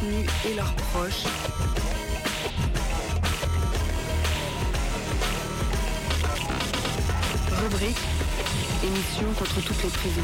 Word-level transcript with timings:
détenus 0.00 0.30
et 0.48 0.54
leurs 0.54 0.74
proches. 0.74 1.24
Rubrique 7.62 7.96
Émission 8.84 9.32
contre 9.38 9.60
toutes 9.62 9.82
les 9.82 9.90
prisons. 9.90 10.20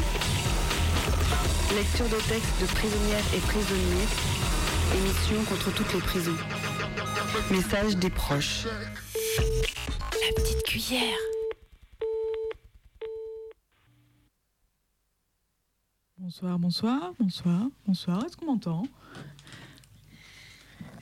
Lecture 1.75 2.05
de 2.05 2.21
textes 2.29 2.61
de 2.61 2.65
prisonnières 2.67 3.33
et 3.35 3.39
prisonniers. 3.39 4.07
Émission 4.95 5.43
contre 5.45 5.73
toutes 5.73 5.93
les 5.93 6.01
prisons. 6.01 6.37
Message 7.51 7.97
des 7.97 8.09
proches. 8.09 8.65
La 8.65 10.33
petite 10.35 10.63
cuillère. 10.63 11.17
Bonsoir, 16.17 16.57
bonsoir, 16.57 17.11
bonsoir, 17.19 17.67
bonsoir. 17.85 18.25
Est-ce 18.25 18.37
qu'on 18.37 18.45
m'entend? 18.45 18.83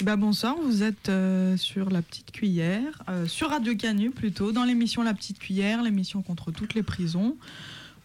Ben, 0.04 0.18
Bonsoir, 0.18 0.56
vous 0.60 0.82
êtes 0.82 1.10
euh, 1.10 1.56
sur 1.58 1.92
La 1.92 2.02
Petite 2.02 2.32
Cuillère, 2.32 3.04
euh, 3.08 3.28
sur 3.28 3.50
Radio 3.50 3.76
Canu 3.76 4.10
plutôt, 4.10 4.52
dans 4.52 4.64
l'émission 4.64 5.04
La 5.04 5.14
Petite 5.14 5.38
Cuillère, 5.38 5.84
l'émission 5.84 6.24
contre 6.24 6.50
toutes 6.50 6.74
les 6.74 6.82
prisons. 6.82 7.38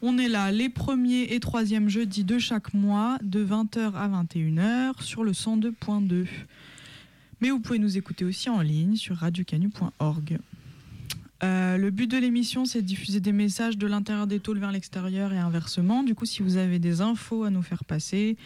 On 0.03 0.19
est 0.19 0.28
là 0.28 0.53
les 0.53 0.69
premiers 0.69 1.22
et 1.34 1.41
troisièmes 1.41 1.88
jeudis 1.88 2.25
de 2.25 2.38
chaque 2.38 2.75
mois, 2.75 3.16
de 3.22 3.42
20h 3.42 3.94
à 3.94 4.08
21h, 4.08 5.03
sur 5.03 5.25
le 5.25 5.33
102.2. 5.33 6.27
Mais 7.41 7.48
vous 7.48 7.61
pouvez 7.61 7.78
nous 7.78 7.97
écouter 7.97 8.27
aussi 8.27 8.50
en 8.50 8.60
ligne 8.60 8.97
sur 8.97 9.16
radiocanu.org. 9.16 10.38
Euh, 11.42 11.76
le 11.76 11.90
but 11.90 12.10
de 12.10 12.16
l'émission, 12.16 12.64
c'est 12.64 12.80
de 12.80 12.86
diffuser 12.86 13.20
des 13.20 13.32
messages 13.32 13.76
de 13.76 13.86
l'intérieur 13.86 14.26
des 14.26 14.40
tôles 14.40 14.58
vers 14.58 14.72
l'extérieur 14.72 15.32
et 15.32 15.38
inversement. 15.38 16.02
Du 16.02 16.14
coup, 16.14 16.24
si 16.24 16.42
vous 16.42 16.56
avez 16.56 16.78
des 16.78 17.00
infos 17.02 17.44
à 17.44 17.50
nous 17.50 17.62
faire 17.62 17.84
passer, 17.84 18.36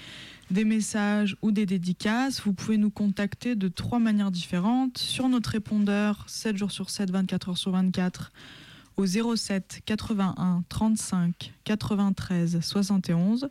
des 0.51 0.65
messages 0.65 1.37
ou 1.43 1.53
des 1.53 1.67
dédicaces, 1.67 2.41
vous 2.43 2.53
pouvez 2.53 2.79
nous 2.79 2.91
contacter 2.91 3.55
de 3.55 3.69
trois 3.69 4.01
manières 4.01 4.33
différentes. 4.33 4.99
Sur 4.99 5.29
notre 5.29 5.51
répondeur, 5.51 6.25
7 6.27 6.57
jours 6.57 6.73
sur 6.73 6.91
7, 6.91 7.11
24 7.11 7.51
heures 7.51 7.59
sur 7.59 7.71
24, 7.71 8.33
au 8.97 9.07
07 9.07 9.83
81 9.85 10.65
35 10.69 11.53
93 11.65 12.61
71. 12.61 13.49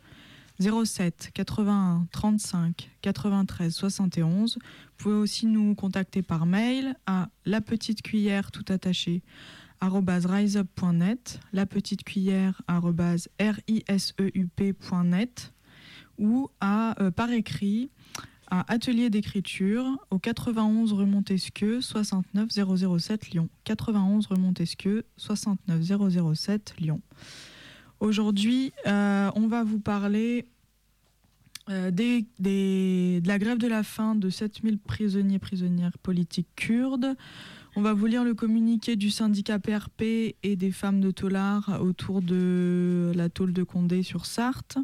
07 0.60 1.32
81 1.34 2.08
35 2.12 2.90
93 3.02 3.74
71. 3.74 4.56
Vous 4.56 4.62
pouvez 4.98 5.16
aussi 5.16 5.46
nous 5.46 5.76
contacter 5.76 6.22
par 6.22 6.46
mail 6.46 6.96
à 7.06 7.30
la 7.46 7.62
petite 7.62 8.02
cuillère 8.02 8.52
tout 8.52 8.66
attaché 8.70 9.24
riseup.net, 9.82 11.40
la 11.54 11.66
petite 11.66 12.04
cuillère 12.04 12.62
riseup.net 13.68 15.54
ou 16.18 16.50
à, 16.60 17.02
euh, 17.02 17.12
par 17.12 17.32
écrit 17.32 17.90
à 18.52 18.72
Atelier 18.72 19.10
d'écriture 19.10 19.86
au 20.10 20.20
91 20.20 20.92
rue 20.94 21.06
Montesquieu 21.06 21.82
69 21.82 22.50
007 23.00 23.30
Lyon. 23.30 23.48
91 23.64 24.26
rue 24.28 24.40
Montesquieu 24.40 25.06
69 25.18 26.34
007 26.34 26.76
Lyon. 26.80 27.02
Aujourd'hui, 28.00 28.72
euh, 28.88 29.30
on 29.36 29.48
va 29.48 29.64
vous 29.66 29.80
parler 29.80 30.46
euh, 31.70 31.92
des, 31.92 32.26
de 32.40 33.28
la 33.28 33.38
grève 33.38 33.58
de 33.58 33.68
la 33.68 33.84
faim 33.84 34.16
de 34.16 34.30
7000 34.30 34.80
prisonniers 34.80 35.40
prisonnières 35.40 35.98
politiques 35.98 36.48
kurdes. 36.56 37.16
On 37.76 37.82
va 37.82 37.94
vous 37.94 38.06
lire 38.06 38.24
le 38.24 38.34
communiqué 38.34 38.96
du 38.96 39.10
syndicat 39.10 39.60
PRP 39.60 40.36
et 40.44 40.56
des 40.56 40.72
femmes 40.72 41.02
de 41.02 41.12
Tolar 41.12 41.80
autour 41.82 42.22
de 42.22 43.12
la 43.16 43.30
tôle 43.30 43.52
de 43.52 43.64
Condé 43.64 44.02
sur 44.02 44.26
Sarthe. 44.26 44.78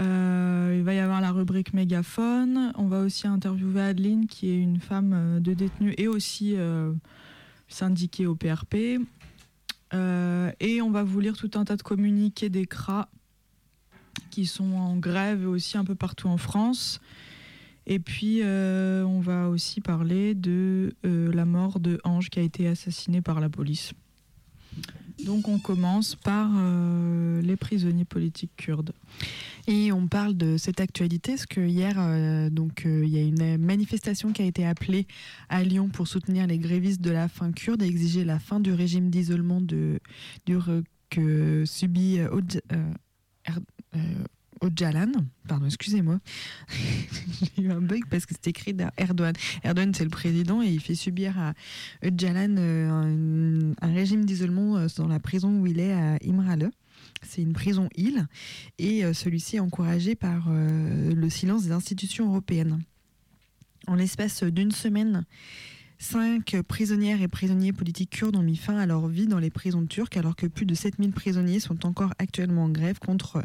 Euh, 0.00 0.74
il 0.76 0.84
va 0.84 0.94
y 0.94 0.98
avoir 0.98 1.22
la 1.22 1.32
rubrique 1.32 1.72
mégaphone. 1.72 2.72
On 2.76 2.86
va 2.86 3.00
aussi 3.00 3.26
interviewer 3.26 3.80
Adeline, 3.80 4.26
qui 4.26 4.50
est 4.50 4.58
une 4.58 4.80
femme 4.80 5.40
de 5.40 5.54
détenue 5.54 5.94
et 5.96 6.08
aussi 6.08 6.54
syndiquée 7.68 8.26
au 8.26 8.36
PRP. 8.36 9.00
Euh, 9.94 10.50
et 10.60 10.82
on 10.82 10.90
va 10.90 11.02
vous 11.02 11.20
lire 11.20 11.36
tout 11.36 11.50
un 11.54 11.64
tas 11.64 11.76
de 11.76 11.82
communiqués 11.82 12.48
des 12.48 12.66
CRA 12.66 13.08
qui 14.30 14.46
sont 14.46 14.72
en 14.74 14.96
grève 14.96 15.42
et 15.42 15.46
aussi 15.46 15.78
un 15.78 15.84
peu 15.84 15.94
partout 15.94 16.28
en 16.28 16.36
France. 16.36 17.00
Et 17.86 17.98
puis, 17.98 18.40
euh, 18.42 19.02
on 19.04 19.20
va 19.20 19.48
aussi 19.48 19.80
parler 19.80 20.34
de 20.34 20.94
euh, 21.06 21.32
la 21.32 21.46
mort 21.46 21.80
de 21.80 21.98
Ange 22.04 22.28
qui 22.28 22.38
a 22.38 22.42
été 22.42 22.68
assassiné 22.68 23.22
par 23.22 23.40
la 23.40 23.48
police. 23.48 23.92
Donc, 25.24 25.48
on 25.48 25.58
commence 25.58 26.14
par 26.14 26.48
les 27.42 27.56
prisonniers 27.56 28.04
politiques 28.04 28.54
kurdes. 28.56 28.92
Et 29.70 29.92
on 29.92 30.08
parle 30.08 30.34
de 30.34 30.56
cette 30.56 30.80
actualité, 30.80 31.32
parce 31.32 31.44
que 31.44 31.60
hier, 31.60 31.96
euh, 31.98 32.48
donc, 32.48 32.86
euh, 32.86 33.04
il 33.04 33.10
y 33.10 33.18
a 33.18 33.22
une 33.22 33.58
manifestation 33.62 34.32
qui 34.32 34.40
a 34.40 34.46
été 34.46 34.64
appelée 34.64 35.06
à 35.50 35.62
Lyon 35.62 35.90
pour 35.90 36.08
soutenir 36.08 36.46
les 36.46 36.56
grévistes 36.58 37.02
de 37.02 37.10
la 37.10 37.28
faim 37.28 37.52
kurde 37.52 37.82
et 37.82 37.86
exiger 37.86 38.24
la 38.24 38.38
fin 38.38 38.60
du 38.60 38.72
régime 38.72 39.10
d'isolement 39.10 39.60
de, 39.60 40.00
que 41.10 41.64
subit 41.66 42.18
euh, 42.18 42.30
Oj- 42.30 42.60
Öcalan. 44.62 45.12
Pardon, 45.46 45.66
excusez-moi. 45.66 46.18
J'ai 47.56 47.62
eu 47.62 47.70
un 47.70 47.82
bug 47.82 48.04
parce 48.10 48.24
que 48.24 48.32
c'est 48.34 48.48
écrit 48.48 48.74
Erdogan. 48.96 49.34
Erdogan, 49.62 49.92
c'est 49.94 50.04
le 50.04 50.10
président 50.10 50.62
et 50.62 50.68
il 50.68 50.80
fait 50.80 50.94
subir 50.94 51.38
à 51.38 51.52
Öcalan 52.02 52.56
euh, 52.56 52.88
un, 52.90 53.74
un 53.86 53.92
régime 53.92 54.24
d'isolement 54.24 54.86
dans 54.96 55.08
la 55.08 55.20
prison 55.20 55.60
où 55.60 55.66
il 55.66 55.78
est 55.78 55.92
à 55.92 56.16
Imrale. 56.26 56.70
C'est 57.22 57.42
une 57.42 57.52
prison 57.52 57.88
île 57.96 58.26
et 58.78 59.04
euh, 59.04 59.12
celui-ci 59.12 59.56
est 59.56 59.60
encouragé 59.60 60.14
par 60.14 60.46
euh, 60.48 61.14
le 61.14 61.30
silence 61.30 61.64
des 61.64 61.72
institutions 61.72 62.28
européennes. 62.28 62.82
En 63.86 63.94
l'espace 63.94 64.42
d'une 64.42 64.70
semaine, 64.70 65.24
cinq 65.98 66.56
prisonnières 66.68 67.22
et 67.22 67.28
prisonniers 67.28 67.72
politiques 67.72 68.10
kurdes 68.10 68.36
ont 68.36 68.42
mis 68.42 68.56
fin 68.56 68.76
à 68.76 68.86
leur 68.86 69.08
vie 69.08 69.26
dans 69.26 69.38
les 69.38 69.50
prisons 69.50 69.86
turques 69.86 70.16
alors 70.16 70.36
que 70.36 70.46
plus 70.46 70.66
de 70.66 70.74
7000 70.74 71.12
prisonniers 71.12 71.60
sont 71.60 71.86
encore 71.86 72.12
actuellement 72.18 72.64
en 72.64 72.68
grève 72.68 72.98
contre, 72.98 73.44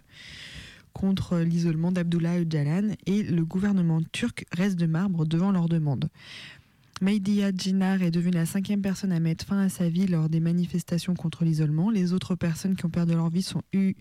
l'isolement 1.40 1.92
d'Abdullah 1.92 2.40
Öcalan 2.40 2.96
et 3.06 3.24
le 3.24 3.46
gouvernement 3.46 4.02
turc 4.12 4.46
reste 4.52 4.78
de 4.78 4.86
marbre 4.86 5.26
devant 5.26 5.52
leurs 5.52 5.70
demandes. 5.70 6.10
Mehdiya 7.02 7.52
Jinar 7.56 8.02
est 8.02 8.12
devenue 8.12 8.36
la 8.36 8.46
cinquième 8.46 8.82
personne 8.82 9.12
à 9.12 9.20
mettre 9.20 9.46
fin 9.46 9.60
à 9.60 9.70
sa 9.70 9.90
vie 9.90 10.08
lors 10.08 10.30
des 10.30 10.40
manifestations 10.40 11.16
contre 11.16 11.44
l'isolement. 11.44 11.90
Les 11.90 12.14
autres 12.14 12.36
personnes 12.36 12.76
qui 12.76 12.86
ont 12.86 12.90
perdu 12.90 13.14
leur 13.14 13.30
vie 13.30 13.42
sont 13.42 13.62
U- 13.74 13.96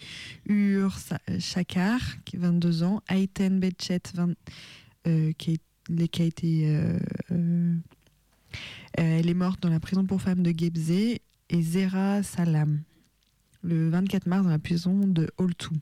Ur 0.47 0.97
Shakar, 1.39 2.01
qui 2.25 2.37
a 2.37 2.41
22 2.41 2.83
ans, 2.85 3.03
Ayten 3.09 3.59
Bechet, 3.59 4.03
20 4.15 4.35
euh, 5.09 5.33
qui, 5.37 5.61
qui 6.13 6.23
a 6.23 6.25
été... 6.25 6.63
euh, 6.69 6.99
euh, 7.33 7.75
elle 8.95 9.29
est 9.29 9.35
morte 9.35 9.61
dans 9.63 9.71
la 9.71 9.81
prison 9.81 10.05
pour 10.05 10.21
femmes 10.21 10.43
de 10.43 10.53
Gebze, 10.57 10.91
et 10.91 11.63
Zera 11.63 12.23
Salam, 12.23 12.83
le 13.63 13.89
24 13.89 14.27
mars 14.27 14.45
dans 14.45 14.51
la 14.51 14.59
prison 14.59 15.07
de 15.09 15.29
Oltou. 15.39 15.75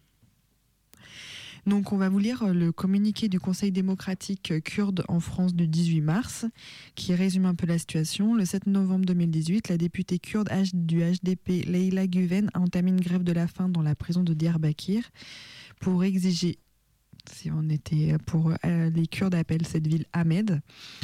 Donc 1.66 1.92
on 1.92 1.96
va 1.96 2.08
vous 2.08 2.18
lire 2.18 2.42
euh, 2.42 2.52
le 2.52 2.72
communiqué 2.72 3.28
du 3.28 3.40
Conseil 3.40 3.72
démocratique 3.72 4.50
euh, 4.50 4.60
kurde 4.60 5.04
en 5.08 5.20
France 5.20 5.54
du 5.54 5.66
18 5.66 6.00
mars, 6.00 6.46
qui 6.94 7.14
résume 7.14 7.46
un 7.46 7.54
peu 7.54 7.66
la 7.66 7.78
situation. 7.78 8.34
Le 8.34 8.44
7 8.44 8.66
novembre 8.66 9.06
2018, 9.06 9.68
la 9.68 9.76
députée 9.76 10.18
kurde 10.18 10.48
du 10.74 11.00
HDP 11.00 11.64
Leila 11.66 12.06
Guven 12.06 12.50
a 12.54 12.60
entamé 12.60 12.90
une 12.90 13.00
grève 13.00 13.22
de 13.22 13.32
la 13.32 13.46
faim 13.46 13.68
dans 13.68 13.82
la 13.82 13.94
prison 13.94 14.22
de 14.22 14.34
Diyarbakir 14.34 15.10
pour 15.80 16.04
exiger 16.04 16.58
si 17.28 17.50
on 17.50 17.68
était 17.68 18.16
pour 18.26 18.52
euh, 18.64 18.90
les 18.90 19.06
Kurdes 19.06 19.34
appellent 19.34 19.66
cette 19.66 19.86
ville 19.86 20.06
Ahmed 20.12 20.60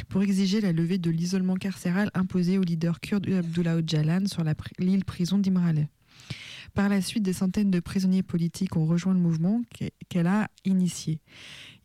pour 0.09 0.23
exiger 0.23 0.61
la 0.61 0.71
levée 0.71 0.97
de 0.97 1.09
l'isolement 1.09 1.55
carcéral 1.55 2.09
imposé 2.13 2.57
au 2.57 2.63
leader 2.63 2.99
kurde 2.99 3.29
Abdullah 3.29 3.77
Öcalan 3.77 4.27
sur 4.27 4.43
l'île 4.79 5.05
prison 5.05 5.37
d'Imrale. 5.37 5.87
Par 6.77 6.89
la 6.89 7.01
suite, 7.01 7.23
des 7.23 7.33
centaines 7.33 7.71
de 7.71 7.79
prisonniers 7.79 8.21
politiques 8.21 8.75
ont 8.77 8.85
rejoint 8.85 9.15
le 9.15 9.19
mouvement 9.19 9.63
qu'e- 9.73 9.89
qu'elle 10.09 10.27
a 10.27 10.47
initié. 10.63 11.19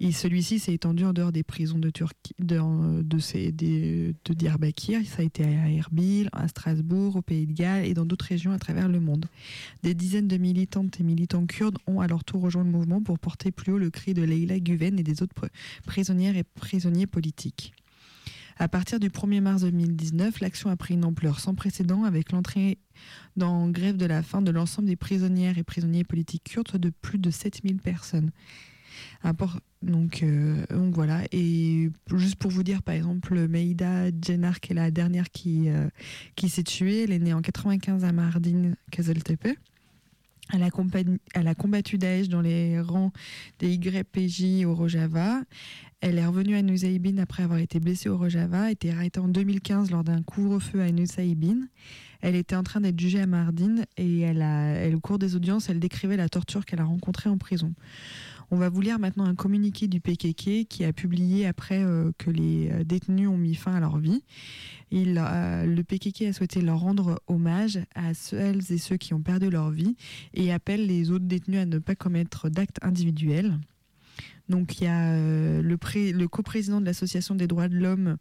Et 0.00 0.12
celui-ci 0.12 0.58
s'est 0.58 0.74
étendu 0.74 1.06
en 1.06 1.14
dehors 1.14 1.32
des 1.32 1.42
prisons 1.42 1.78
de 1.78 1.88
Turquie, 1.88 2.34
de, 2.38 3.00
de, 3.00 3.18
ces- 3.18 3.52
des- 3.52 4.14
de 4.26 4.34
Diyarbakir. 4.34 5.00
Ça 5.06 5.22
a 5.22 5.24
été 5.24 5.44
à 5.44 5.70
Erbil, 5.70 6.28
à 6.34 6.46
Strasbourg, 6.46 7.16
au 7.16 7.22
Pays 7.22 7.46
de 7.46 7.54
Galles 7.54 7.86
et 7.86 7.94
dans 7.94 8.04
d'autres 8.04 8.26
régions 8.26 8.52
à 8.52 8.58
travers 8.58 8.86
le 8.90 9.00
monde. 9.00 9.24
Des 9.82 9.94
dizaines 9.94 10.28
de 10.28 10.36
militantes 10.36 11.00
et 11.00 11.04
militants 11.04 11.46
kurdes 11.46 11.78
ont 11.86 12.00
à 12.02 12.06
leur 12.06 12.22
tour 12.22 12.42
rejoint 12.42 12.62
le 12.64 12.70
mouvement 12.70 13.00
pour 13.02 13.18
porter 13.18 13.50
plus 13.50 13.72
haut 13.72 13.78
le 13.78 13.88
cri 13.88 14.12
de 14.12 14.20
Leila 14.22 14.60
Guven 14.60 14.98
et 14.98 15.02
des 15.02 15.22
autres 15.22 15.34
pr- 15.34 15.48
prisonnières 15.86 16.36
et 16.36 16.44
prisonniers 16.44 17.06
politiques. 17.06 17.72
À 18.58 18.68
partir 18.68 19.00
du 19.00 19.08
1er 19.08 19.40
mars 19.40 19.62
2019, 19.62 20.40
l'action 20.40 20.68
a 20.68 20.76
pris 20.76 20.92
une 20.94 21.06
ampleur 21.06 21.40
sans 21.40 21.54
précédent 21.54 22.04
avec 22.04 22.30
l'entrée 22.32 22.76
dans 23.36 23.68
grève 23.68 23.96
de 23.96 24.06
la 24.06 24.22
faim 24.22 24.42
de 24.42 24.50
l'ensemble 24.50 24.88
des 24.88 24.96
prisonnières 24.96 25.58
et 25.58 25.62
prisonniers 25.62 26.04
politiques 26.04 26.44
kurdes 26.44 26.76
de 26.76 26.90
plus 26.90 27.18
de 27.18 27.30
7000 27.30 27.78
personnes. 27.78 28.30
Donc, 29.82 30.22
euh, 30.22 30.64
voilà. 30.92 31.22
Et 31.32 31.90
juste 32.14 32.36
pour 32.36 32.50
vous 32.50 32.62
dire, 32.62 32.82
par 32.82 32.94
exemple, 32.94 33.48
Meïda 33.48 34.10
Djenar, 34.10 34.60
qui 34.60 34.72
est 34.72 34.76
la 34.76 34.90
dernière 34.90 35.30
qui, 35.30 35.68
euh, 35.68 35.88
qui 36.36 36.48
s'est 36.48 36.62
tuée, 36.62 37.04
elle 37.04 37.12
est 37.12 37.18
née 37.18 37.34
en 37.34 37.42
95 37.42 38.04
à 38.04 38.12
Mardin, 38.12 38.74
Kazaltepe. 38.90 39.48
Elle 40.52 40.62
a, 41.48 41.54
combattu 41.54 41.98
Daesh 41.98 42.28
dans 42.28 42.40
les 42.40 42.80
rangs 42.80 43.12
des 43.58 43.74
YPJ 43.74 44.64
au 44.66 44.74
Rojava. 44.74 45.42
Elle 46.00 46.18
est 46.18 46.26
revenue 46.26 46.56
à 46.56 46.62
Nusaybin 46.62 47.18
après 47.18 47.42
avoir 47.42 47.60
été 47.60 47.78
blessée 47.80 48.08
au 48.08 48.18
Rojava, 48.18 48.64
a 48.64 48.70
été 48.70 48.90
arrêtée 48.90 49.20
en 49.20 49.28
2015 49.28 49.90
lors 49.90 50.04
d'un 50.04 50.22
couvre-feu 50.22 50.80
à 50.80 50.90
Nusaybin. 50.90 51.68
Elle 52.20 52.34
était 52.34 52.56
en 52.56 52.62
train 52.62 52.80
d'être 52.80 52.98
jugée 52.98 53.20
à 53.20 53.26
Mardin 53.26 53.76
et 53.96 54.26
au 54.94 55.00
cours 55.00 55.18
des 55.18 55.36
audiences, 55.36 55.68
elle 55.68 55.80
décrivait 55.80 56.16
la 56.16 56.28
torture 56.28 56.64
qu'elle 56.64 56.80
a 56.80 56.84
rencontrée 56.84 57.30
en 57.30 57.38
prison. 57.38 57.72
On 58.54 58.58
va 58.58 58.68
vous 58.68 58.82
lire 58.82 58.98
maintenant 58.98 59.24
un 59.24 59.34
communiqué 59.34 59.88
du 59.88 60.02
PKK 60.02 60.68
qui 60.68 60.84
a 60.84 60.92
publié 60.92 61.46
après 61.46 61.82
euh, 61.82 62.12
que 62.18 62.30
les 62.30 62.70
euh, 62.70 62.84
détenus 62.84 63.26
ont 63.26 63.38
mis 63.38 63.54
fin 63.54 63.72
à 63.72 63.80
leur 63.80 63.96
vie. 63.96 64.22
Euh, 64.92 65.64
le 65.64 65.82
PKK 65.82 66.24
a 66.28 66.32
souhaité 66.34 66.60
leur 66.60 66.78
rendre 66.80 67.22
hommage 67.28 67.78
à 67.94 68.12
celles 68.12 68.70
et 68.70 68.76
ceux 68.76 68.98
qui 68.98 69.14
ont 69.14 69.22
perdu 69.22 69.48
leur 69.48 69.70
vie 69.70 69.96
et 70.34 70.52
appelle 70.52 70.86
les 70.86 71.10
autres 71.10 71.24
détenus 71.24 71.60
à 71.60 71.64
ne 71.64 71.78
pas 71.78 71.94
commettre 71.94 72.50
d'actes 72.50 72.76
individuels. 72.82 73.58
Donc 74.50 74.78
il 74.78 74.84
y 74.84 74.86
a 74.86 75.16
le, 75.16 75.62
le 75.62 76.28
coprésident 76.28 76.82
de 76.82 76.84
l'Association 76.84 77.34
des 77.34 77.46
droits 77.46 77.68
de 77.68 77.76
l'homme 77.76 78.18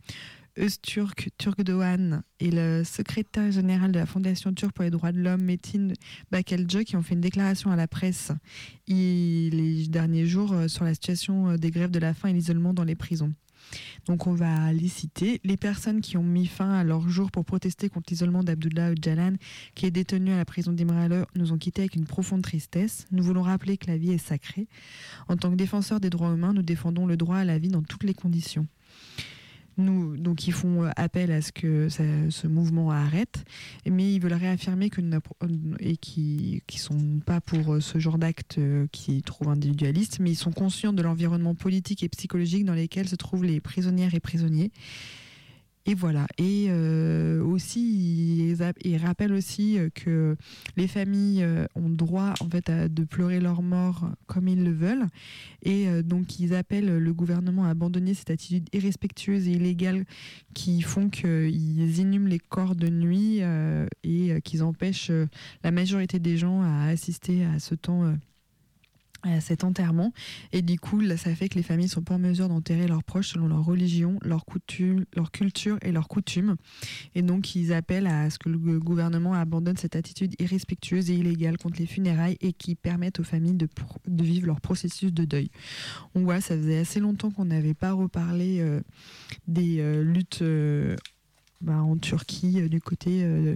Öztürk 0.58 1.30
Turkdoğan 1.38 2.24
et 2.40 2.52
le 2.52 2.84
secrétaire 2.84 3.52
général 3.52 3.92
de 3.92 4.00
la 4.00 4.06
Fondation 4.06 4.54
turque 4.54 4.74
pour 4.74 4.84
les 4.84 4.90
droits 4.90 5.12
de 5.12 5.20
l'homme, 5.20 5.44
Metin 5.44 5.90
Bakelce, 6.32 6.84
qui 6.86 6.96
ont 6.96 7.02
fait 7.02 7.14
une 7.14 7.22
déclaration 7.22 7.72
à 7.72 7.76
la 7.76 7.88
presse 7.88 8.32
les 8.88 9.88
derniers 9.88 10.26
jours 10.26 10.52
euh, 10.54 10.68
sur 10.68 10.84
la 10.84 10.94
situation 10.94 11.52
euh, 11.52 11.58
des 11.58 11.72
grèves 11.72 11.92
de 11.92 12.00
la 12.00 12.14
faim 12.14 12.30
et 12.30 12.34
l'isolement 12.34 12.74
dans 12.74 12.84
les 12.84 12.96
prisons. 12.96 13.34
Donc 14.06 14.28
on 14.28 14.34
va 14.34 14.74
les 14.74 14.90
citer. 14.90 15.40
Les 15.44 15.56
personnes 15.56 16.02
qui 16.02 16.18
ont 16.18 16.24
mis 16.24 16.48
fin 16.48 16.72
à 16.72 16.84
leur 16.84 17.08
jour 17.08 17.32
pour 17.32 17.46
protester 17.46 17.90
contre 17.90 18.12
l'isolement 18.12 18.44
d'Abdullah 18.44 18.92
Öcalan, 18.92 19.36
qui 19.76 19.86
est 19.86 19.92
détenu 19.92 20.32
à 20.32 20.38
la 20.38 20.46
prison 20.46 20.74
d'Imraler, 20.74 21.24
nous 21.36 21.54
ont 21.54 21.58
quittés 21.58 21.84
avec 21.84 21.96
une 21.96 22.06
profonde 22.06 22.42
tristesse. 22.42 23.06
Nous 23.12 23.24
voulons 23.24 23.44
rappeler 23.44 23.78
que 23.78 23.88
la 23.88 23.98
vie 23.98 24.12
est 24.12 24.18
sacrée. 24.18 24.68
En 25.28 25.38
tant 25.38 25.52
que 25.52 25.56
défenseurs 25.56 26.00
des 26.00 26.10
droits 26.10 26.34
humains, 26.34 26.54
nous 26.54 26.64
défendons 26.64 27.06
le 27.06 27.16
droit 27.16 27.38
à 27.38 27.46
la 27.46 27.60
vie 27.60 27.70
dans 27.70 27.84
toutes 27.84 28.04
les 28.04 28.14
conditions 28.14 28.68
donc 29.78 30.48
ils 30.48 30.54
font 30.54 30.84
euh, 30.84 30.90
appel 30.96 31.32
à 31.32 31.42
ce 31.42 31.52
que 31.52 31.88
ce 31.90 32.48
mouvement 32.48 32.92
arrête, 32.92 33.44
mais 33.90 34.14
ils 34.14 34.20
veulent 34.20 34.34
réaffirmer 34.34 34.90
que 34.90 35.02
et 35.80 35.98
qui 35.98 36.64
qui 36.68 36.80
sont 36.80 37.20
pas 37.26 37.42
pour 37.42 37.74
euh, 37.74 37.80
ce 37.80 37.98
genre 38.00 38.18
d'actes 38.18 38.58
euh, 38.58 38.88
qui 38.92 39.22
trouvent 39.22 39.50
individualistes, 39.50 40.20
mais 40.20 40.32
ils 40.32 40.36
sont 40.36 40.52
conscients 40.52 40.94
de 40.94 41.02
l'environnement 41.02 41.56
politique 41.56 42.04
et 42.04 42.10
psychologique 42.10 42.66
dans 42.66 42.76
lequel 42.76 43.08
se 43.08 43.16
trouvent 43.16 43.46
les 43.46 43.60
prisonnières 43.60 44.14
et 44.14 44.20
prisonniers 44.20 44.72
et 45.88 45.96
voilà. 45.96 46.28
Et 46.38 46.68
euh, 46.70 47.44
aussi, 47.44 48.56
ils, 48.84 48.98
rappellent 48.98 49.34
aussi 49.34 49.80
euh, 49.80 49.90
que 49.90 50.38
les 50.78 50.88
familles 50.88 51.44
euh, 51.44 51.66
ont 51.74 51.90
droit 51.90 52.36
fait 52.52 52.70
de 52.72 53.04
pleurer 53.04 53.40
leur 53.40 53.64
mort 53.64 54.12
comme 54.28 54.48
ils 54.48 54.64
le 54.64 54.72
veulent. 54.72 55.08
Et 55.64 55.88
donc, 56.04 56.40
ils 56.40 56.54
appellent 56.54 56.98
le 56.98 57.14
gouvernement 57.14 57.66
à 57.66 57.70
abandonner 57.70 58.14
cette 58.14 58.30
attitude 58.30 58.68
irrespectueuse 58.74 59.48
et 59.48 59.52
illégale 59.52 60.06
qui 60.54 60.82
font 60.82 61.10
qu'ils 61.10 62.00
inhument 62.00 62.28
les 62.28 62.40
corps 62.40 62.76
de 62.76 62.88
nuit 62.88 63.42
et 64.04 64.42
qu'ils 64.44 64.64
empêchent 64.64 65.12
la 65.64 65.72
majorité 65.72 66.20
des 66.20 66.38
gens 66.38 66.62
à 66.62 66.86
assister 66.86 67.46
à 67.46 67.60
ce 67.60 67.76
temps 67.76 68.04
à 68.04 68.14
cet 69.40 69.64
enterrement. 69.64 70.14
Et 70.52 70.62
du 70.62 70.80
coup, 70.80 71.02
ça 71.18 71.36
fait 71.36 71.50
que 71.50 71.56
les 71.56 71.64
familles 71.64 71.90
sont 71.90 72.02
pas 72.02 72.16
en 72.16 72.20
mesure 72.20 72.50
d'enterrer 72.50 72.88
leurs 72.88 73.04
proches 73.04 73.30
selon 73.30 73.48
leur 73.48 73.64
religion, 73.64 74.20
leur, 74.24 74.46
coutume, 74.46 75.06
leur 75.16 75.32
culture 75.32 75.78
et 75.82 75.92
leurs 75.92 76.08
coutumes. 76.08 76.56
Et 77.16 77.22
donc, 77.22 77.56
ils 77.56 77.74
appellent 77.74 78.08
à 78.08 78.30
ce 78.30 78.40
que 78.40 78.50
le 78.50 78.80
gouvernement 78.80 79.34
abandonne 79.34 79.78
cette 79.78 79.96
attitude 79.96 80.34
irrespectueuse 80.40 81.10
et 81.10 81.16
illégale 81.16 81.58
contre 81.58 81.80
les 81.80 81.88
funérailles 81.88 82.38
et 82.42 82.54
qui 82.54 82.76
permettent 82.76 83.20
aux 83.20 83.24
familles 83.24 83.56
de, 83.56 83.68
de 84.08 84.24
vivre 84.24 84.48
leur 84.48 84.62
processus 84.62 85.14
de 85.14 85.26
deuil. 85.26 85.50
On 86.16 86.24
voit, 86.24 86.42
ça 86.42 86.58
faisait 86.58 86.80
assez 86.80 87.00
longtemps 87.00 87.32
qu'on 87.32 87.46
n'avait 87.46 87.74
pas 87.74 87.94
reparlé 87.94 88.60
euh, 88.60 88.82
des 89.48 89.80
euh, 89.80 90.04
luttes 90.04 90.42
euh, 90.42 90.96
bah, 91.62 91.78
en 91.84 91.98
Turquie 91.98 92.62
euh, 92.62 92.68
du 92.68 92.82
côté 92.82 93.24
euh, 93.24 93.56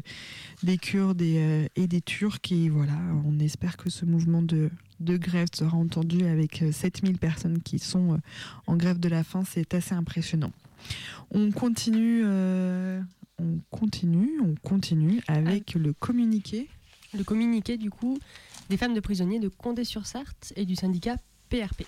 des 0.64 0.78
Kurdes 0.78 1.22
euh, 1.22 1.68
et, 1.76 1.88
des 1.88 2.02
Turcs. 2.02 2.52
Et 2.52 2.70
voilà, 2.70 2.98
on 3.26 3.40
espère 3.40 3.78
que 3.78 3.90
ce 3.90 4.06
mouvement 4.06 4.42
de, 4.42 4.70
grève 5.02 5.48
sera 5.54 5.76
entendu 5.76 6.26
avec 6.26 6.64
7000 6.72 7.18
personnes 7.18 7.62
qui 7.62 7.80
sont 7.80 8.20
en 8.68 8.76
grève 8.76 9.00
de 9.00 9.10
la 9.10 9.24
faim. 9.24 9.44
C'est 9.48 9.74
assez 9.74 9.94
impressionnant. 9.94 10.52
On 11.32 11.52
continue, 11.52 12.24
on 12.26 13.60
continue, 13.72 14.40
on 14.44 14.56
continue 14.56 15.22
avec 15.28 15.74
le 15.74 15.94
communiqué. 15.94 16.70
Le 17.18 17.24
communiqué 17.24 17.78
du 17.78 17.90
coup 17.90 18.20
des 18.70 18.78
femmes 18.78 18.94
de 18.94 19.00
prisonniers 19.00 19.40
de 19.40 19.48
Condé-sur-Sarthe 19.48 20.54
et 20.56 20.66
du 20.66 20.76
syndicat 20.76 21.18
PRP. 21.50 21.84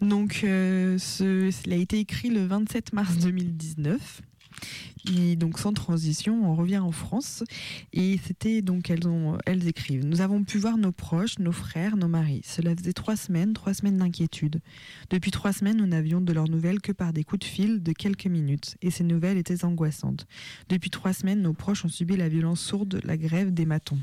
Donc, 0.00 0.40
euh, 0.44 0.98
ce, 0.98 1.50
cela 1.50 1.76
a 1.76 1.78
été 1.78 1.98
écrit 1.98 2.30
le 2.30 2.46
27 2.46 2.92
mars 2.92 3.18
2019. 3.18 4.22
Et 5.08 5.36
donc 5.36 5.58
sans 5.58 5.72
transition, 5.72 6.50
on 6.50 6.54
revient 6.54 6.78
en 6.78 6.92
France 6.92 7.42
et 7.92 8.18
c'était 8.26 8.60
donc 8.62 8.90
elles 8.90 9.08
ont 9.08 9.38
elles 9.46 9.66
écrivent. 9.66 10.04
Nous 10.04 10.20
avons 10.20 10.44
pu 10.44 10.58
voir 10.58 10.76
nos 10.76 10.92
proches, 10.92 11.38
nos 11.38 11.52
frères, 11.52 11.96
nos 11.96 12.08
maris. 12.08 12.42
Cela 12.44 12.76
faisait 12.76 12.92
trois 12.92 13.16
semaines, 13.16 13.54
trois 13.54 13.72
semaines 13.72 13.96
d'inquiétude. 13.96 14.60
Depuis 15.08 15.30
trois 15.30 15.52
semaines, 15.52 15.78
nous 15.78 15.86
n'avions 15.86 16.20
de 16.20 16.32
leurs 16.32 16.48
nouvelles 16.48 16.80
que 16.80 16.92
par 16.92 17.12
des 17.12 17.24
coups 17.24 17.40
de 17.40 17.44
fil 17.50 17.82
de 17.82 17.92
quelques 17.92 18.26
minutes 18.26 18.76
et 18.82 18.90
ces 18.90 19.04
nouvelles 19.04 19.38
étaient 19.38 19.64
angoissantes. 19.64 20.26
Depuis 20.68 20.90
trois 20.90 21.12
semaines, 21.12 21.40
nos 21.40 21.54
proches 21.54 21.84
ont 21.84 21.88
subi 21.88 22.16
la 22.16 22.28
violence 22.28 22.60
sourde, 22.60 23.00
la 23.04 23.16
grève 23.16 23.54
des 23.54 23.66
matons. 23.66 23.98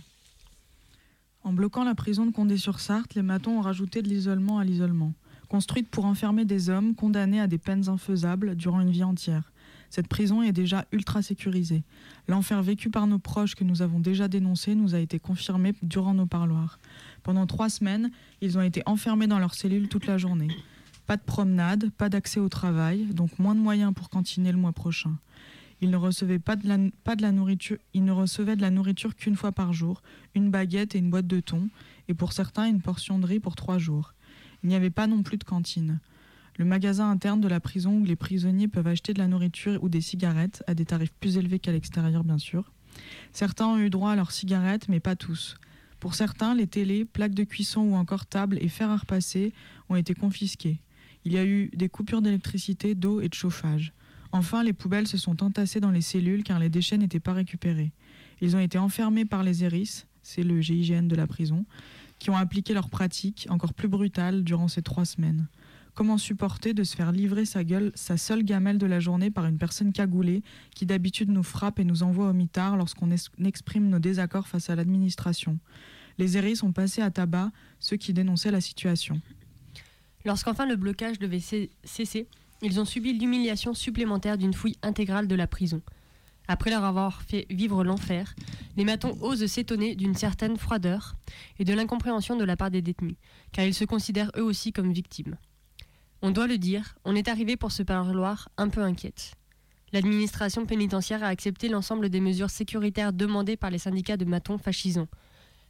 En 1.44 1.54
bloquant 1.54 1.84
la 1.84 1.96
prison 1.96 2.26
de 2.26 2.32
Condé-sur-Sarthe, 2.32 3.16
les 3.16 3.22
matons 3.22 3.60
ont 3.60 3.62
rajouté 3.62 4.02
de 4.02 4.10
l'isolement 4.10 4.58
à 4.60 4.66
l'isolement 4.66 5.14
construite 5.48 5.90
pour 5.90 6.06
enfermer 6.06 6.46
des 6.46 6.70
hommes 6.70 6.96
condamnés 6.96 7.40
à 7.40 7.48
des 7.48 7.58
peines 7.58 7.90
infaisables 7.90 8.56
durant 8.56 8.82
une 8.82 8.92
vie 8.92 9.04
entière. 9.04 9.52
Cette 9.90 10.08
prison 10.08 10.42
est 10.42 10.52
déjà 10.52 10.86
ultra 10.92 11.22
sécurisée. 11.22 11.84
L'enfer 12.28 12.62
vécu 12.62 12.90
par 12.90 13.08
nos 13.08 13.20
proches 13.20 13.56
que 13.56 13.64
nous 13.64 13.82
avons 13.82 14.00
déjà 14.00 14.28
dénoncé 14.28 14.76
nous 14.76 14.96
a 14.96 15.00
été 15.00 15.20
confirmé 15.20 15.74
durant 15.82 16.14
nos 16.14 16.26
parloirs. 16.26 16.80
Pendant 17.24 17.48
trois 17.48 17.70
semaines, 17.70 18.12
ils 18.42 18.58
ont 18.58 18.62
été 18.62 18.84
enfermés 18.86 19.28
dans 19.28 19.40
leurs 19.40 19.56
cellules 19.56 19.88
toute 19.88 20.06
la 20.06 20.18
journée. 20.18 20.50
Pas 21.06 21.16
de 21.16 21.22
promenade, 21.22 21.90
pas 21.92 22.10
d'accès 22.10 22.42
au 22.42 22.50
travail, 22.50 23.06
donc 23.06 23.40
moins 23.40 23.56
de 23.56 23.62
moyens 23.62 23.94
pour 23.94 24.10
cantiner 24.10 24.52
le 24.52 24.58
mois 24.58 24.74
prochain. 24.74 25.16
Ils 25.80 25.90
ne 25.90 25.98
recevaient 25.98 26.40
pas 26.40 26.56
de 26.56 26.68
la 27.22 27.32
nourriture, 27.32 27.78
ils 27.94 28.04
ne 28.04 28.12
recevaient 28.12 28.56
de 28.56 28.62
la 28.62 28.72
nourriture 28.72 29.16
qu'une 29.16 29.36
fois 29.36 29.52
par 29.52 29.74
jour, 29.74 30.02
une 30.36 30.50
baguette 30.50 30.96
et 30.96 30.98
une 30.98 31.10
boîte 31.10 31.28
de 31.28 31.40
thon, 31.40 31.70
et 32.10 32.14
pour 32.14 32.34
certains 32.34 32.66
une 32.66 32.82
portion 32.82 33.20
de 33.20 33.26
riz 33.26 33.40
pour 33.40 33.56
trois 33.56 33.78
jours. 33.78 34.14
Il 34.68 34.72
n'y 34.72 34.76
avait 34.76 34.90
pas 34.90 35.08
non 35.08 35.24
plus 35.24 35.38
de 35.38 35.46
cantine. 35.46 36.02
Le 36.58 36.66
magasin 36.66 37.10
interne 37.10 37.40
de 37.40 37.48
la 37.48 37.62
prison 37.62 38.02
où 38.02 38.04
les 38.04 38.18
prisonniers 38.18 38.68
peuvent 38.68 38.88
acheter 38.88 39.14
de 39.14 39.20
la 39.20 39.30
nourriture 39.30 39.82
ou 39.82 39.88
des 39.88 40.02
cigarettes 40.02 40.62
à 40.68 40.74
des 40.74 40.84
tarifs 40.84 41.14
plus 41.22 41.38
élevés 41.38 41.60
qu'à 41.60 41.72
l'extérieur, 41.72 42.26
bien 42.26 42.38
sûr. 42.38 42.74
Certains 43.32 43.68
ont 43.68 43.78
eu 43.78 43.90
droit 43.90 44.12
à 44.12 44.18
leurs 44.18 44.34
cigarettes, 44.34 44.90
mais 44.90 45.00
pas 45.00 45.16
tous. 45.16 45.56
Pour 46.02 46.16
certains, 46.16 46.54
les 46.54 46.68
télés, 46.68 47.06
plaques 47.06 47.34
de 47.34 47.46
cuisson 47.46 47.80
ou 47.80 47.96
encore 47.96 48.26
tables 48.26 48.58
et 48.60 48.68
fer 48.68 48.90
à 48.90 48.98
repasser 48.98 49.54
ont 49.88 49.96
été 49.96 50.14
confisqués. 50.14 50.82
Il 51.24 51.32
y 51.32 51.38
a 51.38 51.46
eu 51.46 51.70
des 51.74 51.88
coupures 51.88 52.22
d'électricité, 52.22 52.94
d'eau 52.94 53.22
et 53.22 53.30
de 53.30 53.36
chauffage. 53.36 53.94
Enfin, 54.34 54.64
les 54.64 54.74
poubelles 54.74 55.08
se 55.08 55.18
sont 55.18 55.42
entassées 55.46 55.80
dans 55.80 55.92
les 55.92 56.02
cellules 56.02 56.44
car 56.44 56.60
les 56.60 56.68
déchets 56.68 56.98
n'étaient 56.98 57.22
pas 57.22 57.32
récupérés. 57.32 57.94
Ils 58.42 58.58
ont 58.58 58.60
été 58.60 58.78
enfermés 58.78 59.24
par 59.24 59.44
les 59.44 59.64
ERIS, 59.64 60.08
c'est 60.24 60.44
le 60.44 60.60
GIGN 60.60 61.08
de 61.08 61.16
la 61.16 61.26
prison, 61.26 61.66
qui 62.20 62.30
ont 62.30 62.38
appliqué 62.38 62.74
leurs 62.74 62.90
pratiques 62.90 63.48
encore 63.50 63.74
plus 63.74 63.88
brutales 63.88 64.44
durant 64.44 64.68
ces 64.68 64.82
trois 64.82 65.06
semaines. 65.06 65.48
Comment 65.94 66.20
supporter 66.20 66.76
de 66.76 66.84
se 66.84 66.96
faire 66.96 67.12
livrer 67.12 67.46
sa 67.46 67.64
gueule, 67.64 67.92
sa 67.96 68.18
seule 68.18 68.44
gamelle 68.44 68.78
de 68.78 68.86
la 68.86 69.00
journée 69.00 69.32
par 69.32 69.48
une 69.48 69.58
personne 69.58 69.92
cagoulée 69.92 70.44
qui 70.76 70.86
d'habitude 70.86 71.30
nous 71.30 71.42
frappe 71.42 71.80
et 71.80 71.84
nous 71.84 72.04
envoie 72.04 72.30
au 72.30 72.34
mitard 72.34 72.78
lorsqu'on 72.78 73.10
exprime 73.44 73.90
nos 73.90 73.98
désaccords 73.98 74.48
face 74.48 74.70
à 74.70 74.76
l'administration? 74.76 75.58
Les 76.20 76.38
héris 76.38 76.58
sont 76.58 76.72
passés 76.72 77.02
à 77.02 77.10
tabac 77.10 77.52
ceux 77.80 77.98
qui 77.98 78.14
dénonçaient 78.14 78.52
la 78.52 78.62
situation. 78.62 79.20
Lorsqu'enfin 80.24 80.68
le 80.68 80.76
blocage 80.76 81.18
devait 81.18 81.40
cesser, 81.40 82.28
ils 82.62 82.80
ont 82.80 82.86
subi 82.86 83.14
l'humiliation 83.14 83.74
supplémentaire 83.74 84.38
d'une 84.38 84.54
fouille 84.54 84.78
intégrale 84.84 85.28
de 85.28 85.36
la 85.36 85.48
prison. 85.48 85.82
Après 86.48 86.70
leur 86.70 86.86
avoir 86.86 87.22
fait 87.24 87.46
vivre 87.50 87.84
l'enfer, 87.84 88.34
les 88.78 88.86
matons 88.86 89.18
osent 89.22 89.46
s'étonner 89.46 89.96
d'une 89.96 90.16
certaine 90.16 90.58
froideur 90.58 91.16
et 91.60 91.66
de 91.66 91.74
l'incompréhension 91.74 92.36
de 92.36 92.46
la 92.46 92.56
part 92.56 92.72
des 92.72 92.82
détenus, 92.82 93.18
car 93.52 93.66
ils 93.66 93.74
se 93.74 93.86
considèrent 93.86 94.32
eux 94.38 94.44
aussi 94.44 94.72
comme 94.72 94.94
victimes. 94.94 95.38
On 96.22 96.32
doit 96.32 96.48
le 96.48 96.58
dire, 96.58 96.96
on 97.06 97.16
est 97.16 97.28
arrivé 97.28 97.58
pour 97.58 97.72
ce 97.72 97.84
parloir 97.84 98.50
un 98.58 98.70
peu 98.70 98.82
inquiète. 98.82 99.34
L'administration 99.94 100.66
pénitentiaire 100.66 101.24
a 101.24 101.28
accepté 101.28 101.70
l'ensemble 101.70 102.10
des 102.10 102.20
mesures 102.20 102.50
sécuritaires 102.50 103.14
demandées 103.14 103.56
par 103.56 103.70
les 103.70 103.78
syndicats 103.78 104.18
de 104.18 104.26
matons 104.26 104.58
fascisants. 104.58 105.08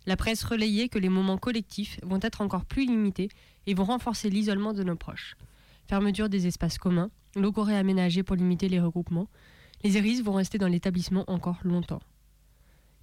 La 0.05 0.15
presse 0.15 0.43
relayait 0.43 0.89
que 0.89 0.99
les 0.99 1.09
moments 1.09 1.37
collectifs 1.37 1.99
vont 2.01 2.19
être 2.21 2.41
encore 2.41 2.65
plus 2.65 2.85
limités 2.85 3.29
et 3.67 3.73
vont 3.73 3.83
renforcer 3.83 4.29
l'isolement 4.29 4.73
de 4.73 4.83
nos 4.83 4.95
proches. 4.95 5.35
Fermeture 5.87 6.29
des 6.29 6.47
espaces 6.47 6.77
communs, 6.77 7.11
locaux 7.35 7.63
réaménagés 7.63 8.23
pour 8.23 8.35
limiter 8.35 8.69
les 8.69 8.79
regroupements. 8.79 9.27
Les 9.83 9.97
iris 9.97 10.23
vont 10.23 10.33
rester 10.33 10.57
dans 10.57 10.67
l'établissement 10.67 11.23
encore 11.27 11.59
longtemps. 11.63 12.01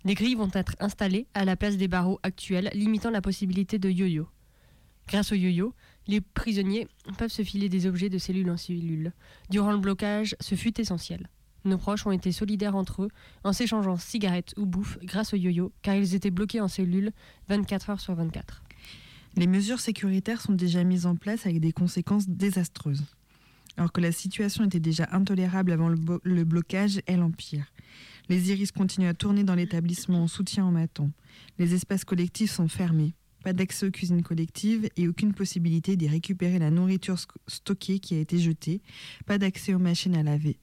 Des 0.04 0.14
grilles 0.14 0.35
vont 0.35 0.50
être 0.52 0.76
installées 0.81 1.26
à 1.35 1.45
la 1.45 1.57
place 1.57 1.76
des 1.76 1.88
barreaux 1.88 2.21
actuels, 2.23 2.71
limitant 2.75 3.11
la 3.11 3.23
possibilité 3.23 3.78
de 3.78 3.88
yo-yo. 3.88 4.28
Grâce 5.09 5.33
au 5.33 5.35
yo-yo, 5.35 5.75
les 6.07 6.21
prisonniers 6.21 6.88
peuvent 7.16 7.31
se 7.31 7.43
filer 7.43 7.69
des 7.69 7.87
objets 7.87 8.11
de 8.11 8.19
cellule 8.19 8.50
en 8.50 8.57
cellule. 8.57 9.12
Durant 9.50 9.73
le 9.73 9.78
blocage, 9.78 10.37
ce 10.40 10.54
fut 10.54 10.78
essentiel. 10.81 11.28
Nos 11.64 11.78
proches 11.78 12.07
ont 12.07 12.12
été 12.12 12.33
solidaires 12.33 12.76
entre 12.76 13.04
eux 13.04 13.09
en 13.43 13.54
s'échangeant 13.54 13.97
cigarettes 13.97 14.52
ou 14.59 14.66
bouffe 14.66 14.99
grâce 15.02 15.33
au 15.33 15.37
yo-yo, 15.37 15.73
car 15.81 15.95
ils 15.95 16.14
étaient 16.14 16.31
bloqués 16.31 16.61
en 16.61 16.69
cellule 16.69 17.12
24 17.49 17.90
heures 17.90 18.00
sur 18.00 18.14
24. 18.14 18.62
Les 19.37 19.47
mesures 19.47 19.81
sécuritaires 19.81 20.43
sont 20.43 20.52
déjà 20.52 20.85
mises 20.85 21.07
en 21.07 21.16
place 21.16 21.47
avec 21.47 21.61
des 21.61 21.73
conséquences 21.73 22.28
désastreuses. 22.28 23.04
Alors 23.76 23.93
que 23.93 24.00
la 24.00 24.12
situation 24.12 24.64
était 24.64 24.81
déjà 24.81 25.09
intolérable 25.11 25.73
avant 25.73 25.88
le, 25.88 26.45
blocage, 26.45 27.00
elle 27.07 27.23
empire. 27.23 27.73
Les 28.28 28.50
iris 28.50 28.73
continuent 28.73 29.09
à 29.09 29.14
tourner 29.14 29.45
dans 29.45 29.54
l'établissement 29.54 30.23
en 30.23 30.28
soutien 30.28 30.64
en 30.64 30.71
maton. 30.71 31.11
Les 31.59 31.75
espaces 31.75 32.04
collectifs 32.04 32.52
sont 32.52 32.69
fermés. 32.69 33.14
Pas 33.43 33.52
d'accès 33.52 33.87
aux 33.87 33.90
cuisines 33.90 34.23
collectives 34.23 34.88
et 34.97 35.09
aucune 35.09 35.35
possibilité 35.35 35.97
d'y 35.97 36.09
récupérer 36.09 36.59
la 36.59 36.71
nourriture 36.71 37.19
stockée 37.47 37.99
qui 37.99 38.14
a 38.14 38.21
été 38.21 38.38
jetée. 38.38 38.81
Pas 39.26 39.38
d'accès 39.38 39.75
aux 39.75 39.78
machines 39.78 40.16
à 40.16 40.23
laver. 40.23 40.59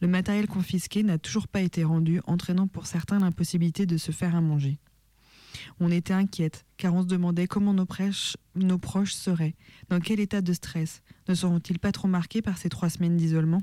Le 0.00 0.08
matériel 0.08 0.48
confisqué 0.48 1.02
n'a 1.02 1.18
toujours 1.18 1.46
pas 1.46 1.60
été 1.60 1.84
rendu, 1.84 2.20
entraînant 2.26 2.66
pour 2.66 2.86
certains 2.86 3.18
l'impossibilité 3.18 3.86
de 3.86 3.96
se 3.96 4.10
faire 4.10 4.34
à 4.34 4.40
manger. 4.40 4.78
On 5.80 5.90
était 5.90 6.12
inquiète, 6.12 6.64
car 6.76 6.94
on 6.94 7.02
se 7.02 7.06
demandait 7.06 7.46
comment 7.46 7.74
nos, 7.74 7.86
proches, 7.86 9.12
seraient, 9.12 9.54
dans 9.88 10.00
quel 10.00 10.20
état 10.20 10.40
de 10.40 10.52
stress. 10.52 11.02
Ne 11.28 11.34
seront-ils 11.34 11.78
pas 11.78 11.92
trop 11.92 12.08
marqués 12.08 12.42
par 12.42 12.58
ces 12.58 12.68
trois 12.68 12.90
semaines 12.90 13.16
d'isolement? 13.16 13.62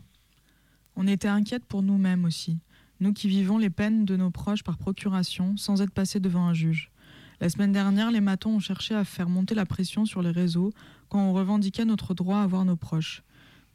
On 0.95 1.07
était 1.07 1.27
inquiète 1.27 1.65
pour 1.65 1.83
nous-mêmes 1.83 2.25
aussi, 2.25 2.59
nous 2.99 3.13
qui 3.13 3.27
vivons 3.27 3.57
les 3.57 3.69
peines 3.69 4.05
de 4.05 4.15
nos 4.15 4.31
proches 4.31 4.63
par 4.63 4.77
procuration, 4.77 5.57
sans 5.57 5.81
être 5.81 5.91
passés 5.93 6.19
devant 6.19 6.47
un 6.47 6.53
juge. 6.53 6.91
La 7.39 7.49
semaine 7.49 7.71
dernière, 7.71 8.11
les 8.11 8.21
matons 8.21 8.55
ont 8.55 8.59
cherché 8.59 8.93
à 8.93 9.03
faire 9.03 9.27
monter 9.27 9.55
la 9.55 9.65
pression 9.65 10.05
sur 10.05 10.21
les 10.21 10.29
réseaux 10.29 10.71
quand 11.09 11.19
on 11.19 11.33
revendiquait 11.33 11.85
notre 11.85 12.13
droit 12.13 12.37
à 12.37 12.47
voir 12.47 12.65
nos 12.65 12.75
proches. 12.75 13.23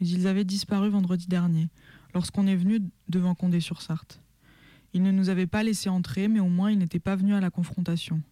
Mais 0.00 0.06
ils 0.06 0.26
avaient 0.28 0.44
disparu 0.44 0.88
vendredi 0.88 1.26
dernier, 1.26 1.68
lorsqu'on 2.14 2.46
est 2.46 2.54
venu 2.54 2.80
devant 3.08 3.34
Condé-sur-Sarthe. 3.34 4.20
Ils 4.96 5.02
ne 5.02 5.10
nous 5.10 5.28
avaient 5.28 5.46
pas 5.46 5.62
laissé 5.62 5.90
entrer, 5.90 6.26
mais 6.26 6.40
au 6.40 6.48
moins 6.48 6.70
ils 6.70 6.78
n'étaient 6.78 6.98
pas 6.98 7.16
venus 7.16 7.34
à 7.34 7.40
la 7.42 7.50
confrontation. 7.50 8.22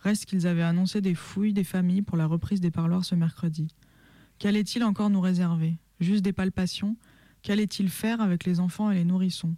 Reste 0.00 0.24
qu'ils 0.24 0.46
avaient 0.46 0.62
annoncé 0.62 1.02
des 1.02 1.14
fouilles 1.14 1.52
des 1.52 1.64
familles 1.64 2.00
pour 2.00 2.16
la 2.16 2.24
reprise 2.24 2.62
des 2.62 2.70
parloirs 2.70 3.04
ce 3.04 3.14
mercredi. 3.14 3.68
Qu'allait-il 4.38 4.84
encore 4.84 5.10
nous 5.10 5.20
réserver? 5.20 5.76
Juste 6.00 6.24
des 6.24 6.32
palpations? 6.32 6.96
Qu'allait-il 7.42 7.90
faire 7.90 8.22
avec 8.22 8.46
les 8.46 8.58
enfants 8.58 8.90
et 8.90 8.94
les 8.94 9.04
nourrissons? 9.04 9.54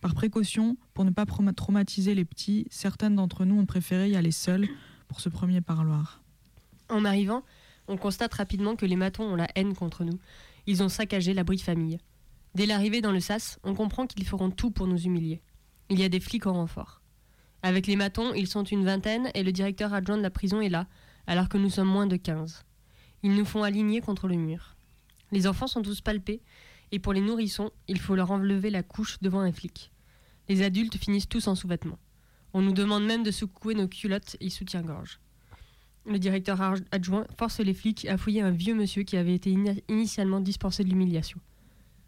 Par 0.00 0.16
précaution, 0.16 0.76
pour 0.92 1.04
ne 1.04 1.10
pas 1.10 1.24
traumatiser 1.24 2.16
les 2.16 2.24
petits, 2.24 2.66
certaines 2.68 3.14
d'entre 3.14 3.44
nous 3.44 3.56
ont 3.56 3.66
préféré 3.66 4.10
y 4.10 4.16
aller 4.16 4.32
seules 4.32 4.66
pour 5.06 5.20
ce 5.20 5.28
premier 5.28 5.60
parloir. 5.60 6.20
En 6.88 7.04
arrivant, 7.04 7.44
on 7.86 7.96
constate 7.96 8.34
rapidement 8.34 8.74
que 8.74 8.86
les 8.86 8.96
matons 8.96 9.22
ont 9.22 9.36
la 9.36 9.46
haine 9.54 9.76
contre 9.76 10.02
nous. 10.02 10.18
Ils 10.66 10.82
ont 10.82 10.88
saccagé 10.88 11.32
l'abri 11.32 11.58
famille. 11.58 11.98
Dès 12.56 12.66
l'arrivée 12.66 13.02
dans 13.02 13.12
le 13.12 13.20
sas, 13.20 13.60
on 13.62 13.76
comprend 13.76 14.08
qu'ils 14.08 14.26
feront 14.26 14.50
tout 14.50 14.72
pour 14.72 14.88
nous 14.88 14.98
humilier. 14.98 15.42
Il 15.90 15.98
y 15.98 16.04
a 16.04 16.10
des 16.10 16.20
flics 16.20 16.46
en 16.46 16.52
renfort. 16.52 17.00
Avec 17.62 17.86
les 17.86 17.96
matons, 17.96 18.34
ils 18.34 18.46
sont 18.46 18.64
une 18.64 18.84
vingtaine 18.84 19.30
et 19.34 19.42
le 19.42 19.52
directeur 19.52 19.94
adjoint 19.94 20.18
de 20.18 20.22
la 20.22 20.30
prison 20.30 20.60
est 20.60 20.68
là, 20.68 20.86
alors 21.26 21.48
que 21.48 21.56
nous 21.56 21.70
sommes 21.70 21.88
moins 21.88 22.06
de 22.06 22.16
quinze. 22.16 22.64
Ils 23.22 23.34
nous 23.34 23.46
font 23.46 23.62
aligner 23.62 24.00
contre 24.00 24.28
le 24.28 24.36
mur. 24.36 24.76
Les 25.32 25.46
enfants 25.46 25.66
sont 25.66 25.82
tous 25.82 26.02
palpés 26.02 26.42
et 26.92 26.98
pour 26.98 27.14
les 27.14 27.20
nourrissons, 27.20 27.70
il 27.88 27.98
faut 27.98 28.14
leur 28.14 28.30
enlever 28.30 28.70
la 28.70 28.82
couche 28.82 29.18
devant 29.20 29.40
un 29.40 29.52
flic. 29.52 29.90
Les 30.48 30.62
adultes 30.62 30.98
finissent 30.98 31.28
tous 31.28 31.48
en 31.48 31.54
sous-vêtements. 31.54 31.98
On 32.52 32.62
nous 32.62 32.72
demande 32.72 33.04
même 33.04 33.22
de 33.22 33.30
secouer 33.30 33.74
nos 33.74 33.88
culottes 33.88 34.36
et 34.40 34.50
soutien-gorge. 34.50 35.20
Le 36.06 36.18
directeur 36.18 36.60
adjoint 36.90 37.26
force 37.38 37.60
les 37.60 37.74
flics 37.74 38.06
à 38.06 38.16
fouiller 38.16 38.40
un 38.40 38.50
vieux 38.50 38.74
monsieur 38.74 39.02
qui 39.02 39.16
avait 39.16 39.34
été 39.34 39.54
initialement 39.88 40.40
dispensé 40.40 40.84
de 40.84 40.88
l'humiliation. 40.88 41.40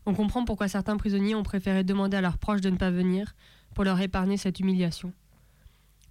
On 0.06 0.14
comprend 0.14 0.44
pourquoi 0.44 0.68
certains 0.68 0.96
prisonniers 0.96 1.34
ont 1.34 1.42
préféré 1.42 1.84
demander 1.84 2.16
à 2.16 2.20
leurs 2.22 2.38
proches 2.38 2.62
de 2.62 2.70
ne 2.70 2.76
pas 2.76 2.90
venir 2.90 3.34
pour 3.74 3.84
leur 3.84 4.00
épargner 4.00 4.36
cette 4.36 4.60
humiliation. 4.60 5.12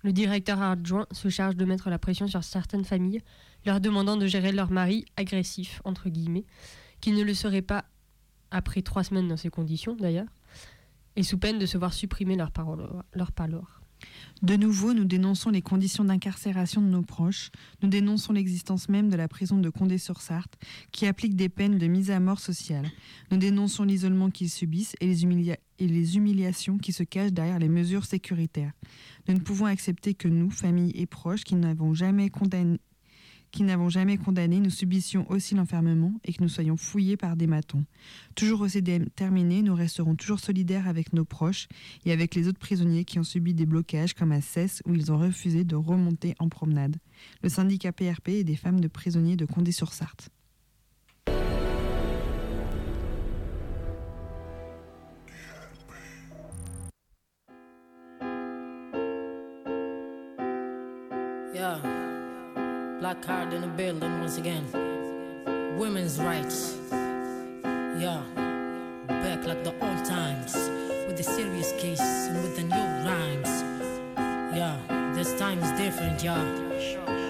Le 0.01 0.13
directeur 0.13 0.61
adjoint 0.61 1.07
se 1.11 1.29
charge 1.29 1.55
de 1.55 1.65
mettre 1.65 1.89
la 1.89 1.99
pression 1.99 2.27
sur 2.27 2.43
certaines 2.43 2.85
familles, 2.85 3.21
leur 3.65 3.81
demandant 3.81 4.15
de 4.15 4.27
gérer 4.27 4.51
leur 4.51 4.71
mari 4.71 5.05
agressif, 5.17 5.81
entre 5.83 6.09
guillemets, 6.09 6.45
qui 7.01 7.11
ne 7.11 7.23
le 7.23 7.33
serait 7.33 7.61
pas 7.61 7.85
après 8.51 8.81
trois 8.81 9.03
semaines 9.03 9.27
dans 9.27 9.37
ces 9.37 9.49
conditions 9.49 9.95
d'ailleurs, 9.95 10.27
et 11.15 11.23
sous 11.23 11.37
peine 11.37 11.59
de 11.59 11.65
se 11.65 11.77
voir 11.77 11.93
supprimer 11.93 12.35
leur, 12.35 12.51
parole, 12.51 12.87
leur. 13.13 13.31
De 14.41 14.55
nouveau, 14.55 14.93
nous 14.93 15.03
dénonçons 15.03 15.49
les 15.49 15.61
conditions 15.61 16.05
d'incarcération 16.05 16.81
de 16.81 16.87
nos 16.87 17.01
proches, 17.01 17.51
nous 17.81 17.89
dénonçons 17.89 18.31
l'existence 18.31 18.87
même 18.87 19.09
de 19.09 19.17
la 19.17 19.27
prison 19.27 19.57
de 19.57 19.69
Condé-sur-Sarthe, 19.69 20.57
qui 20.93 21.05
applique 21.05 21.35
des 21.35 21.49
peines 21.49 21.77
de 21.77 21.87
mise 21.87 22.09
à 22.09 22.21
mort 22.21 22.39
sociale. 22.39 22.89
Nous 23.31 23.37
dénonçons 23.37 23.83
l'isolement 23.83 24.29
qu'ils 24.29 24.49
subissent 24.49 24.95
et 25.01 25.07
les, 25.07 25.57
et 25.79 25.87
les 25.87 26.17
humiliations 26.17 26.77
qui 26.77 26.93
se 26.93 27.03
cachent 27.03 27.31
derrière 27.31 27.59
les 27.59 27.69
mesures 27.69 28.05
sécuritaires. 28.05 28.73
Nous 29.27 29.33
ne 29.33 29.39
pouvons 29.39 29.65
accepter 29.65 30.13
que 30.13 30.27
nous, 30.27 30.51
familles 30.51 30.93
et 30.95 31.05
proches, 31.05 31.43
qui 31.43 31.55
n'avons 31.55 31.93
jamais 31.93 32.29
condamné, 32.29 32.79
qui 33.51 33.63
n'avons 33.63 33.89
jamais 33.89 34.17
condamné, 34.17 34.59
nous 34.59 34.69
subissions 34.69 35.29
aussi 35.31 35.55
l'enfermement 35.55 36.13
et 36.23 36.33
que 36.33 36.43
nous 36.43 36.49
soyons 36.49 36.77
fouillés 36.77 37.17
par 37.17 37.35
des 37.35 37.47
matons. 37.47 37.83
Toujours 38.35 38.61
aussi 38.61 38.81
déterminés, 38.81 39.63
nous 39.63 39.75
resterons 39.75 40.15
toujours 40.15 40.39
solidaires 40.39 40.87
avec 40.87 41.13
nos 41.13 41.25
proches 41.25 41.67
et 42.05 42.11
avec 42.11 42.35
les 42.35 42.47
autres 42.47 42.59
prisonniers 42.59 43.05
qui 43.05 43.19
ont 43.19 43.23
subi 43.23 43.53
des 43.53 43.65
blocages 43.65 44.13
comme 44.13 44.31
à 44.31 44.41
Cesse 44.41 44.81
où 44.85 44.93
ils 44.93 45.11
ont 45.11 45.17
refusé 45.17 45.63
de 45.63 45.75
remonter 45.75 46.35
en 46.39 46.49
promenade. 46.49 46.97
Le 47.41 47.49
syndicat 47.49 47.91
PRP 47.91 48.29
et 48.29 48.43
des 48.43 48.55
femmes 48.55 48.79
de 48.79 48.87
prisonniers 48.87 49.35
de 49.35 49.45
Condé-sur-Sarthe. 49.45 50.29
Black 61.59 63.21
card 63.21 63.51
in 63.51 63.59
the 63.59 63.67
building 63.67 64.21
once 64.21 64.37
again. 64.37 64.65
Women's 65.77 66.17
rights. 66.17 66.77
Yeah. 67.99 68.23
Back 69.07 69.45
like 69.45 69.65
the 69.65 69.73
old 69.81 70.05
times. 70.05 70.53
With 71.05 71.17
the 71.17 71.23
serious 71.23 71.73
case 71.73 71.99
and 71.99 72.41
with 72.43 72.55
the 72.55 72.63
new 72.63 72.87
rhymes. 73.05 73.63
Yeah. 74.55 74.77
This 75.13 75.37
time 75.37 75.59
is 75.59 75.71
different, 75.77 76.23
yeah. 76.23 76.41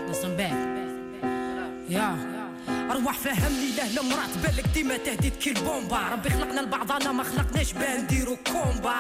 Listen 0.08 0.38
back. 0.38 0.54
Yeah. 1.88 2.39
ارواح 2.92 3.18
فهمني 3.18 3.72
له 3.72 4.02
المرات 4.02 4.38
بالك 4.44 4.68
ديما 4.74 4.98
تهديد 4.98 5.36
كي 5.36 5.50
البومبا. 5.50 5.98
ربي 6.12 6.30
خلقنا 6.30 6.62
لبعضنا 6.62 7.12
ما 7.12 7.24
خلقناش 7.24 7.74
باه 7.74 7.98
نديرو 7.98 8.38
كومبا. 8.52 8.96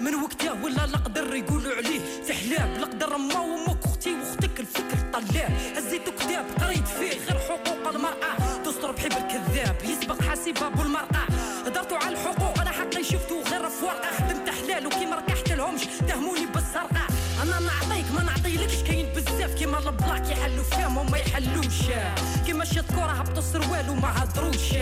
من 0.00 0.14
وقتها 0.14 0.52
ولا 0.52 0.84
القدر 0.84 1.34
يقولوا 1.34 1.74
عليه 1.74 2.00
تحلاب 2.28 2.76
القدر 2.76 3.16
ما 3.16 3.40
وامك 3.40 3.84
أختي 3.84 4.14
وأختك 4.14 4.60
الفكر 4.60 4.98
طلاب. 5.12 5.52
هزيتو 5.76 6.10
كتاب 6.12 6.46
قريت 6.60 6.88
فيه 6.88 7.18
غير 7.26 7.38
حقوق 7.38 7.94
المرأة. 7.94 8.62
تستر 8.64 8.92
بحب 8.92 9.12
الكذاب 9.12 9.76
يسبق 9.84 10.22
حاسب 10.22 10.62
ابو 10.62 10.82
المرأة 10.82 11.26
هدرتو 11.66 11.96
على 11.96 12.14
الحقوق 12.14 12.60
أنا 12.60 12.70
حقي 12.70 13.04
شفتو 13.04 13.42
غير 13.50 13.68
في 13.68 13.84
ورقة. 13.84 14.10
خدمت 14.16 14.48
حلال 14.48 14.86
وكي 14.86 15.06
ما 15.06 15.18
لهمش 15.58 15.82
تهموني 16.08 16.46
بالسرقة. 16.46 17.06
أنا 17.42 17.58
نعطيك 17.60 18.06
ما 18.14 18.22
نعطيلكش 18.22 18.82
كاين 18.86 18.97
بزاف 19.38 19.54
كيما 19.54 19.78
البلاك 19.78 20.30
يحلو 20.30 20.62
فيهم 20.62 20.96
وما 20.96 21.18
يحلوش. 21.18 21.82
كيما 22.46 22.64
شي 22.64 22.82
كورة 22.82 23.12
هبطوا 23.12 23.38
السروال 23.38 23.90
وما 23.90 24.22
هضروش 24.22 24.72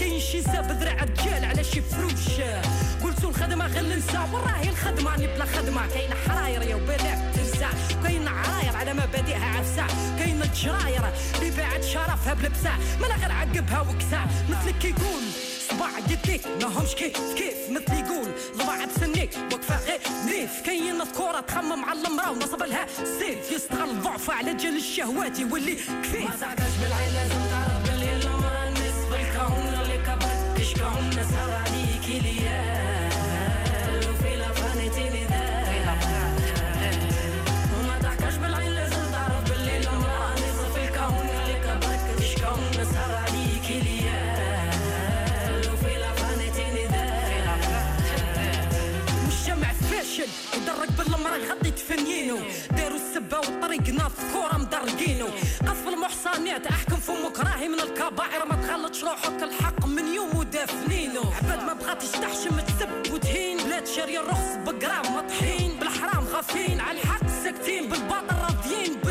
كاين 0.00 0.20
شي 0.20 0.42
ساب 0.42 0.70
ذراع 0.70 1.04
رجال 1.04 1.44
على 1.44 1.64
شي 1.64 1.80
فروش 1.80 2.40
قلتو 3.02 3.28
الخدمة 3.28 3.66
غير 3.66 3.82
ننسى 3.82 4.18
وراهي 4.32 4.68
الخدمة 4.68 5.10
راني 5.10 5.26
بلا 5.26 5.44
خدمة. 5.44 5.86
كاين 5.86 6.10
حراير 6.28 6.62
يا 6.62 6.76
وبلاك 6.76 7.34
تنسى 7.34 7.68
كاين 8.02 8.28
عراير 8.28 8.76
على 8.76 8.92
مبادئها 8.92 9.58
عفسة. 9.58 9.86
كاين 10.18 10.42
الجراير 10.42 11.02
اللي 11.34 11.50
باعت 11.50 11.84
شرفها 11.84 12.34
بلبسة. 12.34 12.70
مالا 13.00 13.14
غير 13.14 13.32
عقبها 13.32 13.80
وكسا 13.80 14.26
مثلك 14.50 14.78
كيقول 14.78 15.24
صباع 15.74 15.98
يديك 15.98 16.46
ماهمش 16.62 16.94
كيف 16.94 17.34
كيف 17.36 17.70
مثل 17.70 17.92
يقول 17.92 18.30
ضباع 18.56 18.84
بسنيك 18.84 19.30
وقفة 19.52 19.84
غير 19.84 20.00
نيف 20.26 20.60
كاين 20.66 21.02
ذكورة 21.02 21.40
تخمم 21.40 21.84
على 21.84 22.08
المرا 22.08 22.28
ونصب 22.28 22.62
لها 22.62 22.86
سيف. 23.18 23.52
يستغل 23.52 24.02
ضعفه 24.02 24.32
على 24.34 24.54
جال 24.54 24.76
الشهوات 24.76 25.38
يولي 25.38 25.74
كفيف. 25.74 26.30
ما 26.30 26.36
تعقاش 26.40 26.72
بالعين 26.82 27.12
لازم 27.14 27.40
تعرف 27.50 27.90
بلي 27.90 28.12
المرا 28.12 28.70
نصف 28.70 29.12
الكون 29.12 29.74
شكون 30.64 31.08
نسهر 31.08 31.50
عليك 31.50 32.22
ليال 32.22 32.83
بالمرأة 51.34 51.54
غادي 51.54 51.70
تفنينو 51.70 52.38
داروا 52.76 52.98
السبة 52.98 53.38
وطريقنا 53.38 54.08
في 54.08 54.32
كورة 54.32 54.58
مدرقينو. 54.58 55.26
قصف 55.66 55.88
المحصنات 55.88 56.66
أحكم 56.66 56.96
فمك 56.96 57.38
راهي 57.40 57.68
من 57.68 57.80
الكبائر. 57.80 58.46
ما 58.46 58.56
تخلطش 58.62 59.04
روحك 59.04 59.42
الحق 59.42 59.86
من 59.86 60.14
يوم 60.14 60.36
ودافنينو 60.36 61.22
عباد 61.42 61.62
ما 61.62 61.72
بغاتش 61.72 62.10
تحشم 62.10 62.60
تسب 62.60 63.12
وتهين. 63.12 63.56
بلاد 63.56 63.86
شارية 63.86 64.20
الرخص 64.20 64.56
بقرام 64.66 65.16
مطحين. 65.16 65.78
بالحرام 65.78 66.24
غافين 66.24 66.80
على 66.80 67.00
الحق 67.00 67.28
ساكتين. 67.44 67.88
بالباطل 67.88 68.36
راضيين. 68.42 69.03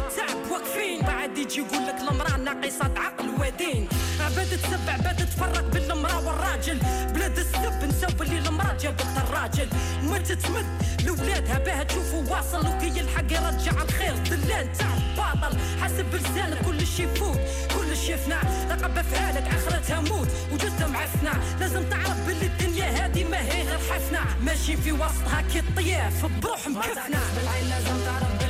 واقفين. 0.53 1.01
بعد 1.01 1.37
يجي 1.37 1.59
يقول 1.59 1.87
لك 1.87 1.95
المرأة 2.11 2.37
ناقصة 2.37 2.91
عقل 2.97 3.29
ودين. 3.29 3.87
عباد 4.19 4.47
تسب 4.47 4.89
عباد 4.89 5.25
تفرق 5.25 5.65
بين 5.73 5.91
المرأة 5.91 6.27
والراجل. 6.27 6.79
بلاد 7.13 7.37
السب 7.37 7.83
نساو 7.83 8.21
اللي 8.21 8.39
المرأة 8.39 8.77
جابت 8.81 9.05
الراجل. 9.17 9.67
ما 10.03 10.17
تتمد 10.17 10.65
لولادها 11.05 11.57
باه 11.57 11.83
تشوفوا 11.83 12.23
واصل 12.29 12.67
وكي 12.67 12.87
يلحق 12.99 13.23
يرجع 13.23 13.83
الخير. 13.83 14.15
دلان 14.29 14.73
تاع 14.77 14.93
الباطل 14.97 15.57
حسب 15.81 16.15
لسانك 16.15 16.65
كل 16.65 16.87
شي 16.87 17.03
يفوت. 17.03 17.39
كل 17.77 17.97
شي 17.97 18.11
يفنى 18.11 18.35
رقب 18.69 18.97
افعالك 18.97 19.47
آخرتها 19.47 19.99
موت. 20.01 20.27
وجزء 20.51 20.87
معفنة 20.87 21.33
لازم 21.59 21.83
تعرف 21.89 22.27
باللي 22.27 22.45
الدنيا 22.45 23.03
هادي 23.03 23.23
ما 23.23 23.41
هي 23.41 23.63
غير 23.63 23.77
حفنة 23.77 24.19
ماشي 24.41 24.77
في 24.77 24.91
وسطها 24.91 25.41
كي 25.53 25.59
الطياف 25.59 26.25
بروح 26.25 26.67
مكفنة 26.67 27.19
بالعين 27.35 27.69
لازم 27.69 28.05
تعرف. 28.05 28.42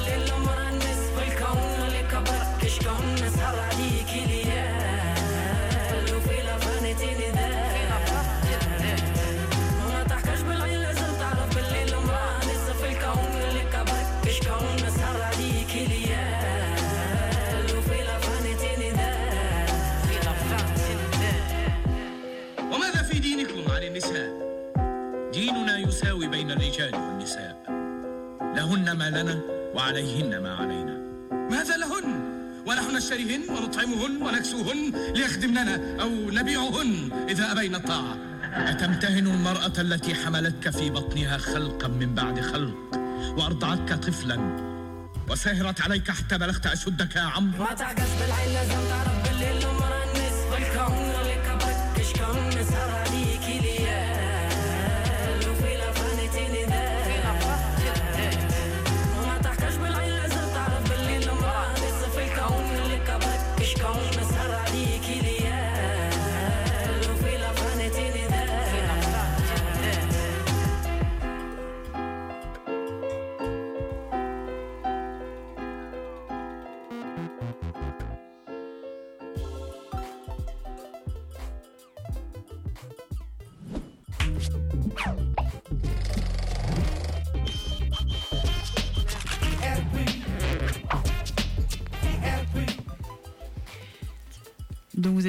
شكون 2.73 3.13
نسهر 3.13 3.59
عليك 3.59 4.11
ليال 4.27 6.05
وفي 6.15 6.37
لافانيتي 6.41 7.05
نداء 7.05 7.73
وما 9.85 10.03
تحكاش 10.03 10.41
بالعين 10.41 10.79
لازم 10.81 11.13
تعرف 11.19 11.55
باللي 11.55 11.83
المرأة 11.83 12.37
نصف 12.37 12.83
الكون 12.85 13.41
اللي 13.49 13.63
كبرك 13.73 14.31
شكون 14.31 14.75
نسهر 14.87 15.21
عليك 15.21 15.73
ليال 15.89 17.77
وفي 17.77 17.97
لافانيتي 18.03 18.71
نداء 18.91 19.69
وماذا 22.73 23.03
في 23.03 23.19
دينكم 23.19 23.71
عن 23.71 23.83
النساء؟ 23.83 24.29
ديننا 25.33 25.77
يساوي 25.77 26.27
بين 26.27 26.51
الرجال 26.51 26.95
والنساء. 26.95 27.63
لهن 28.55 28.91
ما 28.91 29.09
لنا 29.09 29.41
وعليهن 29.75 30.37
ما 30.37 30.55
علينا. 30.55 31.03
ماذا 31.31 31.73
ونحن 31.75 31.92
نشتريهن 32.93 33.41
ونطعمهن 33.49 34.21
ونكسوهن 34.21 34.93
ليخدمننا 35.15 36.01
أو 36.01 36.09
نبيعهن 36.31 37.09
إذا 37.29 37.51
أبين 37.51 37.75
الطاعة. 37.75 38.17
أتمتهن 38.43 39.27
المرأة 39.27 39.73
التي 39.77 40.15
حملتك 40.15 40.69
في 40.69 40.89
بطنها 40.89 41.37
خلقا 41.37 41.87
من 41.87 42.15
بعد 42.15 42.39
خلق 42.39 42.75
وأرضعتك 43.37 43.93
طفلا 43.93 44.37
وسهرت 45.29 45.81
عليك 45.81 46.11
حتى 46.11 46.37
بلغت 46.37 46.65
أشدك 46.65 47.15
يا 47.15 47.21
عمرو؟ 47.21 47.63
ما 47.63 47.73
تعقش 47.73 48.09
بالعين 48.19 48.53
لازم 48.53 48.89
تعرف. 48.89 49.22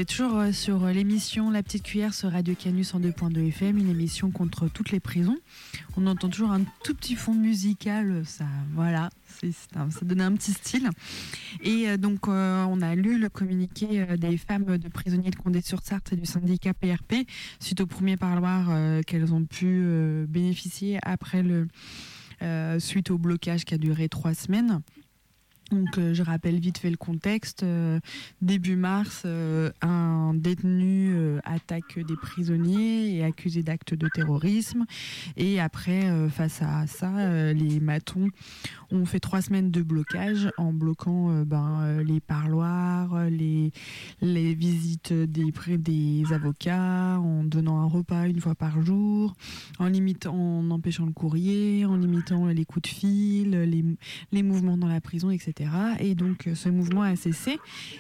Toujours 0.05 0.39
euh, 0.39 0.53
sur 0.53 0.85
euh, 0.85 0.93
l'émission 0.93 1.51
La 1.51 1.63
Petite 1.63 1.85
Cuillère 1.85 2.13
sur 2.13 2.31
Radio 2.31 2.55
Canus 2.55 2.95
en 2.95 3.01
2.2 3.01 3.49
FM, 3.49 3.79
une 3.79 3.89
émission 3.89 4.31
contre 4.31 4.69
toutes 4.69 4.91
les 4.91 5.01
prisons. 5.01 5.39
On 5.97 6.07
entend 6.07 6.29
toujours 6.29 6.51
un 6.51 6.63
tout 6.83 6.95
petit 6.95 7.15
fond 7.15 7.35
musical, 7.35 8.23
ça, 8.27 8.45
voilà, 8.75 9.11
ça 9.41 9.87
donne 10.03 10.21
un 10.21 10.33
petit 10.35 10.53
style. 10.53 10.91
Et 11.63 11.89
euh, 11.89 11.97
donc 11.97 12.29
on 12.29 12.83
a 12.83 12.95
lu 12.95 13.19
le 13.19 13.29
communiqué 13.29 14.05
des 14.17 14.37
femmes 14.37 14.79
de 14.79 14.89
prisonniers 14.89 15.31
de 15.31 15.37
Condé-sur-Sarthe 15.37 16.13
et 16.13 16.17
du 16.17 16.27
syndicat 16.27 16.75
PRP 16.75 17.27
suite 17.59 17.81
au 17.81 17.87
premier 17.87 18.17
parloir 18.17 19.03
qu'elles 19.07 19.33
ont 19.33 19.45
pu 19.45 19.87
bénéficier 20.29 20.99
après 21.03 21.43
le 21.43 21.69
suite 22.79 23.11
au 23.11 23.19
blocage 23.19 23.65
qui 23.65 23.75
a 23.75 23.79
duré 23.79 24.09
trois 24.09 24.35
semaines. 24.35 24.81
Donc, 25.75 25.99
euh, 25.99 26.15
je 26.15 26.23
rappelle 26.23 26.61
vite 26.61 26.79
fait 26.79 26.91
le 26.91 26.97
contexte. 26.97 27.65
Euh, 27.65 27.99
début 28.41 28.77
mars, 28.77 29.23
euh, 29.27 29.71
un 29.83 30.33
détenu 30.35 31.15
attaque 31.43 31.99
des 31.99 32.17
prisonniers 32.17 33.17
et 33.17 33.25
accusé 33.25 33.63
d'actes 33.63 33.95
de 33.95 34.09
terrorisme. 34.09 34.85
Et 35.37 35.61
après, 35.61 36.29
face 36.31 36.63
à 36.63 36.87
ça, 36.87 37.53
les 37.53 37.81
matons 37.81 38.29
ont 38.91 39.05
fait 39.05 39.21
trois 39.21 39.43
semaines 39.43 39.71
de 39.71 39.83
blocage 39.83 40.51
en 40.57 40.73
bloquant 40.73 41.43
ben, 41.45 42.03
les 42.03 42.21
parloirs, 42.21 43.29
les, 43.31 43.73
visites 44.23 45.13
des, 45.13 46.25
avocats, 46.33 47.19
en 47.19 47.45
donnant 47.45 47.81
un 47.81 47.87
repas 47.87 48.27
une 48.27 48.41
fois 48.41 48.55
par 48.55 48.83
jour, 48.83 49.35
en 49.79 49.89
limitant, 49.89 50.35
en 50.35 50.71
empêchant 50.71 51.07
le 51.07 51.13
courrier, 51.13 51.85
en 51.85 51.97
limitant 51.97 52.47
les 52.47 52.65
coups 52.65 52.91
de 52.91 52.95
fil, 52.95 53.97
les 54.33 54.43
mouvements 54.43 54.79
dans 54.79 54.89
la 54.89 55.01
prison, 55.01 55.31
etc. 55.31 55.64
Et 56.01 56.15
donc 56.15 56.47
euh, 56.47 56.55
ce 56.55 56.69
mouvement 56.69 57.03
a 57.03 57.17
cessé. 57.17 57.59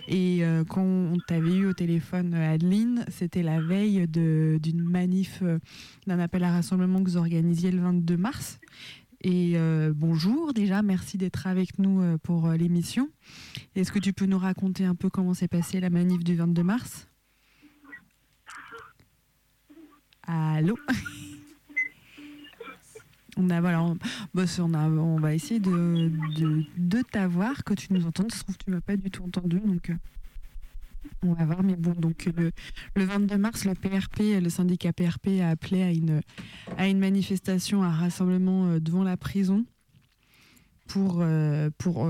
Et 0.09 0.45
euh, 0.45 0.65
quand 0.65 0.83
on 0.83 1.19
t'avait 1.27 1.57
eu 1.57 1.67
au 1.67 1.73
téléphone, 1.73 2.35
euh, 2.35 2.55
Adeline, 2.55 3.05
c'était 3.09 3.43
la 3.43 3.61
veille 3.61 4.07
d'une 4.09 4.83
manif, 4.83 5.43
d'un 6.07 6.19
appel 6.19 6.45
à 6.45 6.53
rassemblement 6.53 7.03
que 7.03 7.11
vous 7.11 7.17
organisiez 7.17 7.71
le 7.71 7.81
22 7.81 8.17
mars. 8.17 8.59
Et 9.27 9.57
bonjour 9.95 10.53
déjà, 10.53 10.83
merci 10.83 11.17
d'être 11.17 11.47
avec 11.47 11.79
nous 11.79 12.19
pour 12.19 12.51
l'émission. 12.51 13.09
Est-ce 13.75 13.91
que 13.91 13.99
tu 13.99 14.13
peux 14.13 14.27
nous 14.27 14.39
raconter 14.39 14.85
un 14.85 14.95
peu 14.95 15.09
comment 15.09 15.33
s'est 15.33 15.49
passée 15.49 15.81
la 15.81 15.89
manif 15.89 16.23
du 16.23 16.35
22 16.35 16.63
mars? 16.63 17.09
Allô? 20.27 20.77
On 23.37 23.51
a 23.51 23.61
voilà, 23.61 23.83
on, 23.83 23.99
bah, 24.33 24.45
on 24.59 24.75
on 24.75 25.21
va 25.21 25.35
essayer 25.35 25.61
de, 25.61 26.11
de, 26.77 27.03
t'avoir, 27.03 27.65
que 27.65 27.75
tu 27.75 27.93
nous 27.93 28.07
entendes. 28.07 28.31
Ça 28.31 28.39
se 28.39 28.43
trouve, 28.45 28.57
tu 28.59 28.71
m'as 28.71 28.81
pas 28.81 28.97
du 28.97 29.11
tout 29.11 29.25
entendu, 29.25 29.61
donc 29.61 29.91
euh, 29.91 29.95
on 31.23 31.33
va 31.33 31.45
voir. 31.45 31.63
Mais 31.63 31.77
bon, 31.77 31.93
donc 31.93 32.31
le, 32.37 32.53
le 32.95 33.05
22 33.05 33.37
mars, 33.37 33.65
le 33.65 33.75
PRP, 33.75 34.41
le 34.41 34.49
syndicat 34.49 34.93
PRP 34.93 35.41
a 35.41 35.51
appelé 35.51 35.83
à 35.83 35.91
une, 35.91 36.21
à 36.79 36.89
une 36.89 36.99
manifestation, 36.99 37.83
à 37.83 37.87
un 37.87 37.93
rassemblement 37.93 38.67
euh, 38.67 38.81
devant 38.81 39.03
la 39.03 39.17
prison 39.17 39.65
pour, 40.87 41.19
euh, 41.21 41.71
pour, 41.79 42.09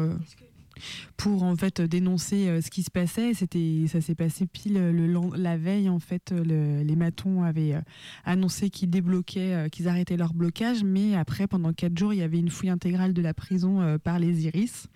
pour 1.17 1.43
en 1.43 1.57
fait 1.57 1.81
dénoncer 1.81 2.49
euh, 2.49 2.61
ce 2.61 2.71
qui 2.71 2.83
se 2.83 2.91
passait. 2.91 3.35
C'était, 3.35 3.85
ça 3.89 4.01
s'est 4.01 4.15
passé 4.15 4.47
pile 4.47 4.75
le, 4.75 5.07
len- 5.07 5.35
la 5.37 5.57
veille 5.57 5.89
en 5.89 6.01
fait. 6.01 6.33
le- 6.33 6.83
les 6.83 6.97
matons 6.97 7.43
avaient 7.43 7.75
euh, 7.75 7.81
annoncé 8.25 8.71
qu'ils 8.71 8.91
débloquaient, 8.91 9.55
euh, 9.55 9.69
qu'ils 9.69 9.89
arrêtaient 9.89 10.17
leur 10.17 10.35
blocage, 10.35 10.85
mais 10.85 11.15
après 11.15 11.47
pendant 11.47 11.73
quatre 11.73 11.99
jours, 11.99 12.13
il 12.13 12.19
y 12.19 12.23
avait 12.23 12.39
une 12.39 12.51
fouille 12.51 12.71
intégrale 12.71 13.13
de 13.13 13.23
la 13.23 13.35
prison 13.35 13.81
euh, 13.81 13.99
par 13.99 14.19
les 14.19 14.47
iris. 14.47 14.87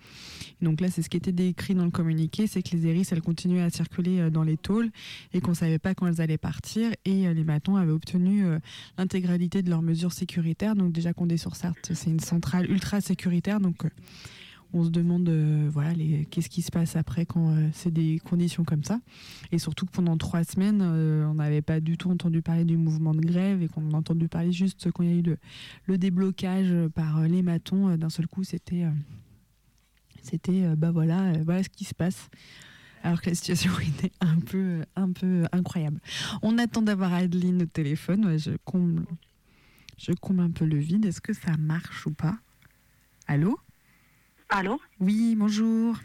Donc 0.61 0.81
là, 0.81 0.89
c'est 0.91 1.01
ce 1.01 1.09
qui 1.09 1.17
était 1.17 1.31
décrit 1.31 1.73
dans 1.75 1.85
le 1.85 1.91
communiqué, 1.91 2.45
c'est 2.47 2.61
que 2.61 2.75
les 2.75 2.87
iris, 2.89 3.11
elles 3.11 3.21
continuaient 3.21 3.61
à 3.61 3.69
circuler 3.69 4.19
euh, 4.19 4.29
dans 4.29 4.43
les 4.43 4.57
tôles 4.57 4.89
et 5.33 5.41
qu'on 5.41 5.53
savait 5.53 5.79
pas 5.79 5.93
quand 5.95 6.07
elles 6.07 6.21
allaient 6.21 6.37
partir. 6.37 6.91
Et 7.05 7.27
euh, 7.27 7.33
les 7.33 7.43
matons 7.43 7.75
avaient 7.77 7.91
obtenu 7.91 8.45
euh, 8.45 8.59
l'intégralité 8.97 9.61
de 9.61 9.69
leurs 9.69 9.81
mesures 9.81 10.13
sécuritaires. 10.13 10.75
Donc 10.75 10.91
déjà 10.91 11.13
Condé-sur-Sarthe, 11.13 11.91
c'est 11.93 12.09
une 12.09 12.19
centrale 12.19 12.69
ultra 12.69 13.01
sécuritaire, 13.01 13.59
donc 13.59 13.85
euh, 13.85 13.89
on 14.73 14.83
se 14.83 14.89
demande 14.89 15.27
euh, 15.29 15.67
voilà 15.71 15.93
qu'est-ce 16.29 16.49
qui 16.49 16.61
se 16.61 16.71
passe 16.71 16.95
après 16.95 17.25
quand 17.25 17.55
euh, 17.55 17.69
c'est 17.73 17.91
des 17.91 18.19
conditions 18.19 18.63
comme 18.63 18.83
ça. 18.83 18.99
Et 19.51 19.59
surtout 19.59 19.85
que 19.85 19.91
pendant 19.91 20.17
trois 20.17 20.43
semaines, 20.43 20.81
euh, 20.83 21.25
on 21.27 21.35
n'avait 21.35 21.61
pas 21.61 21.79
du 21.79 21.97
tout 21.97 22.09
entendu 22.11 22.41
parler 22.41 22.65
du 22.65 22.77
mouvement 22.77 23.13
de 23.13 23.21
grève 23.21 23.61
et 23.63 23.67
qu'on 23.67 23.91
a 23.91 23.97
entendu 23.97 24.27
parler 24.27 24.51
juste 24.51 24.91
quand 24.91 25.03
il 25.03 25.09
y 25.09 25.13
a 25.13 25.17
eu 25.17 25.21
le, 25.23 25.37
le 25.85 25.97
déblocage 25.97 26.73
par 26.93 27.21
les 27.21 27.41
matons. 27.41 27.95
D'un 27.97 28.09
seul 28.09 28.27
coup, 28.27 28.43
c'était 28.43 28.85
c'était 30.21 30.75
bah 30.75 30.91
voilà 30.91 31.33
voilà 31.43 31.63
ce 31.63 31.69
qui 31.69 31.85
se 31.85 31.95
passe. 31.95 32.29
Alors 33.01 33.21
que 33.21 33.29
la 33.29 33.35
situation 33.35 33.71
était 33.97 34.11
un 34.19 34.39
peu 34.39 34.83
un 34.95 35.11
peu 35.11 35.45
incroyable. 35.51 35.99
On 36.43 36.57
attend 36.57 36.81
d'avoir 36.81 37.13
Adeline 37.13 37.63
au 37.63 37.65
téléphone. 37.65 38.37
Je 38.37 38.51
comble 38.65 39.05
je 39.97 40.11
comble 40.13 40.41
un 40.41 40.51
peu 40.51 40.65
le 40.65 40.77
vide. 40.77 41.05
Est-ce 41.05 41.21
que 41.21 41.33
ça 41.33 41.57
marche 41.57 42.05
ou 42.05 42.11
pas? 42.11 42.37
Allô? 43.27 43.59
Allô 44.51 44.81
Oui, 44.99 45.35
bonjour. 45.37 45.95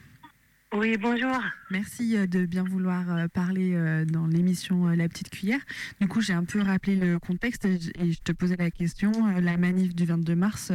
Oui, 0.74 0.98
bonjour. 0.98 1.34
Merci 1.70 2.14
euh, 2.14 2.26
de 2.26 2.44
bien 2.44 2.62
vouloir 2.62 3.10
euh, 3.10 3.26
parler 3.26 3.74
euh, 3.74 4.04
dans 4.04 4.26
l'émission 4.26 4.88
La 4.88 5.08
Petite 5.08 5.30
Cuillère. 5.30 5.60
Du 5.98 6.08
coup, 6.08 6.20
j'ai 6.20 6.34
un 6.34 6.44
peu 6.44 6.60
rappelé 6.60 6.94
le 6.94 7.18
contexte 7.18 7.64
et 7.64 7.78
je 7.80 8.20
te 8.20 8.32
posais 8.32 8.56
la 8.56 8.70
question. 8.70 9.12
La 9.40 9.56
manif 9.56 9.94
du 9.94 10.04
22 10.04 10.34
mars, 10.34 10.72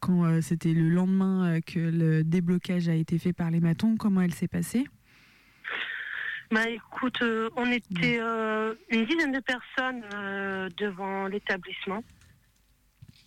quand 0.00 0.42
c'était 0.42 0.72
le 0.72 0.88
lendemain 0.88 1.60
que 1.60 1.78
le 1.78 2.24
déblocage 2.24 2.88
a 2.88 2.94
été 2.94 3.18
fait 3.18 3.32
par 3.32 3.52
les 3.52 3.60
matons, 3.60 3.96
comment 3.96 4.20
elle 4.20 4.34
s'est 4.34 4.48
passée? 4.48 4.84
Bah 6.50 6.68
écoute, 6.68 7.22
on 7.56 7.70
était 7.70 8.18
une 8.90 9.04
dizaine 9.04 9.32
de 9.32 9.40
personnes 9.40 10.02
devant 10.76 11.28
l'établissement. 11.28 12.02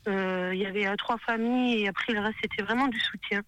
Il 0.07 0.57
y 0.57 0.65
avait 0.65 0.93
trois 0.97 1.17
familles 1.19 1.83
et 1.83 1.87
après 1.87 2.13
le 2.13 2.19
reste 2.19 2.37
c'était 2.41 2.63
vraiment 2.63 2.87
du 2.87 2.99
soutien. 2.99 3.41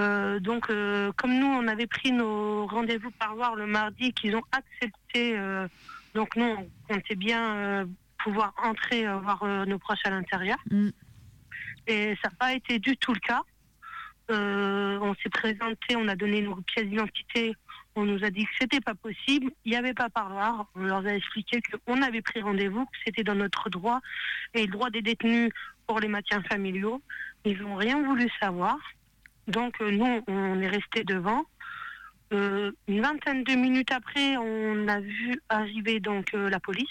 Euh, 0.00 0.40
donc, 0.40 0.70
euh, 0.70 1.12
comme 1.16 1.38
nous, 1.38 1.46
on 1.46 1.68
avait 1.68 1.86
pris 1.86 2.12
nos 2.12 2.66
rendez-vous 2.66 3.10
par 3.12 3.34
voir 3.34 3.54
le 3.54 3.66
mardi, 3.66 4.12
qu'ils 4.12 4.34
ont 4.34 4.42
accepté. 4.52 5.38
Euh, 5.38 5.68
donc, 6.14 6.36
nous, 6.36 6.44
on 6.44 6.68
comptait 6.88 7.16
bien 7.16 7.86
pouvoir 8.22 8.54
entrer 8.62 9.06
voir 9.18 9.44
nos 9.66 9.78
proches 9.78 10.04
à 10.04 10.10
l'intérieur. 10.10 10.58
Mm. 10.70 10.88
Et 11.86 12.16
ça 12.22 12.30
n'a 12.30 12.36
pas 12.38 12.52
été 12.54 12.78
du 12.78 12.96
tout 12.96 13.12
le 13.12 13.20
cas. 13.20 13.42
on 14.30 15.14
s'est 15.22 15.30
présenté, 15.30 15.96
on 15.96 16.08
a 16.08 16.16
donné 16.16 16.42
nos 16.42 16.56
pièces 16.56 16.86
d'identité. 16.86 17.54
On 17.96 18.04
nous 18.04 18.22
a 18.24 18.30
dit 18.30 18.44
que 18.44 18.50
c'était 18.60 18.80
pas 18.80 18.94
possible, 18.94 19.50
il 19.64 19.72
n'y 19.72 19.76
avait 19.76 19.94
pas 19.94 20.08
parloir. 20.08 20.66
On 20.76 20.82
leur 20.84 21.04
a 21.04 21.14
expliqué 21.14 21.60
qu'on 21.60 22.02
avait 22.02 22.22
pris 22.22 22.40
rendez-vous, 22.40 22.84
que 22.84 22.98
c'était 23.04 23.24
dans 23.24 23.34
notre 23.34 23.68
droit 23.68 24.00
et 24.54 24.66
le 24.66 24.72
droit 24.72 24.90
des 24.90 25.02
détenus 25.02 25.50
pour 25.86 25.98
les 25.98 26.08
maintiens 26.08 26.42
familiaux. 26.42 27.02
Ils 27.44 27.60
n'ont 27.60 27.74
rien 27.74 28.00
voulu 28.02 28.28
savoir. 28.40 28.78
Donc 29.50 29.80
euh, 29.80 29.90
nous, 29.90 30.22
on 30.26 30.60
est 30.60 30.68
resté 30.68 31.04
devant. 31.04 31.44
Euh, 32.32 32.70
une 32.86 33.02
vingtaine 33.02 33.42
de 33.42 33.54
minutes 33.54 33.90
après, 33.92 34.36
on 34.36 34.88
a 34.88 35.00
vu 35.00 35.40
arriver 35.48 35.98
donc 35.98 36.32
euh, 36.34 36.48
la 36.48 36.60
police. 36.60 36.88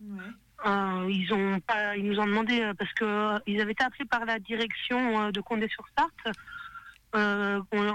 ils 0.00 1.32
ont 1.32 1.60
pas, 1.60 1.96
ils 1.96 2.04
nous 2.04 2.18
ont 2.18 2.26
demandé 2.26 2.72
parce 2.76 2.92
que 2.94 3.38
ils 3.46 3.60
avaient 3.60 3.72
été 3.72 3.84
appelés 3.84 4.04
par 4.04 4.24
la 4.24 4.38
direction 4.38 5.30
de 5.30 5.40
Condé-sur-Sarthe, 5.40 6.36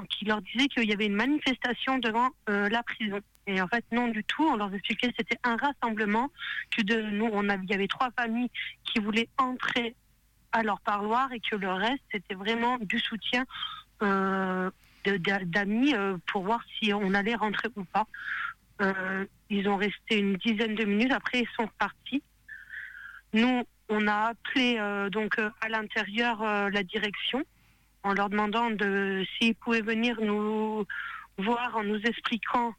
qui 0.10 0.26
leur 0.26 0.42
disait 0.42 0.68
qu'il 0.68 0.90
y 0.90 0.94
avait 0.94 1.08
une 1.08 1.16
manifestation 1.16 1.98
devant 1.98 2.30
la 2.48 2.84
prison. 2.84 3.20
Et 3.48 3.62
en 3.62 3.68
fait, 3.68 3.86
non 3.92 4.10
du 4.10 4.24
tout. 4.26 4.44
On 4.44 4.58
leur 4.58 4.74
expliquait 4.74 5.10
que 5.10 5.16
c'était 5.18 5.40
un 5.44 5.56
rassemblement, 5.56 6.30
que 6.76 6.82
de 6.82 7.02
nous, 7.02 7.30
on 7.32 7.48
avait, 7.50 7.64
il 7.64 7.70
y 7.70 7.74
avait 7.74 7.88
trois 7.88 8.12
familles 8.12 8.52
qui 8.84 9.00
voulaient 9.00 9.30
entrer 9.38 9.96
à 10.52 10.64
leur 10.64 10.80
parloir 10.82 11.32
et 11.32 11.40
que 11.40 11.56
le 11.56 11.72
reste, 11.72 12.04
c'était 12.12 12.36
vraiment 12.36 12.78
du 12.78 13.00
soutien 13.00 13.46
euh, 14.02 14.70
d'amis 15.46 15.94
euh, 15.96 16.18
pour 16.28 16.44
voir 16.44 16.62
si 16.78 16.94
on 16.94 17.14
allait 17.14 17.36
rentrer 17.36 17.70
ou 17.76 17.84
pas. 17.86 18.08
Euh, 18.82 19.26
ils 19.50 19.68
ont 19.70 19.78
resté 19.78 20.18
une 20.18 20.36
dizaine 20.36 20.76
de 20.76 20.84
minutes, 20.84 21.12
après 21.12 21.42
ils 21.42 21.50
sont 21.56 21.70
partis. 21.80 22.22
Nous, 23.34 23.64
on 23.90 24.08
a 24.08 24.32
appelé 24.32 24.80
donc 25.12 25.40
à 25.40 25.70
l'intérieur 25.70 26.42
la 26.44 26.84
direction 26.84 27.44
en 28.04 28.14
leur 28.14 28.30
demandant 28.30 28.70
de 28.70 29.26
s'ils 29.38 29.56
pouvaient 29.56 29.82
venir 29.82 30.20
nous 30.20 30.86
voir 31.38 31.78
en 31.78 31.84
nous 31.84 32.00
expliquant 32.02 32.74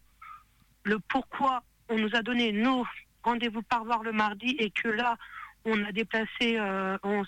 le 0.85 0.99
pourquoi 1.09 1.63
on 1.89 1.97
nous 1.99 2.15
a 2.15 2.23
donné 2.23 2.53
nos 2.53 2.85
rendez-vous 3.23 3.63
par 3.63 3.85
voir 3.85 4.03
le 4.03 4.13
mardi 4.13 4.57
et 4.59 4.71
que 4.71 4.89
là 4.89 5.17
on 5.65 5.85
a 5.85 5.93
déplacé, 5.93 6.59
euh, 6.59 6.97
on, 7.03 7.25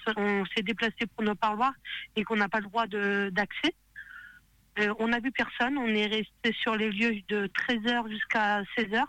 s'est 0.55 0.63
déplacé 0.63 1.07
pour 1.15 1.25
nos 1.25 1.35
parloirs 1.35 1.75
et 2.17 2.25
qu'on 2.25 2.37
n'a 2.37 2.49
pas 2.49 2.61
le 2.61 2.67
droit 2.67 2.87
d'accès. 2.87 3.75
Euh, 4.79 4.95
on 4.99 5.09
n'a 5.09 5.21
vu 5.21 5.33
personne, 5.33 5.77
on 5.79 5.89
est 5.89 6.07
resté 6.07 6.53
sur 6.61 6.77
les 6.77 6.91
lieux 6.91 7.21
de 7.29 7.49
13h 7.49 8.09
jusqu'à 8.09 8.63
16h. 8.77 9.03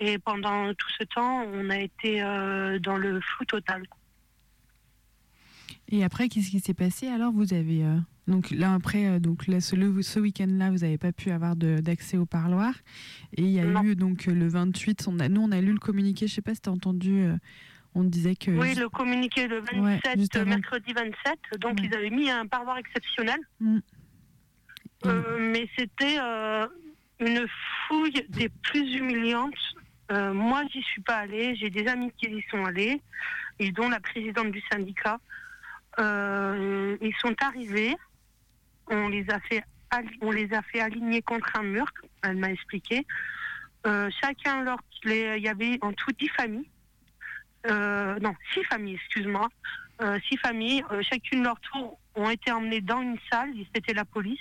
Et 0.00 0.18
pendant 0.18 0.74
tout 0.74 0.88
ce 0.98 1.04
temps, 1.04 1.44
on 1.52 1.70
a 1.70 1.78
été 1.78 2.22
euh, 2.22 2.78
dans 2.78 2.96
le 2.96 3.20
flou 3.20 3.44
total. 3.44 3.84
Et 5.88 6.02
après, 6.02 6.28
qu'est-ce 6.28 6.50
qui 6.50 6.60
s'est 6.60 6.74
passé? 6.74 7.08
Alors, 7.08 7.32
vous 7.32 7.52
avez 7.52 7.84
donc 8.26 8.50
là 8.50 8.72
après, 8.72 9.20
donc 9.20 9.46
là, 9.46 9.60
ce, 9.60 9.76
ce 10.00 10.18
week-end-là, 10.18 10.70
vous 10.70 10.78
n'avez 10.78 10.96
pas 10.96 11.12
pu 11.12 11.30
avoir 11.30 11.56
d'accès 11.56 12.16
au 12.16 12.24
parloir. 12.24 12.74
Et 13.36 13.42
il 13.42 13.50
y 13.50 13.60
a 13.60 13.82
eu 13.82 13.94
donc 13.94 14.24
le 14.24 14.48
28. 14.48 15.06
On 15.08 15.20
a, 15.20 15.28
nous, 15.28 15.42
on 15.42 15.52
a 15.52 15.60
lu 15.60 15.72
le 15.72 15.78
communiqué. 15.78 16.26
Je 16.26 16.34
sais 16.34 16.42
pas 16.42 16.54
si 16.54 16.62
tu 16.62 16.70
as 16.70 16.72
entendu. 16.72 17.28
On 17.94 18.02
disait 18.02 18.34
que. 18.34 18.50
Oui, 18.50 18.74
le 18.74 18.88
communiqué 18.88 19.46
le 19.46 19.60
27, 19.60 20.44
mercredi 20.46 20.92
27. 20.92 21.60
Donc, 21.60 21.80
ils 21.80 21.94
avaient 21.94 22.10
mis 22.10 22.30
un 22.30 22.46
parloir 22.46 22.76
exceptionnel. 22.78 23.38
Mm. 23.60 23.78
Euh, 25.06 25.38
mais 25.52 25.68
c'était 25.76 26.16
euh, 26.18 26.66
une 27.20 27.46
fouille 27.86 28.26
des 28.30 28.48
plus 28.48 28.96
humiliantes. 28.96 29.54
Euh, 30.10 30.32
moi, 30.32 30.62
j'y 30.72 30.82
suis 30.82 31.02
pas 31.02 31.18
allée. 31.18 31.54
J'ai 31.56 31.70
des 31.70 31.86
amis 31.86 32.10
qui 32.16 32.26
y 32.26 32.42
sont 32.50 32.64
allés, 32.64 33.00
et 33.58 33.70
dont 33.70 33.88
la 33.88 34.00
présidente 34.00 34.50
du 34.50 34.62
syndicat. 34.72 35.18
ils 35.98 37.14
sont 37.20 37.34
arrivés. 37.40 37.96
On 38.88 39.08
les 39.08 39.24
a 39.30 39.40
fait, 39.40 39.62
on 40.20 40.30
les 40.30 40.52
a 40.52 40.62
fait 40.62 40.80
aligner 40.80 41.22
contre 41.22 41.56
un 41.56 41.62
mur. 41.62 41.86
Elle 42.22 42.36
m'a 42.36 42.50
expliqué. 42.50 43.06
chacun 43.84 44.62
leur, 44.64 44.78
il 45.04 45.42
y 45.42 45.48
avait 45.48 45.78
en 45.80 45.92
tout 45.92 46.10
dix 46.18 46.28
familles. 46.28 46.68
Euh, 47.66 48.18
non, 48.20 48.34
six 48.52 48.62
familles, 48.64 48.96
excuse-moi, 48.96 49.48
euh, 50.02 50.18
six 50.28 50.36
familles, 50.36 50.84
euh, 50.90 51.02
chacune 51.02 51.42
leur 51.42 51.58
tour 51.60 51.98
ont 52.14 52.28
été 52.28 52.52
emmenées 52.52 52.80
dans 52.80 53.00
une 53.00 53.18
salle, 53.30 53.52
c'était 53.74 53.94
la 53.94 54.04
police, 54.04 54.40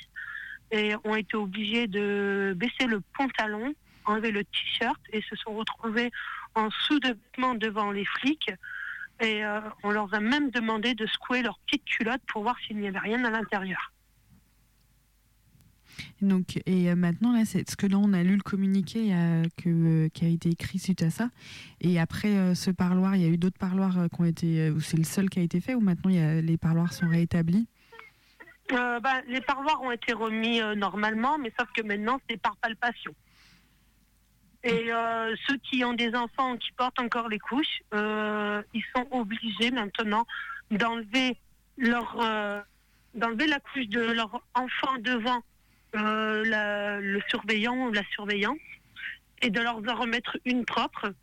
et 0.72 0.94
ont 1.04 1.16
été 1.16 1.38
obligées 1.38 1.88
de 1.88 2.54
baisser 2.56 2.86
le 2.88 3.02
pantalon, 3.18 3.74
enlever 4.06 4.32
le 4.32 4.44
t-shirt 4.44 5.00
et 5.12 5.22
se 5.22 5.36
sont 5.36 5.56
retrouvées 5.56 6.12
en 6.56 6.70
sous-vêtements 6.70 7.56
devant 7.56 7.92
les 7.92 8.06
flics. 8.06 8.52
Et 9.22 9.44
on 9.84 9.92
leur 9.92 10.14
a 10.14 10.20
même 10.20 10.50
demandé 10.50 10.96
de 10.96 11.06
secouer 11.06 11.44
leurs 11.44 11.60
petites 11.60 11.86
culottes 11.86 12.24
pour 12.28 12.42
voir 12.42 12.58
s'il 12.60 12.78
n'y 12.78 12.88
avait 12.88 13.00
rien 13.00 13.24
à 13.24 13.30
l'intérieur. 13.30 13.93
Donc, 16.22 16.58
et 16.66 16.90
euh, 16.90 16.96
maintenant, 16.96 17.34
là, 17.34 17.46
c'est 17.46 17.70
ce 17.70 17.76
que 17.76 17.86
là, 17.86 17.98
on 17.98 18.14
a 18.14 18.24
lu 18.24 18.36
le 18.36 18.42
communiqué 18.42 19.14
euh, 19.14 19.44
euh, 19.66 20.10
qui 20.10 20.26
a 20.26 20.28
été 20.28 20.50
écrit 20.50 20.80
suite 20.80 21.02
à 21.04 21.10
ça. 21.10 21.30
Et 21.82 22.00
après 22.00 22.56
ce 22.56 22.72
parloir, 22.72 23.16
il 23.16 23.22
y 23.22 23.26
a 23.26 23.30
eu 23.30 23.38
d'autres 23.38 23.58
parloirs 23.58 24.08
qui 24.14 24.22
ont 24.22 24.26
été. 24.26 24.72
c'est 24.80 24.98
le 24.98 25.04
seul 25.04 25.30
qui 25.30 25.40
a 25.40 25.42
été 25.42 25.60
fait 25.60 25.76
ou 25.76 25.82
maintenant 25.82 26.10
y 26.10 26.20
a, 26.20 26.42
les 26.42 26.58
parloirs 26.58 26.94
sont 26.94 27.08
réétablis 27.08 27.68
bah, 28.70 29.22
Les 29.28 29.42
parloirs 29.42 29.82
ont 29.82 29.92
été 29.92 30.14
remis 30.14 30.62
normalement, 30.78 31.38
mais 31.38 31.52
sauf 31.60 31.68
que 31.76 31.82
maintenant, 31.82 32.20
c'est 32.30 32.42
par 32.42 32.56
palpation. 32.58 33.14
Et 34.64 34.90
ceux 35.48 35.58
qui 35.58 35.84
ont 35.84 35.94
des 35.94 36.16
enfants 36.16 36.56
qui 36.58 36.72
portent 36.78 37.00
encore 37.00 37.28
les 37.28 37.40
couches, 37.40 37.82
ils 37.94 38.86
sont 38.96 39.08
obligés 39.12 39.72
maintenant 39.72 40.26
d'enlever 40.72 41.38
leur 41.78 42.18
d'enlever 43.16 43.48
la 43.48 43.60
couche 43.60 43.88
de 43.88 44.02
leur 44.02 44.42
enfant 44.56 44.98
devant 45.00 45.42
euh, 45.96 47.00
le 47.02 47.22
surveillant 47.30 47.88
ou 47.88 47.92
la 47.92 48.04
surveillante 48.14 48.58
et 49.42 49.50
de 49.50 49.60
leur 49.62 49.78
en 49.78 49.96
remettre 49.96 50.38
une 50.46 50.66
propre 50.66 51.14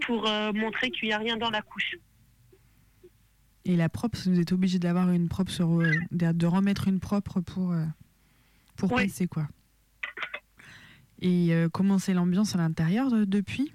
pour 0.00 0.26
euh, 0.26 0.52
montrer 0.52 0.90
qu'il 0.90 1.08
n'y 1.08 1.14
a 1.14 1.18
rien 1.18 1.36
dans 1.36 1.50
la 1.50 1.60
couche. 1.60 1.96
Et 3.66 3.76
la 3.76 3.88
propre, 3.88 4.18
vous 4.26 4.40
êtes 4.40 4.52
obligé 4.52 4.78
d'avoir 4.78 5.10
une 5.10 5.28
propre 5.28 5.50
sur, 5.50 5.80
euh, 5.80 5.90
de 6.10 6.46
remettre 6.46 6.88
une 6.88 7.00
propre 7.00 7.40
pour 7.40 7.74
pour 8.76 8.90
passer 8.90 9.26
quoi. 9.26 9.48
Et 11.20 11.50
comment 11.72 11.98
c'est 11.98 12.12
l'ambiance 12.14 12.54
à 12.54 12.58
l'intérieur 12.58 13.10
depuis? 13.26 13.72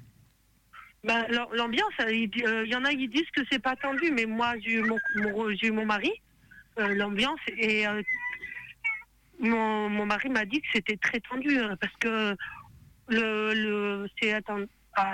Ben, 1.04 1.26
L'ambiance, 1.54 1.92
il 2.08 2.30
y 2.68 2.76
en 2.76 2.86
a 2.86 2.92
qui 2.92 3.08
disent 3.08 3.30
que 3.36 3.42
c'est 3.52 3.60
pas 3.60 3.76
tendu, 3.76 4.12
mais 4.12 4.26
moi 4.26 4.54
j'ai 4.60 4.74
eu 4.74 4.84
mon, 4.84 4.98
mon, 5.18 5.74
mon 5.74 5.86
mari. 5.86 6.12
l'ambiance 6.78 7.40
est 7.48 7.86
mon, 9.42 9.90
mon 9.90 10.06
mari 10.06 10.30
m'a 10.30 10.46
dit 10.46 10.62
que 10.62 10.68
c'était 10.74 10.98
très 10.98 11.20
tendu 11.20 11.58
hein, 11.58 11.76
parce 11.80 11.94
que 12.00 12.36
le, 13.08 13.54
le 13.54 14.08
c'est 14.22 14.34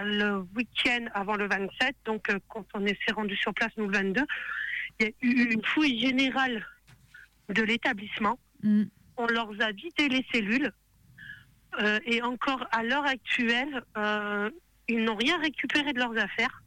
le 0.03 0.45
week-end 0.55 1.05
avant 1.13 1.35
le 1.35 1.47
27, 1.47 1.95
donc 2.05 2.29
euh, 2.29 2.39
quand 2.49 2.65
on 2.73 2.85
s'est 2.85 3.13
rendu 3.13 3.35
sur 3.35 3.53
place 3.53 3.71
nous 3.77 3.87
le 3.87 3.97
22, 3.97 4.21
il 4.99 5.05
y 5.05 5.09
a 5.09 5.11
eu 5.21 5.53
une 5.53 5.63
fouille 5.63 5.99
générale 5.99 6.65
de 7.49 7.61
l'établissement. 7.63 8.39
Mm. 8.63 8.83
On 9.17 9.27
leur 9.27 9.49
a 9.61 9.71
vidé 9.71 10.09
les 10.09 10.25
cellules. 10.31 10.71
Euh, 11.79 11.99
et 12.05 12.21
encore 12.21 12.65
à 12.71 12.83
l'heure 12.83 13.05
actuelle, 13.05 13.83
euh, 13.97 14.49
ils 14.87 15.03
n'ont 15.03 15.15
rien 15.15 15.39
récupéré 15.39 15.93
de 15.93 15.99
leurs 15.99 16.17
affaires. 16.17 16.63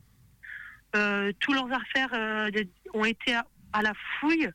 Euh, 0.96 1.32
tous 1.40 1.52
leurs 1.52 1.72
affaires 1.72 2.12
euh, 2.14 2.50
ont 2.94 3.04
été 3.04 3.34
à, 3.34 3.46
à 3.72 3.82
la 3.82 3.92
fouille 4.18 4.50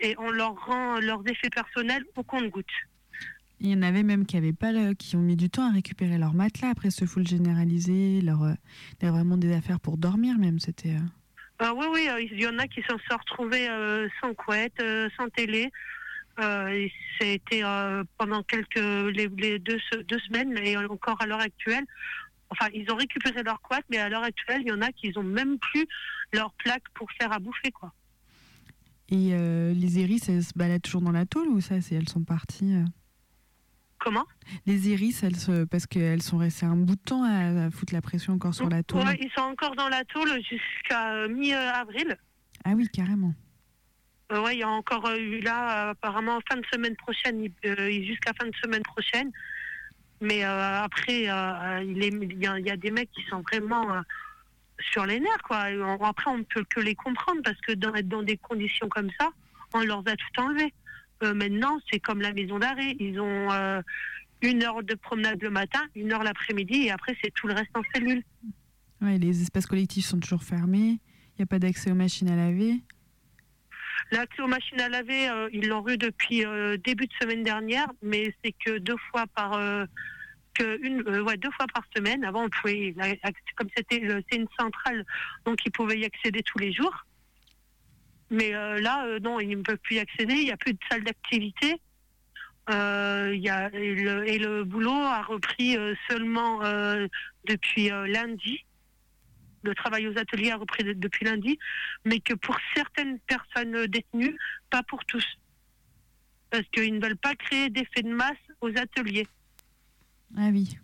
et 0.00 0.14
on 0.18 0.30
leur 0.30 0.54
rend 0.66 0.98
leurs 1.00 1.22
effets 1.28 1.50
personnels 1.50 2.04
au 2.16 2.22
compte-gouttes. 2.22 2.66
Il 3.60 3.70
y 3.70 3.74
en 3.74 3.82
avait 3.82 4.02
même 4.02 4.26
qui 4.26 4.36
avaient 4.36 4.52
pas 4.52 4.70
le- 4.72 4.92
qui 4.92 5.16
ont 5.16 5.22
mis 5.22 5.36
du 5.36 5.48
temps 5.48 5.68
à 5.68 5.72
récupérer 5.72 6.18
leur 6.18 6.34
matelas 6.34 6.70
après 6.70 6.90
ce 6.90 7.06
full 7.06 7.26
généralisé, 7.26 8.20
leur 8.20 8.42
euh, 8.42 8.52
il 9.00 9.06
y 9.06 9.08
a 9.08 9.12
vraiment 9.12 9.38
des 9.38 9.52
affaires 9.54 9.80
pour 9.80 9.96
dormir 9.96 10.36
même, 10.38 10.58
c'était 10.58 10.90
euh, 10.94 11.64
Euh, 11.64 11.72
oui, 11.74 11.86
oui, 11.90 12.08
euh, 12.10 12.20
il 12.20 12.38
y 12.38 12.46
en 12.46 12.58
a 12.58 12.66
qui 12.68 12.82
se 12.82 12.88
sont 13.08 13.16
retrouvés 13.16 13.66
euh, 13.70 14.08
sans 14.20 14.34
couette, 14.34 14.82
sans 15.16 15.28
télé. 15.30 15.70
C'était 17.18 17.62
pendant 18.18 18.42
quelques 18.42 18.76
les, 19.16 19.26
les 19.38 19.58
deux, 19.58 19.78
deux 20.06 20.18
semaines 20.28 20.54
et 20.58 20.76
encore 20.76 21.16
à 21.22 21.26
l'heure 21.26 21.40
actuelle. 21.40 21.84
Enfin, 22.50 22.66
ils 22.74 22.90
ont 22.92 22.96
récupéré 22.96 23.42
leur 23.42 23.60
couette, 23.62 23.86
mais 23.90 23.96
à 23.96 24.10
l'heure 24.10 24.22
actuelle, 24.22 24.60
il 24.60 24.68
y 24.68 24.72
en 24.72 24.82
a 24.82 24.92
qui 24.92 25.12
ont 25.16 25.22
même 25.22 25.58
plus 25.58 25.86
leur 26.34 26.52
plaque 26.62 26.84
pour 26.94 27.10
faire 27.12 27.32
à 27.32 27.38
bouffer, 27.38 27.70
quoi. 27.72 27.90
Et 29.08 29.30
euh, 29.34 29.72
les 29.72 30.00
iris, 30.00 30.28
elles 30.28 30.42
se 30.42 30.52
baladent 30.56 30.82
toujours 30.82 31.02
dans 31.02 31.12
la 31.12 31.26
tôle 31.26 31.48
ou 31.48 31.60
ça, 31.60 31.80
c'est 31.80 31.94
elles 31.94 32.08
sont 32.08 32.24
parties 32.24 32.74
euh? 32.74 32.84
Comment? 33.98 34.24
Les 34.66 34.88
iris, 34.90 35.22
elles 35.22 35.36
se, 35.36 35.64
parce 35.64 35.86
qu'elles 35.86 36.22
sont 36.22 36.36
restées 36.38 36.66
un 36.66 36.76
bout 36.76 36.96
de 36.96 37.00
temps 37.00 37.22
à, 37.24 37.66
à 37.66 37.70
foutre 37.70 37.94
la 37.94 38.02
pression 38.02 38.34
encore 38.34 38.54
sur 38.54 38.68
la 38.68 38.82
tôle. 38.82 39.02
Ouais, 39.02 39.18
ils 39.22 39.30
sont 39.34 39.42
encore 39.42 39.74
dans 39.74 39.88
la 39.88 40.04
tôle 40.04 40.28
jusqu'à 40.42 41.12
euh, 41.14 41.28
mi-avril. 41.28 42.16
Ah 42.64 42.72
oui, 42.76 42.88
carrément. 42.92 43.32
Euh, 44.32 44.42
ouais, 44.42 44.56
il 44.56 44.58
y 44.60 44.62
a 44.64 44.68
encore 44.68 45.08
eu 45.16 45.40
là, 45.40 45.90
apparemment, 45.90 46.38
fin 46.50 46.56
de 46.58 46.66
semaine 46.72 46.96
prochaine, 46.96 47.46
jusqu'à 48.04 48.32
fin 48.38 48.46
de 48.46 48.54
semaine 48.62 48.82
prochaine. 48.82 49.30
Mais 50.20 50.42
après, 50.42 51.22
il 51.22 52.02
est- 52.02 52.08
il 52.08 52.42
y, 52.42 52.46
a- 52.46 52.58
il 52.58 52.66
y 52.66 52.70
a 52.70 52.76
des 52.76 52.90
mecs 52.90 53.10
qui 53.12 53.22
sont 53.30 53.42
vraiment 53.42 53.86
sur 54.92 55.06
les 55.06 55.20
nerfs, 55.20 55.42
quoi. 55.44 55.70
Et 55.70 55.80
on- 55.80 56.02
après, 56.04 56.30
on 56.30 56.38
ne 56.38 56.42
peut 56.44 56.64
que 56.68 56.80
les 56.80 56.94
comprendre 56.94 57.40
parce 57.44 57.60
que 57.60 57.72
dans, 57.72 57.92
dans 58.04 58.22
des 58.22 58.36
conditions 58.36 58.88
comme 58.88 59.10
ça, 59.18 59.30
on 59.74 59.80
leur 59.80 59.98
a 60.06 60.16
tout 60.16 60.40
enlevé. 60.40 60.72
Euh, 61.22 61.34
maintenant, 61.34 61.78
c'est 61.90 61.98
comme 62.00 62.20
la 62.20 62.32
maison 62.32 62.58
d'arrêt. 62.58 62.94
Ils 63.00 63.18
ont 63.20 63.50
euh, 63.52 63.80
une 64.42 64.62
heure 64.62 64.82
de 64.82 64.94
promenade 64.94 65.42
le 65.42 65.50
matin, 65.50 65.80
une 65.94 66.12
heure 66.12 66.22
l'après-midi, 66.22 66.84
et 66.86 66.90
après, 66.90 67.16
c'est 67.22 67.32
tout 67.34 67.46
le 67.46 67.54
reste 67.54 67.70
en 67.74 67.82
cellule. 67.94 68.22
Les 69.00 69.42
espaces 69.42 69.66
collectifs 69.66 70.06
sont 70.06 70.20
toujours 70.20 70.42
fermés. 70.42 70.98
Il 70.98 71.40
n'y 71.40 71.42
a 71.42 71.46
pas 71.46 71.58
d'accès 71.58 71.90
aux 71.90 71.94
machines 71.94 72.28
à 72.30 72.36
laver. 72.36 72.74
L'accès 74.12 74.40
aux 74.42 74.46
machines 74.46 74.80
à 74.80 74.88
laver, 74.88 75.28
euh, 75.28 75.48
ils 75.52 75.66
l'ont 75.68 75.86
eu 75.88 75.96
depuis 75.98 76.44
début 76.84 77.06
de 77.06 77.12
semaine 77.20 77.42
dernière, 77.42 77.88
mais 78.02 78.34
c'est 78.44 78.52
que 78.64 78.78
deux 78.78 78.96
fois 79.10 79.26
par 79.34 79.54
euh, 80.60 80.78
euh, 81.08 81.22
ouais, 81.22 81.36
deux 81.36 81.50
fois 81.52 81.66
par 81.72 81.84
semaine. 81.96 82.24
Avant, 82.24 82.44
on 82.44 82.48
pouvait, 82.48 82.94
comme 83.56 83.68
c'était 83.76 83.98
le- 84.00 84.22
c'est 84.30 84.38
une 84.38 84.48
centrale, 84.58 85.04
donc 85.44 85.58
ils 85.64 85.72
pouvaient 85.72 85.98
y 85.98 86.04
accéder 86.04 86.42
tous 86.42 86.58
les 86.58 86.72
jours. 86.72 87.04
Mais 88.30 88.54
euh, 88.54 88.80
là, 88.80 89.06
euh, 89.06 89.18
non, 89.20 89.38
ils 89.40 89.48
ne 89.56 89.62
peuvent 89.62 89.78
plus 89.78 89.96
y 89.96 89.98
accéder. 90.00 90.34
Il 90.34 90.44
n'y 90.44 90.50
a 90.52 90.56
plus 90.56 90.72
de 90.72 90.78
salle 90.90 91.04
d'activité. 91.04 91.76
Euh, 92.68 93.32
y 93.36 93.48
a, 93.48 93.70
et, 93.72 93.94
le, 93.94 94.26
et 94.28 94.38
le 94.38 94.64
boulot 94.64 94.90
a 94.90 95.22
repris 95.22 95.76
euh, 95.76 95.94
seulement 96.10 96.64
euh, 96.64 97.06
depuis 97.44 97.92
euh, 97.92 98.06
lundi. 98.08 98.64
Le 99.62 99.72
travail 99.74 100.08
aux 100.08 100.18
ateliers 100.18 100.50
a 100.50 100.56
repris 100.56 100.82
de- 100.82 100.92
depuis 100.92 101.24
lundi 101.24 101.58
mais 102.04 102.18
que 102.20 102.34
pour 102.34 102.56
certaines 102.74 103.20
personnes 103.20 103.86
détenues, 103.86 104.36
pas 104.70 104.82
pour 104.82 105.04
tous. 105.04 105.24
Parce 106.50 106.64
qu'ils 106.72 106.94
ne 106.94 107.00
veulent 107.00 107.16
pas 107.16 107.34
créer 107.36 107.70
d'effet 107.70 108.02
de 108.02 108.12
masse 108.12 108.36
aux 108.60 108.76
ateliers. 108.76 109.26
Ah 110.36 110.48
oui. 110.50 110.78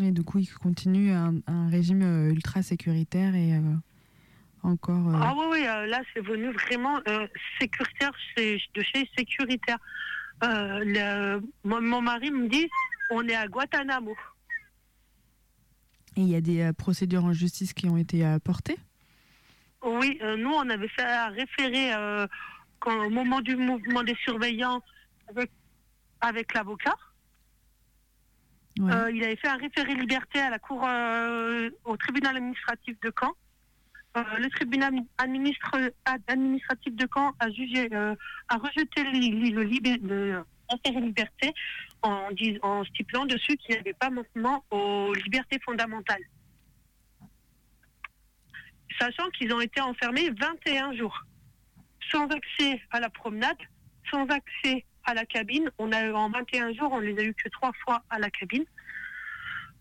Et 0.00 0.10
du 0.10 0.22
coup, 0.22 0.38
ils 0.38 0.52
continuent 0.54 1.12
un, 1.12 1.34
un 1.46 1.68
régime 1.68 2.02
euh, 2.02 2.30
ultra 2.30 2.62
sécuritaire 2.62 3.34
et 3.34 3.54
euh, 3.54 3.60
encore. 4.62 5.08
euh, 5.08 5.12
Ah 5.20 5.34
oui, 5.36 5.44
oui, 5.50 5.62
là 5.64 6.00
c'est 6.14 6.24
venu 6.24 6.50
vraiment 6.52 7.00
euh, 7.08 7.26
sécuritaire 7.60 8.12
chez- 8.36 8.60
de 8.74 8.82
chez 8.82 9.08
sécuritaire. 9.16 9.78
Le- 10.42 11.40
mon, 11.64 11.80
mon 11.82 12.00
mari 12.02 12.30
me 12.30 12.48
dit, 12.48 12.68
on 13.10 13.26
est 13.28 13.34
à 13.34 13.46
Guantanamo. 13.48 14.16
Et 16.16 16.22
il 16.22 16.28
y 16.28 16.36
a 16.36 16.40
des 16.40 16.72
procédures 16.76 17.24
en 17.24 17.32
justice 17.32 17.72
qui 17.72 17.88
ont 17.88 17.96
été 17.96 18.36
portées? 18.44 18.78
Oui, 19.84 20.18
nous 20.38 20.50
on 20.50 20.68
avait 20.70 20.88
fait 20.88 21.02
quand- 22.80 23.06
au 23.06 23.10
moment 23.10 23.40
du 23.40 23.56
mouvement 23.56 24.02
des 24.02 24.16
surveillants 24.24 24.82
avec, 25.28 25.50
avec 26.20 26.54
l'avocat. 26.54 26.94
Euh, 28.80 29.10
il 29.12 29.22
avait 29.22 29.36
fait 29.36 29.48
un 29.48 29.56
référé 29.56 29.94
liberté 29.94 30.38
à 30.40 30.50
la 30.50 30.58
cour, 30.58 30.82
euh, 30.86 31.70
au 31.84 31.96
tribunal 31.96 32.36
administratif 32.36 32.98
de 33.00 33.12
Caen. 33.18 33.32
Euh, 34.16 34.22
le 34.38 34.48
tribunal 34.50 34.94
administratif 36.26 36.94
de 36.94 37.06
Caen 37.14 37.32
a 37.38 37.50
jugé, 37.50 37.88
a 37.94 38.56
rejeté 38.56 39.04
le, 39.04 39.62
libé- 39.62 39.98
le 40.02 40.44
référé 40.70 41.00
liberté 41.00 41.52
en, 42.02 42.28
en 42.62 42.84
stipulant 42.84 43.26
dessus 43.26 43.56
qu'il 43.58 43.74
n'y 43.74 43.80
avait 43.80 43.92
pas 43.94 44.10
manquement 44.10 44.64
aux 44.70 45.12
libertés 45.14 45.58
fondamentales. 45.64 46.22
Sachant 48.98 49.28
qu'ils 49.30 49.52
ont 49.52 49.60
été 49.60 49.80
enfermés 49.80 50.30
21 50.30 50.94
jours, 50.94 51.24
sans 52.10 52.26
accès 52.28 52.80
à 52.90 53.00
la 53.00 53.10
promenade, 53.10 53.56
sans 54.10 54.26
accès 54.26 54.84
à 55.04 55.14
la 55.14 55.24
cabine. 55.26 55.70
On 55.78 55.92
a 55.92 56.04
eu 56.04 56.12
en 56.12 56.30
21 56.30 56.72
jours, 56.74 56.90
on 56.92 57.00
les 57.00 57.18
a 57.18 57.22
eu 57.22 57.34
que 57.34 57.48
trois 57.48 57.72
fois 57.84 58.02
à 58.10 58.18
la 58.18 58.30
cabine. 58.30 58.64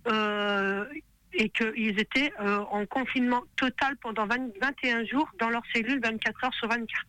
Euh, 0.07 0.85
et 1.33 1.49
qu'ils 1.49 1.99
étaient 1.99 2.33
euh, 2.39 2.59
en 2.71 2.85
confinement 2.85 3.43
total 3.55 3.95
pendant 3.97 4.25
20 4.25 4.57
21 4.61 5.05
jours 5.05 5.29
dans 5.39 5.49
leur 5.49 5.63
cellule 5.73 6.01
24 6.01 6.43
heures 6.43 6.53
sur 6.53 6.67
24. 6.67 7.05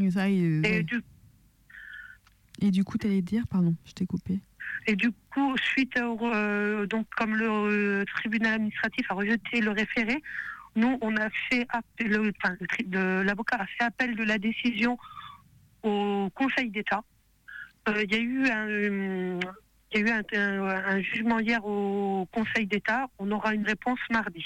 Et, 0.00 0.10
ça, 0.10 0.28
du, 0.28 1.02
Et 2.60 2.70
du 2.70 2.82
coup, 2.82 2.98
tu 2.98 3.06
allais 3.06 3.22
dire, 3.22 3.46
pardon, 3.46 3.76
je 3.84 3.92
t'ai 3.92 4.06
coupé. 4.06 4.40
et 4.86 4.96
du 4.96 5.12
coup, 5.32 5.56
suite 5.56 5.96
au, 6.00 6.18
euh, 6.22 6.86
donc 6.86 7.06
comme 7.16 7.36
le 7.36 7.48
euh, 7.48 8.04
tribunal 8.16 8.54
administratif 8.54 9.06
a 9.10 9.14
rejeté 9.14 9.60
le 9.60 9.70
référé, 9.70 10.20
nous 10.74 10.98
on 11.00 11.16
a 11.16 11.30
fait 11.48 11.66
appel, 11.68 12.32
enfin, 12.42 12.56
l'avocat 12.90 13.56
a 13.60 13.66
fait 13.66 13.84
appel 13.84 14.16
de 14.16 14.24
la 14.24 14.38
décision 14.38 14.98
au 15.84 16.30
Conseil 16.34 16.70
d'État. 16.70 17.02
Euh, 17.88 18.02
Il 18.04 18.12
y 18.12 18.16
a 18.16 18.20
eu 18.20 18.46
un, 18.48 18.68
euh, 18.68 19.40
il 19.92 20.00
y 20.00 20.02
a 20.02 20.06
eu 20.06 20.10
un, 20.10 20.22
un- 20.40 20.84
un 20.96 21.00
jugement 21.02 21.38
hier 21.38 21.64
au 21.64 22.26
Conseil 22.32 22.66
d'État. 22.66 23.06
On 23.18 23.30
aura 23.30 23.54
une 23.54 23.64
réponse 23.64 23.98
mardi. 24.10 24.44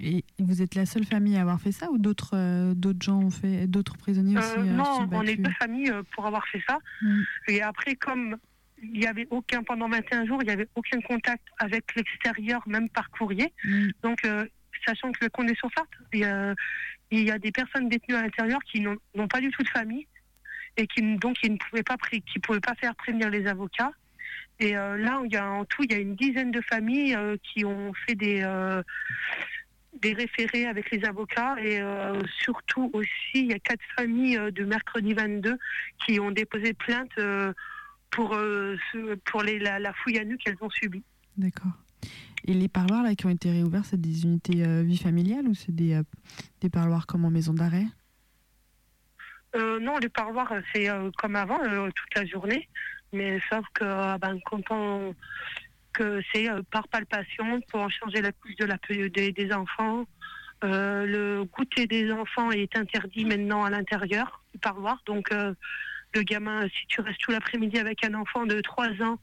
Et 0.00 0.24
vous 0.40 0.60
êtes 0.60 0.74
la 0.74 0.86
seule 0.86 1.04
famille 1.04 1.36
à 1.36 1.42
avoir 1.42 1.60
fait 1.60 1.70
ça 1.72 1.90
ou 1.90 1.98
d'autres 1.98 2.32
euh, 2.36 2.74
d'autres 2.74 3.02
gens 3.02 3.20
ont 3.22 3.30
fait, 3.30 3.66
d'autres 3.68 3.96
prisonniers 3.96 4.36
aussi 4.38 4.58
Euh, 4.58 4.64
non, 4.64 5.08
on 5.12 5.22
est 5.22 5.36
deux 5.36 5.52
familles 5.52 5.92
pour 6.14 6.26
avoir 6.26 6.44
fait 6.48 6.60
ça. 6.68 6.78
Mm. 7.00 7.20
Et 7.48 7.62
après, 7.62 7.94
comme 7.94 8.36
il 8.82 9.00
y 9.02 9.06
avait 9.06 9.26
aucun, 9.30 9.62
pendant 9.62 9.88
21 9.88 10.26
jours, 10.26 10.42
il 10.42 10.46
n'y 10.46 10.52
avait 10.52 10.68
aucun 10.74 11.00
contact 11.00 11.44
avec 11.58 11.94
l'extérieur, 11.94 12.60
même 12.66 12.88
par 12.90 13.08
courrier. 13.10 13.52
Mm. 13.64 13.88
Donc, 14.02 14.18
euh, 14.88 14.92
sachant 14.92 15.12
que 15.12 15.24
est 15.24 15.54
sur 15.56 15.70
Sarthe, 15.74 15.88
il 16.12 16.20
y, 17.20 17.30
a, 17.30 17.38
des 17.38 17.52
personnes 17.52 17.88
détenues 17.88 18.16
à 18.16 18.22
l'intérieur 18.22 18.60
qui 18.64 18.80
n'ont 18.80 19.28
pas 19.28 19.40
du 19.40 19.50
tout 19.50 19.62
de 19.62 19.68
famille 19.68 20.06
et 20.76 20.86
qui 20.86 21.02
donc 21.16 21.36
qui 21.36 21.50
ne 21.50 21.56
pouvaient 21.56 21.82
pas 21.82 21.96
qui 21.96 22.38
pouvaient 22.40 22.60
pas 22.60 22.74
faire 22.74 22.94
prévenir 22.96 23.30
les 23.30 23.46
avocats. 23.46 23.92
Et 24.60 24.76
euh, 24.76 24.96
là, 24.96 25.20
il 25.24 25.32
y 25.32 25.36
a 25.36 25.48
en 25.48 25.64
tout, 25.64 25.82
il 25.84 25.92
y 25.92 25.94
a 25.94 25.98
une 25.98 26.14
dizaine 26.14 26.50
de 26.50 26.60
familles 26.60 27.14
euh, 27.14 27.36
qui 27.42 27.64
ont 27.64 27.92
fait 28.06 28.14
des 28.14 28.42
euh, 28.42 28.82
des 30.00 30.12
référés 30.12 30.66
avec 30.66 30.90
les 30.90 31.04
avocats 31.04 31.56
et 31.60 31.80
euh, 31.80 32.20
surtout 32.40 32.90
aussi, 32.92 33.08
il 33.34 33.46
y 33.46 33.52
a 33.52 33.58
quatre 33.58 33.84
familles 33.96 34.38
euh, 34.38 34.50
de 34.50 34.64
mercredi 34.64 35.14
22 35.14 35.56
qui 36.04 36.20
ont 36.20 36.30
déposé 36.30 36.72
plainte 36.74 37.12
euh, 37.18 37.52
pour 38.10 38.34
euh, 38.34 38.76
pour 39.24 39.42
la, 39.42 39.78
la 39.78 39.92
fouille 39.92 40.18
à 40.18 40.24
nu 40.24 40.36
qu'elles 40.36 40.56
ont 40.60 40.70
subie. 40.70 41.02
D'accord. 41.36 41.72
Et 42.46 42.52
les 42.52 42.68
parloirs 42.68 43.02
là 43.02 43.14
qui 43.14 43.26
ont 43.26 43.30
été 43.30 43.50
réouverts, 43.50 43.84
c'est 43.84 44.00
des 44.00 44.24
unités 44.24 44.64
euh, 44.64 44.82
vie 44.82 44.98
familiale 44.98 45.48
ou 45.48 45.54
c'est 45.54 45.74
des, 45.74 45.94
euh, 45.94 46.02
des 46.60 46.68
parloirs 46.68 47.06
comme 47.06 47.24
en 47.24 47.30
maison 47.30 47.54
d'arrêt? 47.54 47.86
Euh, 49.56 49.80
non, 49.80 49.96
les 49.98 50.10
parloirs, 50.10 50.52
euh, 50.52 50.60
c'est 50.72 50.88
comme 51.16 51.36
avant, 51.36 51.58
toute 51.58 52.14
la 52.16 52.26
journée. 52.26 52.68
Mais 53.12 53.40
sauf 53.48 53.64
que 53.72 54.18
ben, 54.18 54.38
que 55.92 56.20
c'est 56.32 56.48
par 56.72 56.88
palpation 56.88 57.60
pour 57.70 57.88
changer 57.90 58.20
la 58.20 58.32
couche 58.32 58.56
de 58.56 58.64
la, 58.64 58.76
des, 58.88 59.30
des 59.30 59.52
enfants. 59.52 60.04
Le 60.62 61.44
goûter 61.44 61.86
des 61.86 62.10
enfants 62.10 62.50
est 62.50 62.76
interdit 62.76 63.24
maintenant 63.24 63.64
à 63.64 63.70
l'intérieur 63.70 64.42
du 64.52 64.58
parloir. 64.58 65.00
Donc, 65.06 65.30
le 65.30 66.22
gamin, 66.22 66.62
si 66.62 66.86
tu 66.88 67.00
restes 67.00 67.20
tout 67.20 67.30
l'après-midi 67.30 67.78
avec 67.78 68.04
un 68.04 68.14
enfant 68.14 68.44
de 68.44 68.60
3 68.60 68.88
ans 69.02 69.20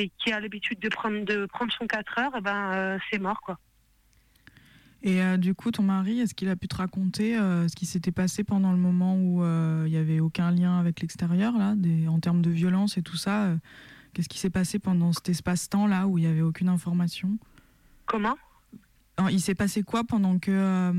et 0.00 0.10
qui 0.18 0.32
a 0.32 0.40
l'habitude 0.40 0.78
de 0.80 0.88
prendre, 0.88 1.24
de 1.24 1.46
prendre 1.46 1.72
son 1.72 1.86
4 1.86 2.18
heures, 2.18 2.32
eh 2.36 2.40
ben, 2.40 2.72
euh, 2.72 2.98
c'est 3.10 3.18
mort. 3.18 3.40
Quoi. 3.40 3.58
Et 5.02 5.22
euh, 5.22 5.36
du 5.36 5.54
coup, 5.54 5.70
ton 5.70 5.82
mari, 5.82 6.20
est-ce 6.20 6.34
qu'il 6.34 6.48
a 6.48 6.56
pu 6.56 6.68
te 6.68 6.76
raconter 6.76 7.36
euh, 7.38 7.68
ce 7.68 7.76
qui 7.76 7.86
s'était 7.86 8.12
passé 8.12 8.44
pendant 8.44 8.72
le 8.72 8.78
moment 8.78 9.16
où 9.16 9.44
il 9.86 9.90
n'y 9.90 9.98
avait 9.98 10.20
aucun 10.20 10.50
lien 10.50 10.78
avec 10.78 11.00
l'extérieur, 11.00 11.56
là, 11.56 11.74
des, 11.76 12.08
en 12.08 12.18
termes 12.18 12.42
de 12.42 12.50
violence 12.50 12.96
et 12.96 13.02
tout 13.02 13.16
ça 13.16 13.54
Qu'est-ce 14.12 14.28
qui 14.28 14.40
s'est 14.40 14.50
passé 14.50 14.80
pendant 14.80 15.12
cet 15.12 15.28
espace-temps-là 15.28 16.08
où 16.08 16.18
il 16.18 16.22
n'y 16.22 16.30
avait 16.30 16.40
aucune 16.40 16.68
information? 16.68 17.38
Comment? 18.06 18.36
Il 19.28 19.40
s'est 19.40 19.54
passé 19.54 19.82
quoi 19.82 20.04
pendant 20.04 20.38
que 20.38 20.50
euh, 20.50 20.92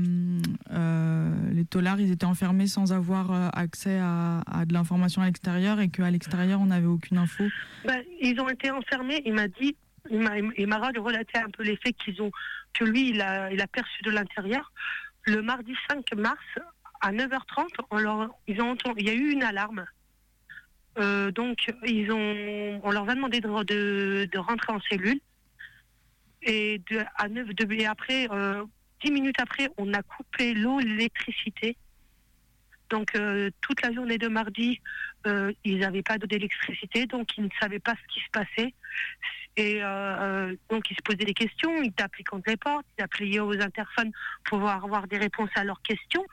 euh, 0.70 1.50
les 1.52 1.64
taulards 1.64 2.00
ils 2.00 2.12
étaient 2.12 2.26
enfermés 2.26 2.66
sans 2.66 2.92
avoir 2.92 3.32
euh, 3.32 3.48
accès 3.52 3.98
à, 4.00 4.42
de 4.66 4.72
l'information 4.72 5.22
à 5.22 5.26
l'extérieur 5.26 5.80
et 5.80 5.88
qu'à 5.88 6.10
l'extérieur 6.10 6.60
on 6.60 6.66
n'avait 6.66 6.86
aucune 6.86 7.18
info? 7.18 7.44
Ben, 7.84 8.02
ils 8.20 8.38
ont 8.40 8.48
été 8.48 8.70
enfermés. 8.70 9.22
Il 9.24 9.34
m'a 9.34 9.48
dit, 9.48 9.76
il 10.10 10.18
m'a, 10.20 10.78
relaté 10.78 11.38
un 11.38 11.50
peu 11.50 11.62
les 11.62 11.76
faits 11.76 11.96
qu'ils 11.96 12.20
ont, 12.22 12.30
que 12.74 12.84
lui, 12.84 13.10
il 13.10 13.20
a, 13.20 13.50
il 13.52 13.60
a 13.60 13.66
perçu 13.66 14.02
de 14.02 14.10
l'intérieur. 14.10 14.72
Le 15.24 15.42
mardi 15.42 15.74
5 15.90 16.14
mars, 16.16 16.38
à 17.00 17.12
9h30, 17.12 17.66
on 17.90 17.98
leur, 17.98 18.30
ils 18.46 18.60
ont 18.60 18.70
entendu, 18.70 18.96
il 18.98 19.06
y 19.06 19.10
a 19.10 19.14
eu 19.14 19.30
une 19.30 19.42
alarme. 19.42 19.84
Donc, 20.96 21.58
ils 21.86 22.12
ont, 22.12 22.80
on 22.82 22.90
leur 22.90 23.08
a 23.08 23.14
demandé 23.14 23.40
de, 23.40 23.48
de, 23.62 24.28
de 24.30 24.38
rentrer 24.38 24.72
en 24.72 24.80
cellule. 24.80 25.20
Et, 26.44 26.80
à 27.16 27.28
9, 27.28 27.48
de- 27.54 27.72
et 27.74 27.86
après, 27.86 28.28
euh, 28.30 28.64
10 29.04 29.10
minutes 29.12 29.40
après, 29.40 29.68
on 29.76 29.92
a 29.94 30.02
coupé 30.02 30.54
l'eau 30.54 30.80
l'électricité. 30.80 31.76
Donc, 32.90 33.14
euh, 33.14 33.50
toute 33.62 33.80
la 33.82 33.92
journée 33.92 34.18
de 34.18 34.28
mardi, 34.28 34.80
euh, 35.26 35.52
ils 35.64 35.78
n'avaient 35.78 36.02
pas 36.02 36.18
d'électricité, 36.18 37.06
donc 37.06 37.28
ils 37.38 37.44
ne 37.44 37.48
savaient 37.60 37.78
pas 37.78 37.94
ce 37.94 38.12
qui 38.14 38.20
se 38.20 38.30
passait. 38.30 38.74
Et 39.56 39.82
euh, 39.82 39.86
euh, 39.86 40.56
donc, 40.68 40.90
ils 40.90 40.96
se 40.96 41.02
posaient 41.02 41.24
des 41.24 41.32
questions, 41.34 41.82
ils 41.82 41.92
tapaient 41.92 42.24
contre 42.24 42.50
les 42.50 42.56
portes, 42.56 42.84
ils 42.98 43.02
appelaient 43.02 43.40
aux 43.40 43.58
interphones 43.60 44.12
pour 44.44 44.68
avoir 44.68 45.06
des 45.08 45.18
réponses 45.18 45.50
à 45.54 45.64
leurs 45.64 45.80
questions, 45.82 46.24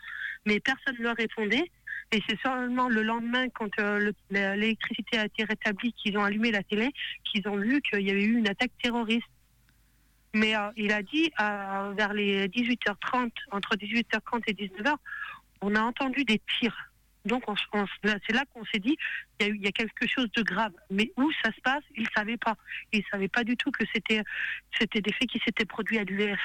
mais 0.45 0.59
personne 0.59 0.95
ne 0.99 1.03
leur 1.03 1.15
répondait. 1.15 1.71
Et 2.11 2.21
c'est 2.27 2.39
seulement 2.41 2.89
le 2.89 3.03
lendemain, 3.03 3.47
quand 3.49 3.69
euh, 3.79 4.11
l'électricité 4.31 5.19
a 5.19 5.25
été 5.25 5.43
rétablie, 5.43 5.93
qu'ils 5.93 6.17
ont 6.17 6.23
allumé 6.23 6.51
la 6.51 6.63
télé, 6.63 6.89
qu'ils 7.23 7.47
ont 7.47 7.57
vu 7.57 7.81
qu'il 7.81 8.01
y 8.01 8.09
avait 8.09 8.23
eu 8.23 8.37
une 8.37 8.47
attaque 8.49 8.71
terroriste. 8.81 9.27
Mais 10.33 10.55
euh, 10.55 10.69
il 10.75 10.91
a 10.91 11.01
dit, 11.01 11.31
euh, 11.39 11.93
vers 11.95 12.13
les 12.13 12.47
18h30, 12.49 13.31
entre 13.51 13.75
18h30 13.75 14.43
et 14.47 14.53
19h, 14.53 14.95
on 15.61 15.75
a 15.75 15.81
entendu 15.81 16.23
des 16.23 16.41
tirs. 16.59 16.89
Donc 17.25 17.43
c'est 18.03 18.33
là 18.33 18.43
qu'on 18.53 18.63
s'est 18.65 18.79
dit, 18.79 18.97
il 19.39 19.47
y, 19.47 19.49
a 19.49 19.53
il 19.53 19.73
quelque 19.73 20.07
chose 20.07 20.31
de 20.31 20.41
grave. 20.41 20.71
Mais 20.89 21.11
où 21.17 21.29
ça 21.43 21.51
se 21.51 21.61
passe, 21.61 21.83
ils 21.95 22.03
ne 22.03 22.07
savaient 22.15 22.37
pas. 22.37 22.55
Ils 22.93 22.99
ne 22.99 23.05
savaient 23.11 23.27
pas 23.27 23.43
du 23.43 23.57
tout 23.57 23.71
que 23.71 23.83
c'était, 23.93 24.23
c'était 24.79 25.01
des 25.01 25.11
faits 25.11 25.29
qui 25.29 25.39
s'étaient 25.39 25.65
produits 25.65 25.99
à 25.99 26.03
l'UEF. 26.03 26.39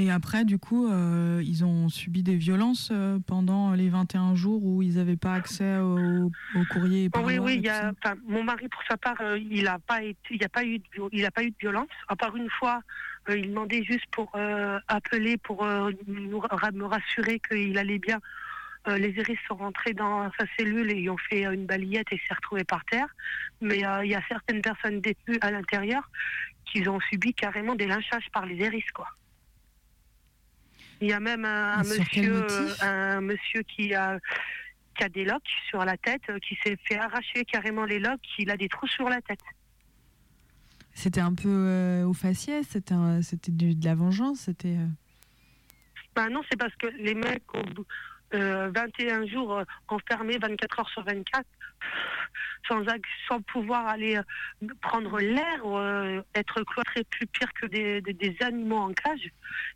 Et 0.00 0.12
après, 0.12 0.44
du 0.44 0.58
coup, 0.60 0.86
euh, 0.86 1.42
ils 1.44 1.64
ont 1.64 1.88
subi 1.88 2.22
des 2.22 2.36
violences 2.36 2.90
euh, 2.92 3.18
pendant 3.26 3.72
les 3.72 3.88
21 3.88 4.36
jours 4.36 4.64
où 4.64 4.80
ils 4.80 4.94
n'avaient 4.94 5.16
pas 5.16 5.34
accès 5.34 5.78
au, 5.78 6.26
au 6.54 6.64
courrier 6.70 7.10
Oh, 7.16 7.20
oui, 7.24 7.38
oui, 7.40 7.58
y 7.58 7.68
a, 7.68 7.92
mon 8.28 8.44
mari, 8.44 8.68
pour 8.68 8.80
sa 8.88 8.96
part, 8.96 9.16
euh, 9.20 9.36
il 9.50 9.64
n'a 9.64 9.80
pas, 9.80 10.04
été- 10.04 10.16
il 10.30 10.44
a 10.44 10.48
pas, 10.48 10.64
eu 10.64 10.78
de 10.78 10.84
vi- 10.94 11.08
il 11.10 11.24
a 11.26 11.32
pas 11.32 11.42
eu 11.42 11.50
de 11.50 11.56
violence. 11.58 11.88
À 12.06 12.14
part 12.14 12.36
une 12.36 12.48
fois, 12.48 12.80
euh, 13.28 13.36
il 13.36 13.48
demandait 13.48 13.82
juste 13.82 14.06
pour 14.12 14.30
appeler, 14.86 15.36
pour 15.36 15.66
nous 16.06 16.40
me 16.74 16.84
rassurer 16.84 17.40
qu'il 17.40 17.76
allait 17.76 17.98
bien. 17.98 18.20
Les 18.86 19.10
iris 19.10 19.36
sont 19.48 19.56
rentrés 19.56 19.94
dans 19.94 20.30
sa 20.38 20.46
cellule 20.56 20.92
et 20.92 21.00
ils 21.00 21.10
ont 21.10 21.18
fait 21.28 21.42
une 21.44 21.66
balayette 21.66 22.06
et 22.12 22.18
s'est 22.28 22.34
retrouvé 22.34 22.62
par 22.62 22.84
terre. 22.84 23.08
Mais 23.60 23.78
il 24.04 24.10
y 24.10 24.14
a 24.14 24.22
certaines 24.28 24.62
personnes 24.62 25.00
détenues 25.00 25.38
à 25.40 25.50
l'intérieur 25.50 26.08
qui 26.66 26.88
ont 26.88 27.00
subi 27.10 27.34
carrément 27.34 27.74
des 27.74 27.86
lynchages 27.88 28.28
par 28.32 28.46
les 28.46 28.54
iris, 28.54 28.88
quoi. 28.94 29.08
Il 31.00 31.08
y 31.08 31.12
a 31.12 31.20
même 31.20 31.44
un, 31.44 31.78
monsieur, 31.78 32.44
euh, 32.50 32.74
un 32.82 33.20
monsieur 33.20 33.62
qui 33.62 33.94
a 33.94 34.18
qui 34.96 35.04
a 35.04 35.08
des 35.08 35.24
loques 35.24 35.42
sur 35.68 35.84
la 35.84 35.96
tête, 35.96 36.22
euh, 36.28 36.38
qui 36.40 36.56
s'est 36.64 36.76
fait 36.84 36.98
arracher 36.98 37.44
carrément 37.44 37.84
les 37.84 38.00
loques, 38.00 38.20
il 38.38 38.50
a 38.50 38.56
des 38.56 38.68
trous 38.68 38.88
sur 38.88 39.08
la 39.08 39.20
tête. 39.22 39.38
C'était 40.92 41.20
un 41.20 41.34
peu 41.34 41.48
euh, 41.48 42.04
au 42.04 42.12
faciès, 42.12 42.66
c'était 42.68 43.52
de 43.52 43.84
la 43.84 43.94
vengeance, 43.94 44.40
c'était. 44.40 44.76
euh, 44.76 44.86
Ben 46.16 46.28
non, 46.30 46.42
c'est 46.50 46.58
parce 46.58 46.74
que 46.74 46.88
les 46.88 47.14
mecs 47.14 47.54
ont 47.54 47.62
euh, 48.34 48.70
21 48.74 49.26
jours 49.26 49.58
euh, 49.58 49.64
enfermés 49.88 50.38
24 50.38 50.80
heures 50.80 50.88
sur 50.90 51.02
24, 51.04 51.44
sans, 52.66 52.82
sans 53.28 53.40
pouvoir 53.42 53.86
aller 53.86 54.16
euh, 54.16 54.66
prendre 54.80 55.18
l'air, 55.18 55.60
euh, 55.64 56.20
être 56.34 56.62
cloîtrés 56.64 57.04
plus 57.04 57.26
pire 57.26 57.52
que 57.54 57.66
des, 57.66 58.00
des- 58.02 58.12
des 58.12 58.36
animaux 58.40 58.76
en 58.78 58.92
cage. 58.92 59.30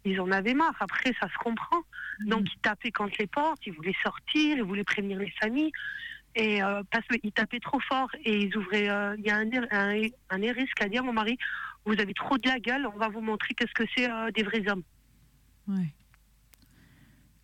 Ils 0.04 0.20
en 0.20 0.30
avaient 0.30 0.54
marre. 0.54 0.76
Après, 0.80 1.12
ça 1.20 1.28
se 1.28 1.36
comprend. 1.38 1.82
Donc, 2.26 2.46
ils 2.54 2.60
tapaient 2.60 2.90
contre 2.92 3.14
les 3.18 3.26
portes, 3.26 3.60
ils 3.66 3.72
voulaient 3.72 3.94
sortir, 4.04 4.56
ils 4.58 4.62
voulaient 4.62 4.84
prévenir 4.84 5.18
les 5.18 5.30
familles. 5.40 5.72
Et 6.34 6.62
euh, 6.62 6.82
parce 6.90 7.06
qu'ils 7.08 7.32
tapaient 7.32 7.60
trop 7.60 7.80
fort 7.80 8.08
et 8.24 8.38
ils 8.44 8.56
ouvraient. 8.56 8.88
euh, 8.88 9.14
Il 9.18 9.24
y 9.26 9.30
a 9.30 9.36
un, 9.36 9.50
un, 9.70 10.02
un 10.30 10.42
Eris 10.42 10.68
qui 10.76 10.82
a 10.82 10.88
dit 10.88 10.96
à 10.98 11.02
mon 11.02 11.12
mari 11.12 11.36
Vous 11.84 11.98
avez 12.00 12.14
trop 12.14 12.38
de 12.38 12.48
la 12.48 12.58
gueule, 12.58 12.86
on 12.86 12.96
va 12.98 13.08
vous 13.08 13.20
montrer 13.20 13.54
qu'est-ce 13.54 13.72
que 13.74 13.84
c'est 13.94 14.10
euh, 14.10 14.30
des 14.30 14.42
vrais 14.42 14.66
hommes. 14.70 14.82
ouais. 15.68 15.92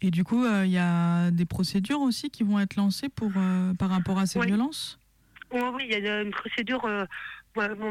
Et 0.00 0.10
du 0.10 0.22
coup, 0.24 0.44
euh, 0.44 0.64
il 0.64 0.70
y 0.70 0.78
a 0.78 1.30
des 1.30 1.44
procédures 1.44 2.00
aussi 2.00 2.30
qui 2.30 2.44
vont 2.44 2.60
être 2.60 2.76
lancées 2.76 3.08
pour, 3.08 3.30
euh, 3.36 3.74
par 3.74 3.90
rapport 3.90 4.18
à 4.18 4.26
ces 4.26 4.38
Oui. 4.38 4.46
violences? 4.46 4.98
Oui, 5.50 5.60
oui, 5.74 5.88
il 5.90 6.04
y 6.04 6.08
a 6.08 6.22
une 6.22 6.30
procédure. 6.30 6.84
euh, 6.84 7.04
mon 7.56 7.90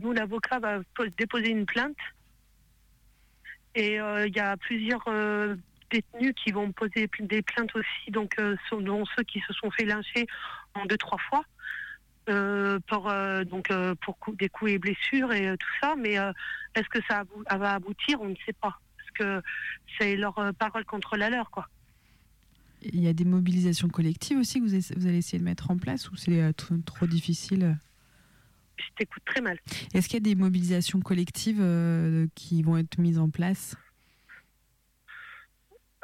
nous, 0.00 0.12
l'avocat 0.12 0.58
va 0.60 0.78
po- 0.94 1.04
déposer 1.18 1.50
une 1.50 1.66
plainte. 1.66 1.96
Et 3.74 3.96
il 3.96 4.32
y 4.34 4.40
a 4.40 4.56
plusieurs 4.56 5.04
détenus 5.90 6.32
qui 6.42 6.52
vont 6.52 6.70
poser 6.72 7.10
des 7.20 7.42
plaintes 7.42 7.74
aussi, 7.74 8.10
donc, 8.10 8.36
dont 8.70 9.04
ceux 9.16 9.24
qui 9.24 9.40
se 9.46 9.52
sont 9.52 9.70
fait 9.72 9.84
lyncher 9.84 10.26
en 10.74 10.86
deux, 10.86 10.96
trois 10.96 11.18
fois. 11.28 11.42
pour 12.86 13.12
donc 13.46 13.68
pour 14.00 14.16
des 14.38 14.48
coups 14.48 14.70
et 14.70 14.78
blessures 14.78 15.32
et 15.32 15.54
tout 15.58 15.68
ça 15.82 15.94
mais 15.98 16.14
est-ce 16.14 16.88
que 16.88 17.00
ça 17.08 17.24
va 17.50 17.74
aboutir? 17.74 18.20
On 18.22 18.28
ne 18.28 18.36
sait 18.46 18.54
pas 18.54 18.80
que 19.14 19.42
c'est 19.98 20.16
leur 20.16 20.38
euh, 20.38 20.52
parole 20.52 20.84
contre 20.84 21.16
la 21.16 21.30
leur 21.30 21.50
quoi 21.50 21.68
Il 22.82 23.00
y 23.00 23.08
a 23.08 23.12
des 23.12 23.24
mobilisations 23.24 23.88
collectives 23.88 24.38
aussi 24.38 24.60
que 24.60 24.66
vous, 24.66 25.06
allez 25.06 25.18
essayer 25.18 25.38
de 25.38 25.44
mettre 25.44 25.70
en 25.70 25.76
place 25.78 26.10
ou 26.10 26.16
c'est 26.16 26.42
euh, 26.42 26.52
trop, 26.52 27.06
difficile 27.06 27.78
je 28.76 28.84
t'écoute 28.96 29.22
très 29.24 29.40
mal 29.40 29.58
Est-ce 29.94 30.08
qu'il 30.08 30.14
y 30.14 30.22
a 30.30 30.34
des 30.34 30.34
mobilisations 30.34 31.00
collectives 31.00 31.60
euh, 31.60 32.26
qui 32.34 32.62
vont 32.62 32.76
être 32.76 32.98
mises 32.98 33.18
en 33.20 33.30
place? 33.30 33.76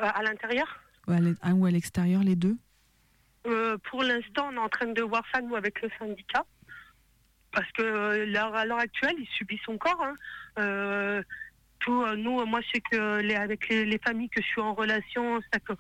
Euh, 0.01 0.05
à 0.15 0.23
l'intérieur? 0.23 0.81
Ou 1.09 1.13
à 1.13 1.19
l'e- 1.21 1.37
un 1.43 1.55
ou 1.55 1.67
à 1.67 1.71
l'extérieur, 1.71 2.23
les 2.23 2.37
deux? 2.37 2.57
Euh, 3.47 3.77
pour 3.91 4.03
l'instant, 4.03 4.49
on 4.51 4.55
est 4.55 4.59
en 4.59 4.69
train 4.69 4.87
de 4.93 5.03
voir 5.03 5.25
ça, 5.33 5.41
nous, 5.41 5.57
avec 5.57 5.83
le 5.83 5.91
syndicat. 5.99 6.45
Parce 7.53 7.71
que 7.73 7.83
euh, 7.83 8.27
l'heure- 8.27 8.55
à 8.55 8.65
l'heure 8.65 8.79
actuelle, 8.79 9.17
ils 9.19 9.29
subissent 9.37 9.69
encore. 9.69 10.01
hein. 10.03 11.23
Euh, 11.89 12.17
nous, 12.17 12.41
euh, 12.41 12.45
moi, 12.45 12.61
sais 12.73 12.81
que 12.81 13.21
les, 13.21 13.35
avec 13.35 13.69
les, 13.69 13.85
les 13.85 13.99
familles 13.99 14.29
que 14.29 14.43
je 14.43 14.47
suis 14.47 14.61
en 14.61 14.75
relation, 14.75 15.41
ça 15.53 15.61
que, 15.61 15.73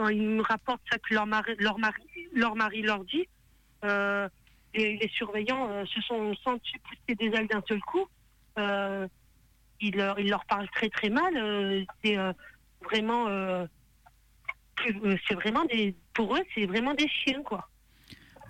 euh, 0.00 0.12
ils 0.12 0.28
me 0.28 0.42
rapportent 0.42 0.82
ça 0.90 0.98
que 0.98 1.14
leur 1.14 1.26
mari 1.26 1.54
leur, 1.58 1.78
mari, 1.78 2.02
leur, 2.32 2.54
mari 2.54 2.82
leur 2.82 3.04
dit. 3.04 3.26
Les 4.74 5.10
surveillants 5.12 5.84
se 5.86 6.00
sont 6.02 6.34
sentis 6.36 6.78
pousser 6.78 7.14
des 7.16 7.36
ailes 7.36 7.48
d'un 7.48 7.62
seul 7.66 7.80
coup. 7.80 8.06
Ils, 9.80 9.96
leur, 9.96 10.18
ils 10.20 10.28
leur 10.28 10.44
parlent 10.44 10.68
très 10.70 10.88
très 10.88 11.08
mal. 11.08 11.86
C'est 12.04 12.16
vraiment, 12.82 13.26
c'est 14.84 15.34
vraiment 15.34 15.64
des, 15.64 15.96
pour 16.14 16.36
eux, 16.36 16.42
c'est 16.54 16.66
vraiment 16.66 16.94
des 16.94 17.08
chiens 17.08 17.42
quoi. 17.42 17.68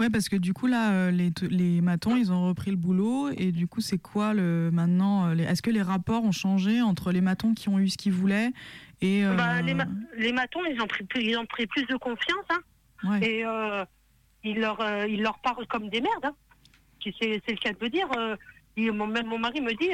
Ouais, 0.01 0.11
parce 0.11 0.29
que 0.29 0.37
du 0.37 0.53
coup, 0.55 0.67
là, 0.67 0.93
euh, 0.93 1.11
les, 1.11 1.33
les 1.51 1.81
matons, 1.81 2.17
ils 2.17 2.31
ont 2.33 2.47
repris 2.49 2.71
le 2.71 2.77
boulot. 2.77 3.31
Et 3.37 3.51
du 3.53 3.67
coup, 3.67 3.81
c'est 3.81 3.99
quoi 3.99 4.33
le 4.35 4.71
maintenant 4.73 5.27
euh, 5.27 5.35
les- 5.35 5.43
Est-ce 5.45 5.63
que 5.63 5.71
les 5.71 5.83
rapports 5.83 6.23
ont 6.25 6.33
changé 6.33 6.81
entre 6.83 7.11
les 7.13 7.21
matons 7.21 7.53
qui 7.55 7.69
ont 7.69 7.79
eu 7.79 7.89
ce 7.89 7.99
qu'ils 7.99 8.13
voulaient 8.13 8.51
et 9.01 9.25
euh, 9.25 9.35
Bah, 9.35 9.61
les, 9.63 9.75
ma- 9.75 9.87
les 10.17 10.33
matons, 10.33 10.61
ils 10.71 10.81
ont 10.81 10.87
pris, 10.87 11.05
plus- 11.05 11.23
ils 11.23 11.37
ont 11.37 11.47
pris 11.47 11.67
plus 11.67 11.85
de 11.87 11.97
confiance, 11.97 12.47
hein, 12.51 12.61
ouais. 13.11 13.29
et 13.29 13.45
euh, 13.45 13.85
ils 14.45 14.59
leur, 14.61 14.81
euh, 14.81 15.07
ils 15.09 15.21
leur 15.23 15.39
parlent 15.41 15.67
comme 15.67 15.89
des 15.89 16.01
merdes. 16.01 16.25
Hein. 16.25 16.35
C'est 17.21 17.41
le 17.49 17.57
cas 17.57 17.73
de 17.73 17.79
le 17.81 17.89
dire. 17.91 18.09
mon, 18.77 19.07
même 19.07 19.27
mon 19.27 19.39
mari 19.39 19.61
me 19.61 19.73
dit, 19.73 19.91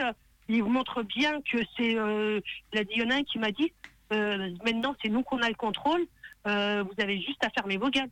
il 0.48 0.64
montre 0.64 1.02
bien 1.02 1.40
que 1.50 1.58
c'est. 1.76 1.92
Il 1.92 2.78
a 2.78 2.84
dit, 2.84 2.90
il 2.96 3.02
y 3.02 3.04
en 3.06 3.10
a 3.10 3.16
un 3.16 3.22
qui 3.22 3.38
m'a 3.38 3.50
dit, 3.52 3.72
maintenant 4.10 4.94
c'est 5.02 5.10
nous 5.10 5.22
qu'on 5.22 5.38
a 5.38 5.48
le 5.48 5.54
contrôle. 5.54 6.00
vous 6.44 6.50
avez 7.02 7.16
juste 7.20 7.42
à 7.44 7.50
fermer 7.50 7.76
vos 7.76 7.88
gueules. 7.90 8.10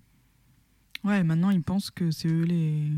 Ouais, 1.05 1.23
maintenant 1.25 1.51
ils 1.51 1.63
pensent 1.63 1.91
que 1.91 2.11
c'est 2.11 2.29
eux 2.29 2.43
les 2.45 2.89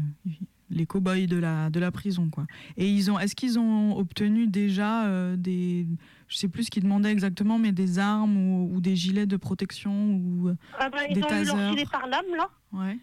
les 0.70 0.86
cow-boys 0.86 1.26
de 1.26 1.36
la 1.36 1.70
de 1.70 1.78
la 1.80 1.90
prison 1.90 2.28
quoi. 2.30 2.46
Et 2.76 2.88
ils 2.90 3.10
ont 3.10 3.18
est-ce 3.18 3.34
qu'ils 3.34 3.58
ont 3.58 3.96
obtenu 3.96 4.46
déjà 4.46 5.06
euh, 5.06 5.36
des 5.36 5.86
je 6.28 6.36
sais 6.36 6.48
plus 6.48 6.64
ce 6.64 6.70
qu'ils 6.70 6.82
demandaient 6.82 7.12
exactement 7.12 7.58
mais 7.58 7.72
des 7.72 7.98
armes 7.98 8.36
ou, 8.36 8.74
ou 8.74 8.80
des 8.80 8.96
gilets 8.96 9.26
de 9.26 9.36
protection 9.36 10.14
ou 10.14 10.50
Ah 10.78 10.90
bah, 10.90 10.98
ils 11.08 11.14
Des 11.14 11.22
ont 11.22 11.28
eu 11.42 11.44
leur 11.44 11.70
gilet 11.70 11.84
par 11.90 12.06
lame 12.06 12.34
là. 12.36 12.48
ouais. 12.72 12.98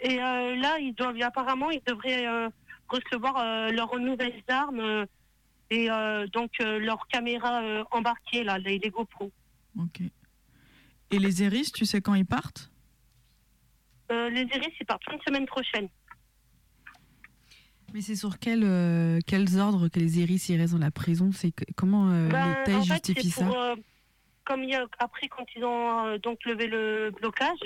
Et 0.00 0.18
euh, 0.22 0.56
là, 0.56 0.78
ils 0.80 0.92
doivent 0.94 1.16
apparemment, 1.22 1.70
ils 1.70 1.80
devraient 1.86 2.26
euh, 2.26 2.50
recevoir 2.88 3.70
leurs 3.72 3.98
nouvelles 3.98 4.42
armes. 4.48 5.06
et 5.70 5.88
donc 6.32 6.50
leurs 6.58 7.06
caméras 7.06 7.62
embarquées, 7.90 8.44
là, 8.44 8.58
les, 8.58 8.78
les 8.78 8.90
GoPro. 8.90 9.30
Ok. 9.78 10.02
Et 11.10 11.18
les 11.18 11.42
Eris, 11.42 11.70
tu 11.74 11.86
sais 11.86 12.02
quand 12.02 12.14
ils 12.14 12.26
partent? 12.26 12.70
Les 14.30 14.42
Iris, 14.42 14.72
ils 14.80 14.86
partent 14.86 15.04
fin 15.04 15.16
de 15.16 15.22
semaine 15.26 15.46
prochaine. 15.46 15.88
Mais 17.92 18.00
c'est 18.00 18.16
sur 18.16 18.38
quel, 18.40 18.62
euh, 18.64 19.20
quels 19.26 19.58
ordres 19.60 19.88
que 19.88 20.00
les 20.00 20.18
Iris 20.20 20.48
ils 20.48 20.58
restent 20.60 20.72
dans 20.74 20.80
la 20.80 20.90
prison? 20.90 21.30
C'est 21.32 21.52
comment 21.76 22.10
euh, 22.10 22.28
Ben, 22.28 22.48
l'État 22.66 22.80
justifie 22.80 23.30
c'est 23.30 23.40
ça? 23.40 23.46
pour, 23.46 23.56
euh, 23.56 23.74
comme 24.44 24.64
il 24.64 24.70
y 24.70 24.74
a, 24.74 24.84
après, 24.98 25.28
quand 25.28 25.44
ils 25.54 25.64
ont 25.64 26.06
euh, 26.06 26.18
donc 26.18 26.44
levé 26.44 26.66
le 26.66 27.12
blocage, 27.20 27.60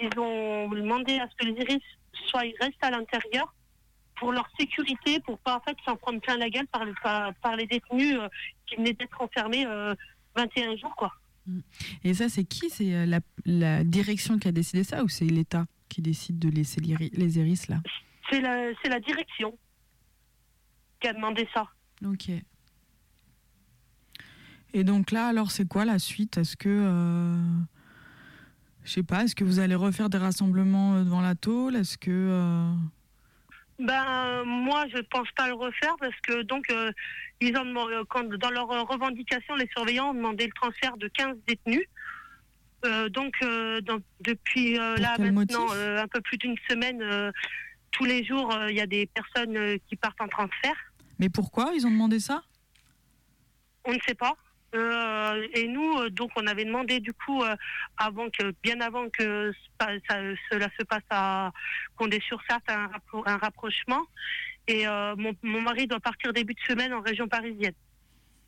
ils 0.00 0.18
ont 0.18 0.68
demandé 0.70 1.18
à 1.18 1.28
ce 1.28 1.34
que 1.36 1.44
les 1.52 1.60
Iris 1.60 1.82
soient, 2.28 2.46
ils 2.46 2.54
restent 2.60 2.82
à 2.82 2.90
l'intérieur 2.90 3.52
pour 4.16 4.32
leur 4.32 4.48
sécurité, 4.58 5.20
pour 5.20 5.38
pas 5.40 5.56
en 5.56 5.60
fait 5.60 5.76
s'en 5.84 5.96
prendre 5.96 6.20
plein 6.20 6.36
la 6.38 6.48
gueule 6.48 6.66
par, 6.68 6.84
le- 6.84 6.94
par, 7.02 7.34
par 7.42 7.56
les 7.56 7.66
détenus 7.66 8.16
euh, 8.18 8.28
qui 8.66 8.76
venaient 8.76 8.92
d'être 8.94 9.20
enfermés 9.20 9.66
euh, 9.66 9.94
21 10.36 10.76
jours, 10.76 10.94
quoi. 10.96 11.12
Et 12.04 12.14
ça, 12.14 12.28
c'est 12.28 12.44
qui? 12.44 12.70
C'est 12.70 12.94
euh, 12.94 13.06
la, 13.06 13.20
la 13.44 13.84
direction 13.84 14.38
qui 14.38 14.48
a 14.48 14.52
décidé 14.52 14.84
ça 14.84 15.02
ou 15.04 15.08
c'est 15.08 15.24
l'État 15.24 15.66
qui 15.88 16.00
décide 16.02 16.38
de 16.38 16.48
laisser 16.48 16.80
les, 16.80 16.94
ri- 16.94 17.10
les 17.14 17.38
Iris 17.38 17.68
là? 17.68 17.82
C'est 18.30 18.40
la, 18.40 18.70
c'est 18.82 18.88
la 18.88 19.00
direction 19.00 19.58
qui 21.00 21.08
a 21.08 21.12
demandé 21.12 21.46
ça. 21.52 21.68
Ok. 22.04 22.30
Et 24.74 24.84
donc 24.84 25.10
là, 25.10 25.26
alors, 25.26 25.50
c'est 25.50 25.66
quoi 25.68 25.84
la 25.84 25.98
suite? 25.98 26.38
Est-ce 26.38 26.56
que. 26.56 26.68
euh, 26.68 27.36
Je 28.84 28.90
sais 28.92 29.02
pas, 29.02 29.24
est-ce 29.24 29.34
que 29.34 29.44
vous 29.44 29.58
allez 29.58 29.74
refaire 29.74 30.08
des 30.08 30.18
rassemblements 30.18 30.94
euh, 30.94 31.04
devant 31.04 31.20
la 31.20 31.34
tôle? 31.34 31.76
Est-ce 31.76 31.98
que. 31.98 32.10
euh, 32.10 32.72
Ben 33.78 34.44
moi 34.44 34.84
je 34.94 34.98
pense 35.00 35.28
pas 35.36 35.48
le 35.48 35.54
refaire 35.54 35.94
parce 35.98 36.14
que 36.22 36.42
donc 36.42 36.70
euh, 36.70 36.92
ils 37.40 37.56
ont 37.56 37.88
euh, 37.88 38.04
quand, 38.08 38.24
dans 38.28 38.50
leur 38.50 38.70
euh, 38.70 38.82
revendication 38.82 39.54
les 39.56 39.66
surveillants 39.68 40.10
ont 40.10 40.14
demandé 40.14 40.46
le 40.46 40.52
transfert 40.52 40.96
de 40.96 41.08
15 41.08 41.36
détenus. 41.48 41.84
Euh, 42.84 43.08
donc 43.08 43.34
euh, 43.42 43.80
dans- 43.80 44.00
depuis 44.20 44.74
là 44.74 45.16
maintenant 45.32 45.70
un 45.72 46.08
peu 46.08 46.20
plus 46.20 46.36
d'une 46.38 46.56
semaine 46.68 47.32
tous 47.92 48.04
les 48.04 48.24
jours 48.24 48.54
il 48.68 48.76
y 48.76 48.80
a 48.80 48.86
des 48.86 49.06
personnes 49.06 49.78
qui 49.88 49.96
partent 49.96 50.20
en 50.20 50.28
transfert. 50.28 50.76
Mais 51.18 51.28
pourquoi? 51.28 51.72
Ils 51.74 51.86
ont 51.86 51.90
demandé 51.90 52.20
ça? 52.20 52.42
On 53.84 53.92
ne 53.92 53.98
sait 54.06 54.14
pas. 54.14 54.34
Euh, 54.74 55.46
et 55.54 55.68
nous, 55.68 55.98
euh, 55.98 56.08
donc, 56.10 56.30
on 56.36 56.46
avait 56.46 56.64
demandé 56.64 56.98
du 57.00 57.12
coup, 57.12 57.42
euh, 57.42 57.54
avant 57.98 58.30
que, 58.30 58.52
bien 58.62 58.80
avant 58.80 59.08
que 59.10 59.52
ça- 59.80 59.88
cela 60.50 60.68
se 60.78 60.84
passe 60.84 61.02
à 61.10 61.52
Condé-sur-Sarthe, 61.96 62.70
un, 62.70 62.86
rappro- 62.86 63.22
un 63.26 63.36
rapprochement. 63.36 64.02
Et 64.68 64.86
mon, 64.86 65.34
mon 65.42 65.60
mari 65.60 65.88
doit 65.88 65.98
partir 65.98 66.32
début 66.32 66.54
de 66.54 66.60
semaine 66.68 66.94
en 66.94 67.00
région 67.00 67.26
parisienne. 67.26 67.74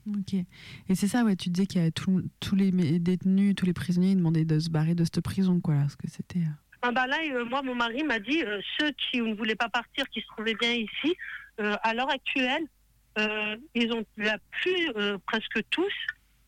Ok. 0.09 0.35
Et 0.35 0.95
c'est 0.95 1.09
ça, 1.09 1.25
ouais, 1.25 1.35
tu 1.35 1.49
disais 1.49 1.67
qu'il 1.67 1.83
y 1.83 1.85
a 1.87 1.91
tout- 1.91 2.23
tous 2.39 2.55
les 2.55 2.71
détenus, 3.01 3.55
tous 3.57 3.67
les 3.67 3.73
prisonniers 3.73 4.11
ils 4.13 4.17
demandaient 4.17 4.45
de 4.45 4.61
se 4.61 4.71
barrer 4.71 4.95
de 4.95 5.03
cette 5.03 5.21
prison, 5.23 5.61
quoi. 5.61 5.75
Parce 5.75 5.97
que 5.97 6.07
c'était. 6.09 6.45
Ah 6.83 6.93
bah 6.93 7.07
là, 7.09 7.17
moi, 7.51 7.63
mon 7.63 7.75
mari 7.75 8.05
m'a 8.05 8.21
dit, 8.21 8.43
ceux 8.79 8.93
qui 8.93 9.21
ne 9.23 9.35
voulaient 9.35 9.57
pas 9.57 9.69
partir, 9.69 10.09
qui 10.11 10.21
se 10.21 10.27
trouvaient 10.29 10.55
bien 10.55 10.73
ici, 10.73 11.17
à 11.59 11.95
l'heure 11.95 12.11
actuelle, 12.11 12.63
euh, 13.19 13.57
ils 13.75 13.93
ont 13.93 14.05
la 14.17 14.39
plus, 14.51 14.91
euh, 14.97 15.19
presque 15.27 15.61
tous, 15.71 15.93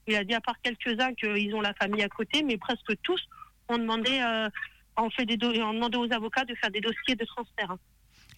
il 0.07 0.15
a 0.17 0.25
dit 0.25 0.35
à 0.35 0.41
part 0.41 0.57
quelques-uns 0.63 1.15
qu'ils 1.15 1.55
ont 1.55 1.61
la 1.61 1.75
famille 1.75 2.03
à 2.03 2.09
côté, 2.09 2.43
mais 2.43 2.57
presque 2.59 2.93
tous 3.03 3.21
ont 3.69 3.79
demandé, 3.79 4.21
euh, 4.21 4.49
ont, 4.97 5.11
fait 5.11 5.27
des 5.27 5.35
ont 5.63 5.75
demandé 5.75 5.97
aux 5.99 6.13
avocats 6.13 6.45
de 6.45 6.55
faire 6.55 6.71
des 6.71 6.81
dossiers 6.81 7.15
de 7.17 7.25
transfert. 7.25 7.71
hein. 7.73 7.79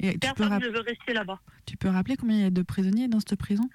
Et 0.00 0.16
Personne 0.16 0.58
ne 0.58 0.68
veut 0.68 0.80
rester 0.80 1.12
là-bas. 1.12 1.40
tu 1.66 1.76
peux 1.76 1.88
rappeler 1.88 2.16
combien 2.16 2.36
il 2.36 2.42
y 2.42 2.46
a 2.46 2.50
de 2.50 2.62
prisonniers 2.62 3.08
dans 3.08 3.20
cette 3.20 3.36
prison? 3.38 3.68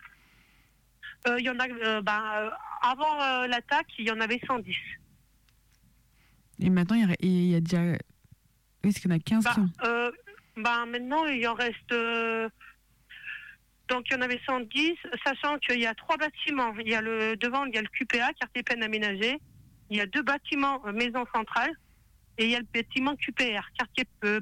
Il 1.38 1.44
y 1.46 1.50
en 1.50 1.58
a, 1.60 2.02
bah, 2.02 2.42
euh, 2.42 2.50
avant 2.82 3.46
l'attaque, 3.48 3.88
il 3.98 4.08
y 4.08 4.12
en 4.12 4.20
avait 4.20 4.42
110. 4.46 4.76
Et 6.60 6.70
maintenant, 6.70 6.96
il 6.98 7.02
y 7.02 7.06
a, 7.06 7.14
et 7.14 7.18
il 7.28 7.48
y 7.52 7.56
a 7.56 7.60
déjà. 7.62 7.82
Parce 8.82 8.96
qu'il 9.00 9.10
y 9.10 9.14
en 9.14 9.18
a 9.18 9.20
15 9.20 9.44
Bah, 9.46 9.52
qui 9.54 9.60
ont. 9.62 9.70
euh, 9.86 10.12
bah, 10.58 10.86
maintenant, 10.86 11.26
il 11.26 11.46
en 11.48 11.54
reste. 11.54 11.92
Donc, 13.90 14.06
il 14.10 14.14
y 14.14 14.16
en 14.18 14.22
avait 14.22 14.40
110, 14.46 14.94
sachant 15.26 15.58
qu'il 15.58 15.80
y 15.80 15.86
a 15.86 15.94
trois 15.94 16.18
bâtiments. 16.18 16.74
Il 16.80 16.90
y 16.90 16.96
a 16.96 17.02
le 17.02 17.36
devant, 17.36 17.66
il 17.66 17.76
y 17.76 17.78
a 17.78 17.82
le 17.82 17.88
QPA, 17.90 18.32
quartier 18.40 18.64
peine 18.64 18.82
aménagé. 18.82 19.40
Il 19.90 19.98
y 19.98 20.02
a 20.02 20.06
deux 20.06 20.22
bâtiments, 20.22 20.82
euh, 20.88 20.94
maison 20.94 21.26
centrale. 21.34 21.72
Et 22.38 22.46
il 22.46 22.52
y 22.52 22.56
a 22.56 22.60
le 22.60 22.68
bâtiment 22.74 23.16
QPR, 23.16 23.62
quartier, 23.78 24.06
euh, 24.24 24.40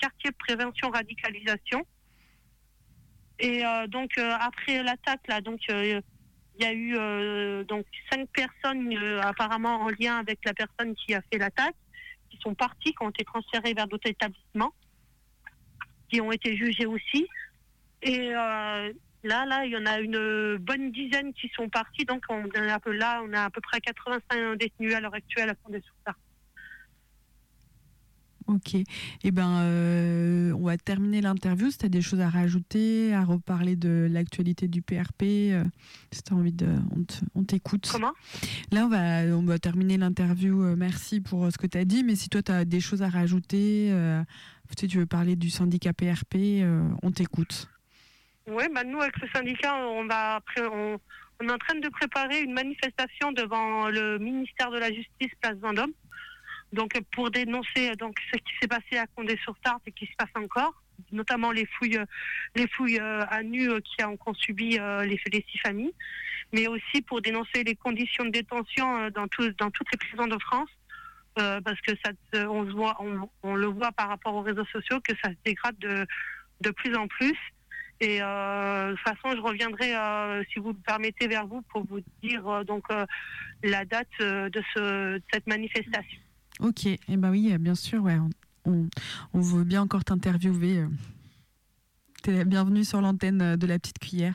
quartier 0.00 0.30
prévention 0.38 0.90
radicalisation. 0.90 1.86
Et 3.38 3.64
euh, 3.64 3.86
donc, 3.86 4.16
après 4.18 4.82
l'attaque, 4.82 5.26
là, 5.26 5.40
donc. 5.40 5.60
il 5.68 6.02
y 6.60 6.64
a 6.66 6.72
eu 6.74 7.64
donc 7.64 7.86
cinq 8.10 8.28
personnes 8.28 8.94
apparemment 9.22 9.80
en 9.80 9.88
lien 9.98 10.18
avec 10.18 10.38
la 10.44 10.52
personne 10.52 10.94
qui 10.94 11.14
a 11.14 11.22
fait 11.22 11.38
l'attaque, 11.38 11.74
qui 12.30 12.38
sont 12.40 12.54
parties, 12.54 12.92
qui 12.92 13.02
ont 13.02 13.08
été 13.08 13.24
transférées 13.24 13.72
vers 13.72 13.88
d'autres 13.88 14.08
établissements, 14.08 14.74
qui 16.10 16.20
ont 16.20 16.30
été 16.30 16.54
jugées 16.56 16.86
aussi. 16.86 17.26
Et 18.02 18.30
euh, 18.34 18.92
là, 19.24 19.46
là, 19.46 19.64
il 19.64 19.70
y 19.72 19.76
en 19.76 19.86
a 19.86 20.00
une 20.00 20.56
bonne 20.58 20.90
dizaine 20.92 21.32
qui 21.34 21.48
sont 21.54 21.68
partis. 21.68 22.04
Donc, 22.04 22.24
on 22.28 22.44
est 22.46 22.70
un 22.70 22.78
peu 22.80 22.92
là, 22.92 23.22
on 23.24 23.32
a 23.32 23.44
à 23.44 23.50
peu 23.50 23.60
près 23.60 23.80
85 23.80 24.58
détenus 24.58 24.94
à 24.94 25.00
l'heure 25.00 25.14
actuelle 25.14 25.50
à 25.50 25.54
fond 25.54 25.72
sous 25.72 25.94
ça. 26.06 26.14
Ok. 28.48 28.74
Eh 29.22 29.30
ben, 29.30 29.60
euh, 29.62 30.52
on 30.52 30.64
va 30.64 30.76
terminer 30.76 31.20
l'interview. 31.20 31.70
Si 31.70 31.78
tu 31.78 31.86
as 31.86 31.88
des 31.88 32.02
choses 32.02 32.20
à 32.20 32.28
rajouter, 32.28 33.14
à 33.14 33.24
reparler 33.24 33.76
de 33.76 34.08
l'actualité 34.10 34.66
du 34.66 34.82
PRP, 34.82 35.22
euh, 35.52 35.64
si 36.10 36.22
tu 36.24 36.32
as 36.34 36.36
envie 36.36 36.52
de. 36.52 36.66
On 36.90 37.04
te- 37.04 37.24
on 37.36 37.44
t'écoute. 37.44 37.88
Comment? 37.90 38.12
Là, 38.72 38.86
on 38.86 38.88
va, 38.88 39.36
on 39.36 39.44
va 39.44 39.58
terminer 39.60 39.96
l'interview. 39.96 40.60
Euh, 40.64 40.74
Merci 40.76 41.20
pour 41.20 41.50
ce 41.52 41.56
que 41.56 41.68
tu 41.68 41.78
as 41.78 41.84
dit. 41.84 42.02
Mais 42.02 42.16
si 42.16 42.28
toi, 42.28 42.42
tu 42.42 42.50
as 42.50 42.64
des 42.64 42.80
choses 42.80 43.00
à 43.02 43.08
rajouter, 43.08 43.90
euh, 43.92 44.22
tu 44.76 44.88
veux 44.88 45.06
parler 45.06 45.36
du 45.36 45.48
syndicat 45.48 45.92
PRP, 45.92 46.64
on 47.02 47.12
t'écoute. 47.12 47.68
Oui, 48.46 48.64
bah 48.74 48.84
nous, 48.84 49.00
avec 49.00 49.16
le 49.20 49.28
syndicat, 49.28 49.76
on, 49.76 50.08
est 50.08 51.50
en 51.52 51.58
train 51.58 51.74
de 51.76 51.88
préparer 51.88 52.40
une 52.42 52.52
manifestation 52.52 53.32
devant 53.32 53.88
le 53.88 54.18
ministère 54.18 54.70
de 54.70 54.78
la 54.78 54.88
Justice, 54.92 55.30
place 55.40 55.56
Vendôme. 55.58 55.92
Donc, 56.72 56.98
pour 57.12 57.30
dénoncer 57.30 57.94
donc, 57.96 58.16
ce 58.32 58.38
qui 58.38 58.52
s'est 58.60 58.68
passé 58.68 58.96
à 58.98 59.06
Condé-sur-Sarthe 59.14 59.82
et 59.86 59.92
qui 59.92 60.06
se 60.06 60.12
passe 60.16 60.30
encore, 60.34 60.82
notamment 61.12 61.52
les 61.52 61.66
fouilles, 61.66 62.00
les 62.56 62.66
fouilles 62.68 62.98
euh, 62.98 63.24
à 63.28 63.42
nu 63.42 63.68
euh, 63.70 63.80
qui 63.80 64.02
ont 64.04 64.34
subi 64.34 64.78
euh, 64.78 65.04
les, 65.04 65.20
les 65.32 65.44
six 65.50 65.58
familles, 65.58 65.92
mais 66.52 66.66
aussi 66.66 67.02
pour 67.02 67.20
dénoncer 67.20 67.62
les 67.64 67.76
conditions 67.76 68.24
de 68.24 68.30
détention 68.30 69.10
dans, 69.10 69.28
tout- 69.28 69.50
dans 69.58 69.70
toutes 69.70 69.90
les 69.92 69.98
prisons 69.98 70.26
de 70.26 70.38
France. 70.40 70.70
parce 71.36 71.80
que 71.82 71.92
ça, 72.04 72.10
on, 72.48 72.64
voit, 72.64 72.96
on, 73.42 73.54
le 73.54 73.66
voit 73.66 73.92
par 73.92 74.08
rapport 74.08 74.34
aux 74.34 74.42
réseaux 74.42 74.66
sociaux 74.66 75.00
que 75.00 75.14
ça 75.22 75.30
se 75.30 75.36
dégrade 75.44 75.78
de, 75.78 76.06
de 76.60 76.70
plus 76.70 76.94
en 76.96 77.06
plus. 77.08 77.36
Et 78.02 78.20
euh, 78.20 78.90
de 78.90 78.96
toute 78.96 79.04
façon, 79.04 79.36
je 79.36 79.40
reviendrai, 79.40 79.94
euh, 79.96 80.42
si 80.52 80.58
vous 80.58 80.70
me 80.70 80.82
permettez, 80.82 81.28
vers 81.28 81.46
vous 81.46 81.62
pour 81.62 81.86
vous 81.86 82.00
dire 82.20 82.46
euh, 82.48 82.64
donc 82.64 82.88
la 83.62 83.84
date 83.84 84.08
de, 84.18 84.62
ce, 84.74 85.18
de 85.18 85.22
cette 85.32 85.46
manifestation. 85.46 86.20
Ok. 86.58 86.84
Eh 86.86 86.98
ben 87.16 87.30
oui, 87.30 87.56
bien 87.58 87.76
sûr. 87.76 88.02
Ouais, 88.02 88.18
on, 88.64 88.88
on 89.32 89.40
veut 89.40 89.62
bien 89.62 89.82
encore 89.82 90.02
t'interviewer. 90.02 90.84
Tu 92.24 92.30
es 92.30 92.38
la 92.38 92.44
bienvenue 92.44 92.82
sur 92.82 93.00
l'antenne 93.00 93.54
de 93.54 93.66
la 93.68 93.78
petite 93.78 94.00
cuillère. 94.00 94.34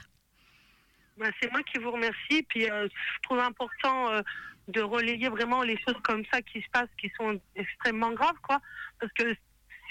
Ben, 1.17 1.29
c'est 1.41 1.51
moi 1.51 1.61
qui 1.63 1.77
vous 1.79 1.91
remercie. 1.91 2.43
Puis 2.47 2.61
je 2.61 2.89
trouve 3.23 3.39
important 3.39 4.21
de 4.69 4.81
relayer 4.81 5.27
vraiment 5.27 5.63
les 5.63 5.77
choses 5.85 5.99
comme 6.03 6.23
ça 6.31 6.41
qui 6.41 6.61
se 6.61 6.69
passent, 6.71 6.95
qui 7.01 7.11
sont 7.17 7.37
extrêmement 7.55 8.13
graves, 8.13 8.39
quoi. 8.43 8.61
Parce 8.99 9.11
que 9.11 9.35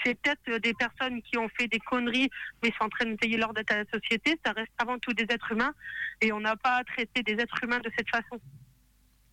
c'est 0.07 0.15
peut-être 0.15 0.41
euh, 0.49 0.59
des 0.59 0.73
personnes 0.73 1.21
qui 1.21 1.37
ont 1.37 1.49
fait 1.57 1.67
des 1.67 1.79
conneries, 1.79 2.29
mais 2.63 2.69
sont 2.77 2.85
en 2.85 2.89
train 2.89 3.05
de 3.05 3.15
payer 3.15 3.37
leur 3.37 3.53
dette 3.53 3.71
à 3.71 3.77
la 3.77 3.85
société. 3.93 4.39
Ça 4.45 4.53
reste 4.53 4.71
avant 4.77 4.97
tout 4.99 5.13
des 5.13 5.23
êtres 5.23 5.51
humains. 5.51 5.73
Et 6.21 6.31
on 6.31 6.39
n'a 6.39 6.55
pas 6.55 6.77
à 6.77 6.83
traiter 6.83 7.23
des 7.23 7.33
êtres 7.33 7.63
humains 7.63 7.79
de 7.79 7.91
cette 7.97 8.09
façon. 8.09 8.39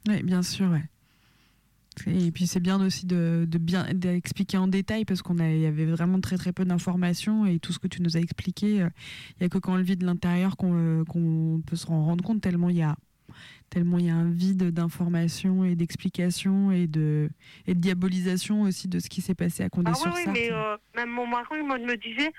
Oui, 0.09 0.22
bien 0.22 0.43
sûr. 0.43 0.70
Et 2.09 2.33
puis 2.33 2.49
c'est 2.49 2.61
bien 2.61 2.85
aussi 2.85 3.07
de, 3.07 3.47
bien 3.49 3.87
d'expliquer 3.95 4.59
en 4.59 4.66
détail 4.66 5.05
parce 5.05 5.22
qu'on 5.22 5.39
y 5.39 5.64
avait 5.64 5.87
vraiment 5.87 6.20
très 6.20 6.37
très 6.37 6.53
peu 6.53 6.64
d'informations 6.64 7.47
et 7.47 7.61
tout 7.61 7.72
ce 7.72 7.79
que 7.79 7.87
tu 7.87 8.03
nous 8.03 8.16
as 8.16 8.20
expliqué, 8.20 8.83
euh, 8.83 8.89
il 9.39 9.45
y 9.45 9.47
a 9.47 9.49
que 9.49 9.59
quand 9.59 9.75
on 9.75 9.77
le 9.77 9.85
vit 9.85 9.97
de 9.97 10.05
l'intérieur 10.05 10.57
qu'on 10.57 10.75
euh, 10.75 11.62
peut 11.64 11.77
se 11.77 11.87
en 11.87 12.05
rendre 12.05 12.25
compte 12.25 12.41
tellement 12.41 12.68
il 12.68 12.79
y 12.79 12.83
a 12.83 12.97
tellement 13.70 13.99
il 13.99 14.07
y 14.07 14.11
a 14.11 14.14
un 14.14 14.30
vide 14.30 14.70
d'informations 14.70 15.64
et 15.64 15.74
d'explications 15.74 16.70
et 16.70 16.87
de 16.87 17.28
et 17.66 17.74
de 17.74 17.80
diabolisation 17.80 18.62
aussi 18.62 18.89
de 18.89 18.99
ce 18.99 19.09
qui 19.09 19.20
s'est 19.20 19.35
passé 19.35 19.62
à 19.62 19.66
Ah 19.66 19.68
oui, 19.72 19.85
Condé-sur-Sarthe. 19.85 20.26
oui, 20.26 20.32
mais 20.32 20.53
euh, 20.53 20.76
même 20.97 21.11
mon 21.11 21.26
mari 21.26 21.62
me, 21.62 21.78
me 21.78 21.97
disait, 21.97 22.32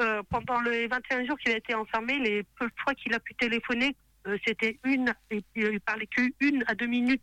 euh, 0.00 0.22
pendant 0.30 0.60
les 0.60 0.86
21 0.86 1.26
jours 1.26 1.38
qu'il 1.38 1.52
a 1.52 1.56
été 1.56 1.74
enfermé, 1.74 2.18
les 2.18 2.42
peu 2.58 2.66
de 2.66 2.72
fois 2.82 2.94
qu'il 2.94 3.12
a 3.14 3.20
pu 3.20 3.34
téléphoner, 3.34 3.96
euh, 4.26 4.36
c'était 4.46 4.78
une, 4.84 5.12
et 5.30 5.42
il 5.56 5.80
parlait 5.80 6.06
qu'une 6.06 6.64
à 6.66 6.74
deux 6.74 6.86
minutes. 6.86 7.22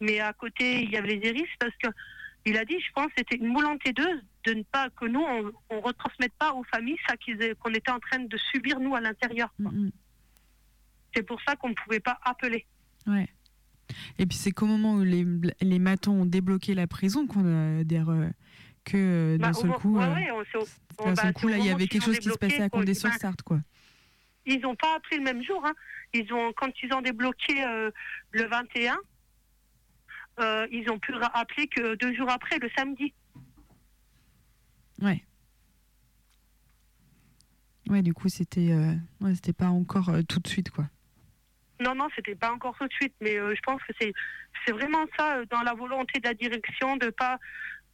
Mais 0.00 0.20
à 0.20 0.32
côté, 0.32 0.82
il 0.82 0.90
y 0.90 0.96
avait 0.96 1.16
les 1.16 1.28
iris 1.28 1.48
parce 1.58 1.74
que 1.82 1.88
il 2.46 2.56
a 2.56 2.64
dit, 2.64 2.80
je 2.80 2.92
pense, 2.94 3.08
c'était 3.16 3.36
une 3.36 3.52
volonté 3.52 3.92
d'eux 3.92 4.22
de 4.46 4.54
ne 4.54 4.62
pas 4.62 4.88
que 4.90 5.04
nous, 5.04 5.20
on, 5.20 5.52
on 5.68 5.80
retransmette 5.80 6.32
pas 6.38 6.54
aux 6.54 6.64
familles 6.64 6.96
ça 7.06 7.14
qu'on 7.58 7.70
était 7.74 7.90
en 7.90 7.98
train 7.98 8.20
de 8.20 8.36
subir 8.50 8.80
nous 8.80 8.94
à 8.94 9.00
l'intérieur. 9.00 9.52
Mm. 9.58 9.90
C'est 11.14 11.22
pour 11.22 11.40
ça 11.42 11.56
qu'on 11.56 11.70
ne 11.70 11.74
pouvait 11.74 12.00
pas 12.00 12.18
appeler. 12.24 12.66
Ouais. 13.06 13.28
Et 14.18 14.26
puis 14.26 14.38
c'est 14.38 14.52
qu'au 14.52 14.66
moment 14.66 14.94
où 14.94 15.02
les, 15.02 15.26
les 15.60 15.78
matons 15.80 16.22
ont 16.22 16.26
débloqué 16.26 16.74
la 16.74 16.86
prison 16.86 17.26
qu'on 17.26 17.44
a 17.80 17.82
dire 17.84 18.08
euh, 18.10 18.28
que 18.84 18.96
euh, 18.96 19.38
d'un 19.38 19.48
Bah, 19.48 19.52
seul 19.52 19.70
coup, 19.72 19.96
ouais, 19.98 20.04
euh, 20.04 20.14
ouais, 20.14 20.30
on 20.30 20.44
s'est- 20.44 20.72
on- 20.98 21.04
d'un 21.06 21.12
bah, 21.14 21.22
seul 21.22 21.32
coup 21.32 21.40
c'est 21.40 21.46
au 21.46 21.48
là 21.50 21.58
il 21.58 21.64
y 21.66 21.70
avait 21.70 21.86
quelque 21.88 22.04
chose 22.04 22.18
qui 22.20 22.28
se 22.28 22.38
passait 22.38 22.62
à 22.62 22.68
qu'on- 22.68 22.78
Condé 22.80 22.94
sur 22.94 23.10
ben, 23.10 23.18
Sarthe 23.18 23.42
quoi. 23.42 23.60
Ils 24.46 24.60
n'ont 24.60 24.76
pas 24.76 24.94
appelé 24.96 25.18
le 25.18 25.24
même 25.24 25.42
jour. 25.42 25.60
Hein. 25.66 25.74
Ils 26.14 26.32
ont, 26.32 26.52
quand 26.56 26.70
ils 26.82 26.92
ont 26.94 27.02
débloqué 27.02 27.64
euh, 27.64 27.90
le 28.30 28.44
21, 28.46 28.96
euh, 30.40 30.66
ils 30.72 30.88
ont 30.90 30.98
pu 30.98 31.12
ra- 31.12 31.30
appeler 31.36 31.66
que 31.66 31.94
deux 31.96 32.14
jours 32.14 32.30
après, 32.30 32.58
le 32.58 32.70
samedi. 32.76 33.12
Ouais. 35.02 35.22
Ouais, 37.88 38.02
du 38.02 38.14
coup 38.14 38.28
c'était 38.28 38.72
ouais, 39.20 39.34
c'était 39.34 39.52
pas 39.52 39.68
encore 39.68 40.10
tout 40.28 40.38
de 40.38 40.46
suite 40.48 40.70
quoi. 40.70 40.86
Non, 41.80 41.94
non, 41.94 42.08
c'était 42.14 42.34
pas 42.34 42.52
encore 42.52 42.76
tout 42.78 42.86
de 42.86 42.92
suite, 42.92 43.14
mais 43.20 43.36
euh, 43.38 43.54
je 43.54 43.60
pense 43.62 43.82
que 43.82 43.92
c'est 43.98 44.12
vraiment 44.72 45.04
ça 45.18 45.36
euh, 45.38 45.46
dans 45.46 45.62
la 45.62 45.74
volonté 45.74 46.20
de 46.20 46.28
la 46.28 46.34
direction 46.34 46.96
de 46.96 47.08
pas 47.10 47.38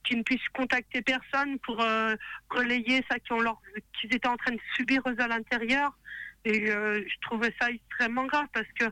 qu'ils 0.05 0.19
ne 0.19 0.23
puissent 0.23 0.49
contacter 0.55 1.03
personne 1.03 1.59
pour 1.61 1.81
euh, 1.81 2.15
relayer 2.51 3.05
ça 3.09 3.19
qu'ils 3.21 4.15
étaient 4.15 4.29
en 4.29 4.37
train 4.37 4.53
de 4.53 4.61
subir 4.77 5.03
eux 5.07 5.17
à 5.21 5.29
l'intérieur. 5.29 5.97
Et 6.45 6.67
je 6.67 7.21
trouvais 7.23 7.53
ça 7.61 7.69
extrêmement 7.71 8.25
grave 8.27 8.47
parce 8.53 8.69
que 8.79 8.85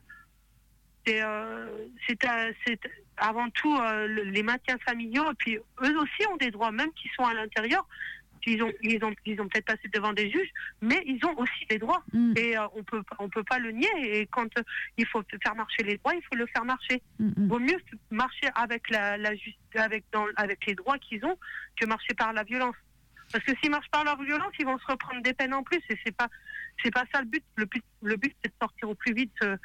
c'est 1.07 1.23
c'est 2.67 2.81
avant 3.17 3.49
tout 3.51 3.79
le- 3.79 4.25
les 4.25 4.43
maintiens 4.43 4.77
familiaux 4.85 5.31
et 5.31 5.35
puis 5.35 5.57
eux 5.57 5.99
aussi 6.01 6.27
ont 6.33 6.37
des 6.37 6.51
droits 6.51 6.73
même 6.73 6.93
qui 6.95 7.09
sont 7.17 7.25
à 7.25 7.33
l'intérieur. 7.33 7.87
Ils 8.47 8.63
ont 8.63 8.73
ils 8.83 9.03
ont 9.05 9.15
ils 9.25 9.41
ont 9.41 9.49
peut-être 9.49 9.67
passé 9.67 9.89
devant 9.93 10.13
des 10.13 10.31
juges, 10.31 10.51
mais 10.81 11.03
ils 11.07 11.25
ont 11.25 11.37
aussi 11.39 11.67
des 11.69 11.79
droits. 11.79 12.03
Mm, 12.13 12.35
et 12.37 12.57
euh, 12.57 12.67
on 12.77 12.83
peut 12.83 13.03
on 13.19 13.29
peut 13.29 13.45
pas 13.45 13.59
le 13.59 13.73
nier. 13.73 13.89
Et 14.03 14.27
quand 14.27 14.47
euh, 14.59 14.63
il 14.99 15.07
faut 15.07 15.23
faire 15.43 15.55
marcher 15.55 15.83
les 15.83 15.97
droits 15.99 16.15
il 16.15 16.23
faut 16.23 16.37
le 16.37 16.47
faire 16.47 16.65
marcher. 16.65 17.03
Mm, 17.19 17.29
mm. 17.37 17.49
vaut 17.49 17.59
mieux 17.59 17.79
marcher 18.11 18.49
avec 18.55 18.91
la, 18.91 19.17
avec 19.75 20.05
dans, 20.13 20.27
avec 20.37 20.67
les 20.67 20.75
droits 20.75 20.99
qu'ils 20.99 21.25
ont 21.25 21.37
que 21.81 21.87
marcher 21.87 22.15
par 22.15 22.33
la 22.33 22.45
violence. 22.45 22.77
Parce 23.33 23.45
que 23.45 23.53
s'ils 23.61 23.71
marchent 23.71 23.91
par 23.91 24.05
la 24.05 24.15
violence 24.17 24.53
ils 24.59 24.67
vont 24.67 24.79
se 24.79 24.87
reprendre 24.87 25.23
des 25.23 25.33
peines 25.33 25.55
en 25.55 25.63
plus. 25.63 25.81
Et 25.91 25.99
c'est 26.05 26.17
pas 26.17 26.29
c'est 26.83 26.93
pas 26.93 27.05
ça 27.13 27.21
le 27.21 27.27
but. 27.27 27.45
Le 27.57 27.67
but 27.67 27.85
le 28.03 28.17
but 28.17 28.35
c'est 28.43 28.51
de 28.51 28.57
sortir 28.61 28.89
au 28.89 28.95
plus 28.95 29.15
vite 29.15 29.33
euh, 29.43 29.57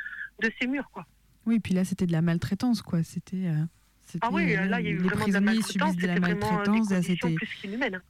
de 0.41 0.51
ces 0.59 0.67
murs 0.67 0.89
quoi. 0.91 1.05
Oui, 1.45 1.59
puis 1.59 1.73
là 1.73 1.84
c'était 1.84 2.05
de 2.05 2.11
la 2.11 2.21
maltraitance 2.21 2.82
quoi, 2.82 3.03
c'était 3.03 3.47
euh, 3.47 3.63
c'était, 3.63 3.78
ah 4.22 4.30
oui 4.32 4.55
euh, 4.55 4.66
là 4.66 4.80
il 4.80 4.86
y 4.86 4.89
a 4.89 4.91
eu 4.91 4.97
les 4.97 5.10
prisonniers 5.10 5.62
subissent 5.62 5.95
de 5.95 6.07
la 6.07 6.14
euh, 6.16 6.20
maltraitance, 6.20 6.93
c'était 7.01 7.36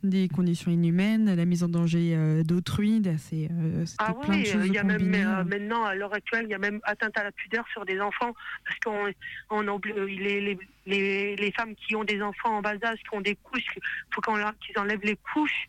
des 0.04 0.28
conditions 0.28 0.72
inhumaines, 0.72 1.36
la 1.36 1.46
mise 1.46 1.64
en 1.64 1.70
danger 1.70 2.14
euh, 2.16 2.44
d'autrui, 2.44 3.02
c'est 3.18 3.50
euh, 3.52 3.86
Ah 3.98 4.14
plein 4.14 4.36
de 4.36 4.40
oui, 4.40 4.46
choses 4.46 4.68
il 4.68 4.74
y 4.74 4.78
a 4.78 4.84
même 4.84 4.98
combinées, 4.98 5.26
euh, 5.26 5.40
euh. 5.40 5.44
maintenant 5.44 5.84
à 5.84 5.96
l'heure 5.96 6.14
actuelle, 6.14 6.46
il 6.46 6.52
y 6.52 6.56
a 6.56 6.60
même 6.60 6.80
atteinte 6.84 7.18
à 7.18 7.24
la 7.24 7.32
pudeur 7.32 7.66
sur 7.72 7.86
des 7.86 8.00
enfants 8.00 8.34
parce 8.66 8.80
qu'on 8.80 9.14
on 9.50 9.68
euh, 9.68 10.06
les, 10.06 10.42
les, 10.42 10.60
les, 10.86 11.36
les 11.36 11.52
femmes 11.52 11.76
qui 11.76 11.96
ont 11.96 12.04
des 12.04 12.22
enfants 12.22 12.58
en 12.58 12.62
bas 12.62 12.76
âge, 12.84 13.00
qui 13.00 13.16
ont 13.16 13.22
des 13.22 13.36
couches, 13.36 13.64
il 13.76 13.82
faut 14.14 14.22
qu'on 14.22 14.36
qu'ils 14.36 14.78
enlèvent 14.78 15.04
les 15.04 15.18
couches, 15.34 15.68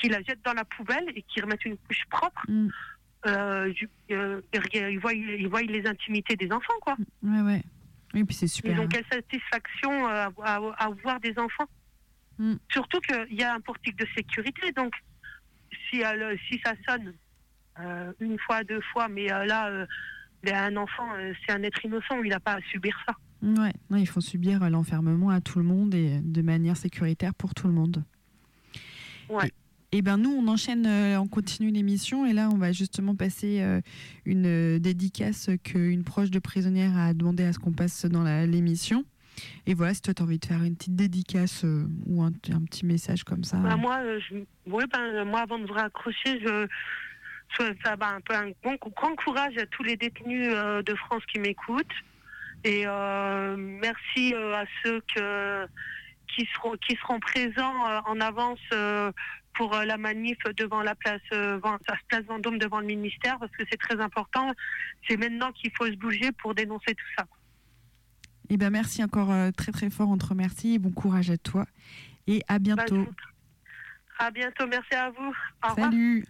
qu'ils 0.00 0.12
la 0.12 0.22
jettent 0.22 0.44
dans 0.44 0.54
la 0.54 0.64
poubelle 0.64 1.04
et 1.14 1.22
qu'ils 1.22 1.42
remettent 1.44 1.64
une 1.64 1.76
couche 1.76 2.04
propre. 2.10 2.42
Mm. 2.48 2.68
Euh, 3.26 3.72
euh, 4.12 4.40
ils, 4.72 4.98
voient, 4.98 5.12
ils 5.12 5.48
voient 5.48 5.62
les 5.62 5.86
intimités 5.86 6.36
des 6.36 6.52
enfants, 6.52 6.78
quoi. 6.80 6.96
Ouais, 7.22 7.40
ouais. 7.40 7.62
Oui, 8.14 8.24
puis 8.24 8.34
c'est 8.34 8.46
Ils 8.46 8.50
super. 8.50 8.78
ont 8.80 8.84
hein. 8.84 8.88
quelle 8.90 9.04
satisfaction 9.12 10.08
euh, 10.08 10.28
à, 10.42 10.54
à- 10.56 10.74
à 10.86 10.88
voir 11.02 11.20
des 11.20 11.38
enfants. 11.38 11.66
Mm. 12.38 12.54
Surtout 12.70 13.00
qu'il 13.00 13.34
y 13.38 13.42
a 13.42 13.54
un 13.54 13.60
portique 13.60 13.96
de 13.96 14.06
sécurité, 14.16 14.72
donc 14.72 14.94
si, 15.90 16.00
elle- 16.00 16.38
si 16.48 16.60
ça 16.64 16.72
sonne 16.88 17.12
euh, 17.80 18.12
une 18.20 18.38
fois, 18.38 18.64
deux 18.64 18.80
fois, 18.92 19.08
mais 19.08 19.30
euh, 19.32 19.44
là, 19.44 19.68
euh, 19.68 19.86
ben, 20.42 20.54
un 20.54 20.76
enfant, 20.76 21.12
euh, 21.14 21.32
c'est 21.46 21.52
un 21.52 21.62
être 21.62 21.84
innocent, 21.84 22.22
il 22.22 22.30
n'a 22.30 22.40
pas 22.40 22.54
à 22.54 22.60
subir 22.72 22.96
ça. 23.06 23.14
Ouais, 23.42 23.72
non, 23.90 23.98
il 23.98 24.06
faut 24.08 24.20
subir 24.20 24.62
euh, 24.64 24.68
l'enfermement 24.68 25.30
à 25.30 25.40
tout 25.40 25.58
le 25.58 25.64
monde 25.64 25.94
et 25.94 26.18
de 26.20 26.42
manière 26.42 26.76
sécuritaire 26.76 27.34
pour 27.34 27.54
tout 27.54 27.66
le 27.68 27.72
monde. 27.72 28.02
Ouais. 29.28 29.46
Et 29.48 29.52
ben 30.02 30.18
nous, 30.18 30.30
on 30.30 30.46
enchaîne, 30.48 30.86
euh, 30.86 31.18
on 31.18 31.26
continue 31.26 31.70
l'émission 31.70 32.26
et 32.26 32.32
là, 32.32 32.50
on 32.52 32.58
va 32.58 32.72
justement 32.72 33.16
passer 33.16 33.62
euh, 33.62 33.80
une 34.26 34.46
euh, 34.46 34.78
dédicace 34.78 35.50
qu'une 35.64 36.04
proche 36.04 36.30
de 36.30 36.38
prisonnière 36.38 36.96
a 36.96 37.14
demandé 37.14 37.44
à 37.44 37.52
ce 37.52 37.58
qu'on 37.58 37.72
passe 37.72 38.04
dans 38.04 38.22
l'émission. 38.44 39.04
Et 39.66 39.74
voilà, 39.74 39.94
si 39.94 40.02
toi, 40.02 40.12
tu 40.12 40.22
as 40.22 40.26
envie 40.26 40.38
de 40.38 40.44
faire 40.44 40.62
une 40.62 40.76
petite 40.76 40.96
dédicace 40.96 41.64
ou 42.06 42.22
un, 42.22 42.32
petit 42.32 42.84
message 42.84 43.24
comme 43.24 43.44
ça. 43.44 43.56
Ben, 43.58 43.76
moi, 43.76 44.00
je, 44.18 44.38
oui, 44.66 44.84
ben, 44.92 45.24
moi, 45.24 45.40
avant 45.40 45.58
de 45.58 45.66
vous 45.66 45.74
raccrocher, 45.74 46.40
je 46.40 46.66
souhaite 47.54 47.78
ça, 47.84 47.96
ben, 47.96 48.16
un 48.16 48.20
peu 48.20 48.34
un 48.34 48.50
grand 48.94 49.14
courage 49.14 49.56
à 49.56 49.64
tous 49.66 49.84
les 49.84 49.96
détenus 49.96 50.50
de 50.50 50.94
France 50.96 51.22
qui 51.32 51.38
m'écoutent. 51.38 51.86
Et 52.64 52.84
merci 53.56 54.34
à 54.34 54.64
ceux 54.82 55.00
qui, 56.26 56.48
seront, 56.54 56.74
qui 56.86 56.96
seront 56.96 57.20
présents 57.20 58.02
en 58.06 58.20
avance 58.20 58.58
pour 59.58 59.74
euh, 59.74 59.84
la 59.84 59.98
manif 59.98 60.38
devant 60.56 60.82
la 60.82 60.94
place, 60.94 61.20
euh, 61.32 61.60
la 61.62 61.96
place 62.08 62.24
Vendôme 62.24 62.58
devant 62.58 62.78
le 62.80 62.86
ministère, 62.86 63.38
parce 63.38 63.52
que 63.52 63.64
c'est 63.70 63.76
très 63.76 64.00
important. 64.00 64.52
C'est 65.06 65.16
maintenant 65.18 65.52
qu'il 65.52 65.70
faut 65.76 65.86
se 65.86 65.96
bouger 65.96 66.30
pour 66.40 66.54
dénoncer 66.54 66.94
tout 66.94 67.10
ça. 67.18 67.26
Et 68.48 68.56
ben 68.56 68.70
merci 68.70 69.04
encore 69.04 69.30
euh, 69.30 69.50
très 69.50 69.72
très 69.72 69.90
fort, 69.90 70.08
on 70.08 70.16
te 70.16 70.24
remercie 70.24 70.74
et 70.74 70.78
bon 70.78 70.90
courage 70.92 71.28
à 71.28 71.36
toi. 71.36 71.66
Et 72.26 72.42
à 72.48 72.58
bientôt. 72.58 72.96
vous- 72.96 73.14
À 74.18 74.30
bientôt, 74.30 74.66
merci 74.66 74.94
à 74.94 75.10
vous. 75.10 75.34
Au 75.64 75.68
revoir. 75.70 75.90
Salut 75.90 76.24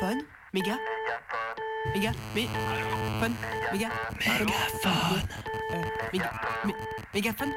Phone? 0.00 0.22
Méga? 0.52 0.76
Méga 1.92 2.10
Mais 2.34 2.46
Phone 3.20 3.34
Méga. 3.72 3.88
Mégaphone. 4.20 5.22
Méga 6.12 6.30
mé- 6.64 6.74
Mégaphone. 7.14 7.52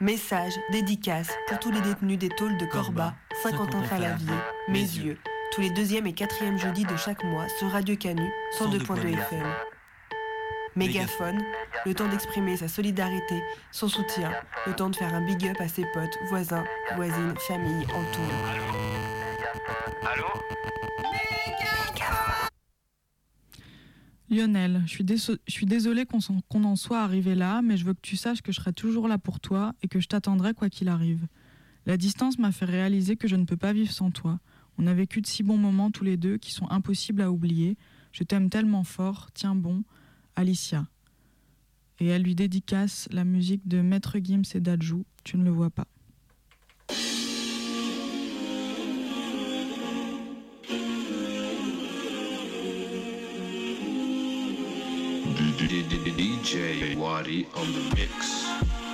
Message, 0.00 0.54
dédicace 0.72 1.28
pour 1.48 1.58
tous 1.58 1.70
les 1.70 1.80
détenus 1.82 2.18
des 2.18 2.30
tôles 2.30 2.56
de 2.56 2.64
Corba, 2.64 3.14
Saint-Quentin-Falavier, 3.42 4.32
Mézieux, 4.68 5.18
tous 5.52 5.60
les 5.60 5.68
deuxième 5.70 6.06
et 6.06 6.14
quatrième 6.14 6.58
jeudis 6.58 6.84
de 6.86 6.96
chaque 6.96 7.22
mois 7.22 7.46
sur 7.58 7.70
Radio 7.70 7.94
Canu 7.96 8.30
102.2 8.58 9.12
FM. 9.12 9.46
Mégaphone, 10.76 11.42
le 11.84 11.94
temps 11.94 12.06
d'exprimer 12.08 12.56
sa 12.56 12.68
solidarité, 12.68 13.42
son 13.72 13.88
soutien, 13.88 14.32
le 14.66 14.72
temps 14.74 14.88
de 14.88 14.96
faire 14.96 15.12
un 15.14 15.20
big 15.20 15.46
up 15.48 15.60
à 15.60 15.68
ses 15.68 15.84
potes, 15.92 16.16
voisins, 16.28 16.64
voisines, 16.96 17.34
familles, 17.46 17.84
entourés. 17.86 18.60
Lionel, 24.30 24.84
je 24.86 24.92
suis, 25.48 25.66
désolée 25.66 26.06
qu'on 26.06 26.64
en 26.64 26.76
soit 26.76 27.02
arrivé 27.02 27.34
là, 27.34 27.62
mais 27.62 27.76
je 27.76 27.84
veux 27.84 27.94
que 27.94 28.00
tu 28.00 28.16
saches 28.16 28.42
que 28.42 28.52
je 28.52 28.60
serai 28.60 28.72
toujours 28.72 29.08
là 29.08 29.18
pour 29.18 29.40
toi 29.40 29.74
et 29.82 29.88
que 29.88 29.98
je 29.98 30.06
t'attendrai 30.06 30.54
quoi 30.54 30.70
qu'il 30.70 30.88
arrive. 30.88 31.26
La 31.84 31.96
distance 31.96 32.38
m'a 32.38 32.52
fait 32.52 32.64
réaliser 32.64 33.16
que 33.16 33.26
je 33.26 33.34
ne 33.34 33.44
peux 33.44 33.56
pas 33.56 33.72
vivre 33.72 33.90
sans 33.90 34.12
toi. 34.12 34.38
On 34.78 34.86
a 34.86 34.94
vécu 34.94 35.20
de 35.20 35.26
si 35.26 35.42
bons 35.42 35.56
moments 35.56 35.90
tous 35.90 36.04
les 36.04 36.16
deux 36.16 36.38
qui 36.38 36.52
sont 36.52 36.70
impossibles 36.70 37.22
à 37.22 37.32
oublier. 37.32 37.76
Je 38.12 38.22
t'aime 38.22 38.50
tellement 38.50 38.84
fort, 38.84 39.30
tiens 39.34 39.56
bon, 39.56 39.82
Alicia. 40.36 40.86
Et 41.98 42.06
elle 42.06 42.22
lui 42.22 42.36
dédicace 42.36 43.08
la 43.10 43.24
musique 43.24 43.66
de 43.66 43.80
Maître 43.80 44.18
Gims 44.22 44.42
et 44.54 44.60
Dajou, 44.60 45.04
tu 45.24 45.38
ne 45.38 45.44
le 45.44 45.50
vois 45.50 45.70
pas. 45.70 45.88
DJ 55.98 56.96
Wadi 56.96 57.46
on 57.54 57.72
the 57.72 57.94
mix. 57.94 58.89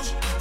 explosion 0.00 0.39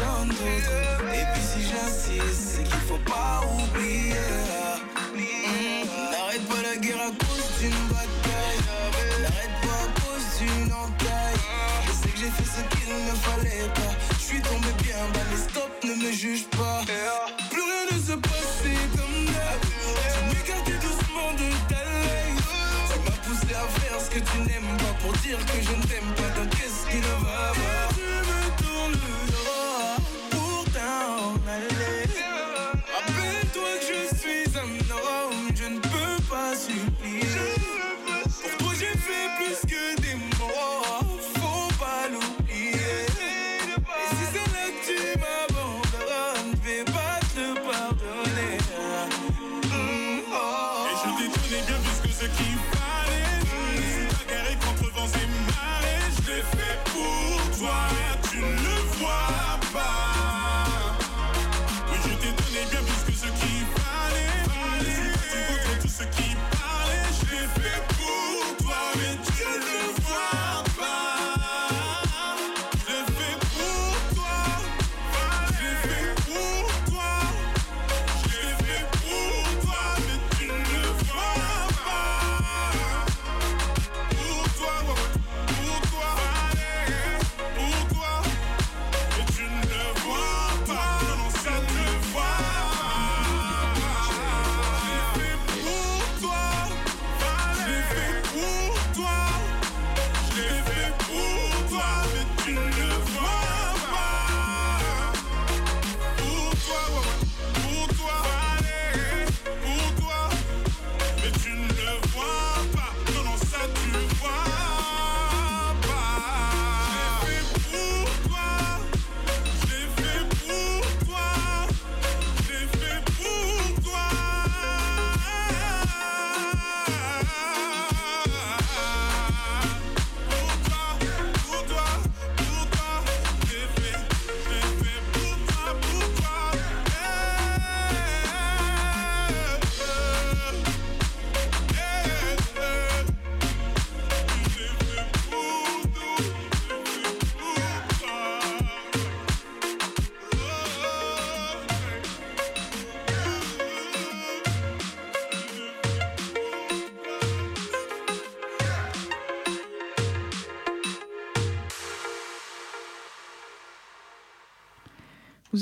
Et 0.00 1.24
puis 1.32 1.42
si 1.42 1.62
j'insiste, 1.62 2.56
c'est 2.56 2.64
qu'il 2.64 2.80
faut 2.88 2.98
pas 3.06 3.42
oublier. 3.46 4.13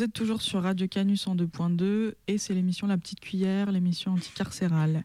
Êtes 0.02 0.12
toujours 0.12 0.42
sur 0.42 0.64
Radio 0.64 0.88
Canus 0.88 1.28
en 1.28 1.36
2.2 1.36 2.14
et 2.26 2.36
c'est 2.36 2.54
l'émission 2.54 2.88
La 2.88 2.98
Petite 2.98 3.20
Cuillère, 3.20 3.70
l'émission 3.70 4.14
anticarcérale. 4.14 5.04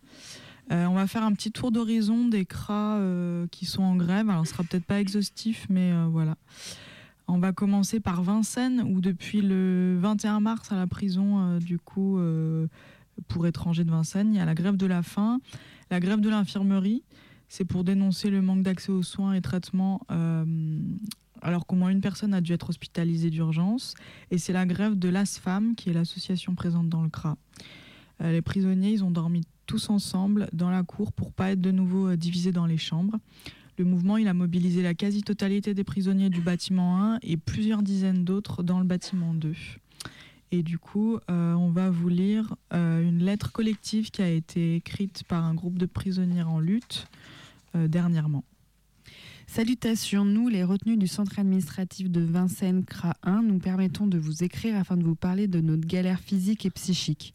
Euh, 0.71 0.87
on 0.87 0.95
va 0.95 1.05
faire 1.05 1.21
un 1.21 1.33
petit 1.33 1.51
tour 1.51 1.71
d'horizon 1.71 2.27
des 2.27 2.45
CRA 2.45 2.97
euh, 2.97 3.45
qui 3.51 3.67
sont 3.67 3.83
en 3.83 3.95
grève. 3.95 4.27
Alors, 4.27 4.47
ce 4.47 4.53
sera 4.53 4.63
peut-être 4.63 4.85
pas 4.85 4.99
exhaustif, 4.99 5.67
mais 5.69 5.91
euh, 5.91 6.07
voilà. 6.09 6.35
On 7.27 7.37
va 7.37 7.51
commencer 7.51 7.99
par 7.99 8.23
Vincennes, 8.23 8.81
où 8.89 8.99
depuis 8.99 9.43
le 9.43 9.99
21 9.99 10.39
mars, 10.39 10.71
à 10.71 10.75
la 10.75 10.87
prison, 10.87 11.59
du 11.59 11.77
coup, 11.77 12.19
pour 13.27 13.45
étrangers 13.45 13.83
de 13.83 13.91
Vincennes, 13.91 14.33
il 14.33 14.37
y 14.37 14.41
a 14.41 14.45
la 14.45 14.55
grève 14.55 14.77
de 14.77 14.87
la 14.87 15.03
faim, 15.03 15.39
la 15.91 15.99
grève 15.99 16.21
de 16.21 16.29
l'infirmerie. 16.29 17.03
C'est 17.49 17.65
pour 17.65 17.83
dénoncer 17.83 18.31
le 18.31 18.41
manque 18.41 18.63
d'accès 18.63 18.91
aux 18.91 19.03
soins 19.03 19.33
et 19.33 19.41
traitements 19.41 20.01
alors 21.41 21.65
qu'au 21.65 21.75
moins 21.75 21.89
une 21.89 22.01
personne 22.01 22.33
a 22.33 22.41
dû 22.41 22.53
être 22.53 22.69
hospitalisée 22.69 23.29
d'urgence, 23.29 23.93
et 24.31 24.37
c'est 24.37 24.53
la 24.53 24.65
grève 24.65 24.97
de 24.97 25.09
l'ASFAM, 25.09 25.75
qui 25.75 25.89
est 25.89 25.93
l'association 25.93 26.55
présente 26.55 26.89
dans 26.89 27.03
le 27.03 27.09
CRA. 27.09 27.37
Euh, 28.21 28.31
les 28.31 28.41
prisonniers, 28.41 28.91
ils 28.91 29.03
ont 29.03 29.11
dormi 29.11 29.43
tous 29.65 29.89
ensemble 29.89 30.49
dans 30.53 30.69
la 30.69 30.83
cour 30.83 31.11
pour 31.11 31.31
pas 31.31 31.51
être 31.51 31.61
de 31.61 31.71
nouveau 31.71 32.09
euh, 32.09 32.15
divisés 32.15 32.51
dans 32.51 32.65
les 32.65 32.77
chambres. 32.77 33.17
Le 33.77 33.85
mouvement, 33.85 34.17
il 34.17 34.27
a 34.27 34.33
mobilisé 34.33 34.81
la 34.81 34.95
quasi-totalité 34.95 35.73
des 35.73 35.83
prisonniers 35.83 36.29
du 36.29 36.41
bâtiment 36.41 37.03
1 37.03 37.19
et 37.21 37.37
plusieurs 37.37 37.83
dizaines 37.83 38.23
d'autres 38.23 38.63
dans 38.63 38.79
le 38.79 38.85
bâtiment 38.85 39.33
2. 39.35 39.53
Et 40.51 40.63
du 40.63 40.79
coup, 40.79 41.19
euh, 41.29 41.53
on 41.53 41.69
va 41.69 41.89
vous 41.91 42.09
lire 42.09 42.55
une 42.71 43.19
lettre 43.19 43.51
collective 43.51 44.09
qui 44.09 44.21
a 44.21 44.29
été 44.29 44.75
écrite 44.75 45.23
par 45.27 45.43
un 45.43 45.53
groupe 45.53 45.77
de 45.77 45.85
prisonniers 45.85 46.41
en 46.41 46.59
lutte 46.59 47.07
dernièrement. 47.75 48.43
Salutations, 49.49 50.25
nous, 50.25 50.49
les 50.49 50.63
retenus 50.63 50.99
du 50.99 51.07
centre 51.07 51.39
administratif 51.39 52.11
de 52.11 52.21
Vincennes 52.21 52.83
CRA 52.83 53.15
1, 53.23 53.41
nous 53.41 53.57
permettons 53.57 54.05
de 54.05 54.19
vous 54.19 54.43
écrire 54.43 54.75
afin 54.75 54.97
de 54.97 55.03
vous 55.03 55.15
parler 55.15 55.47
de 55.47 55.61
notre 55.61 55.87
galère 55.87 56.19
physique 56.19 56.65
et 56.65 56.69
psychique. 56.69 57.33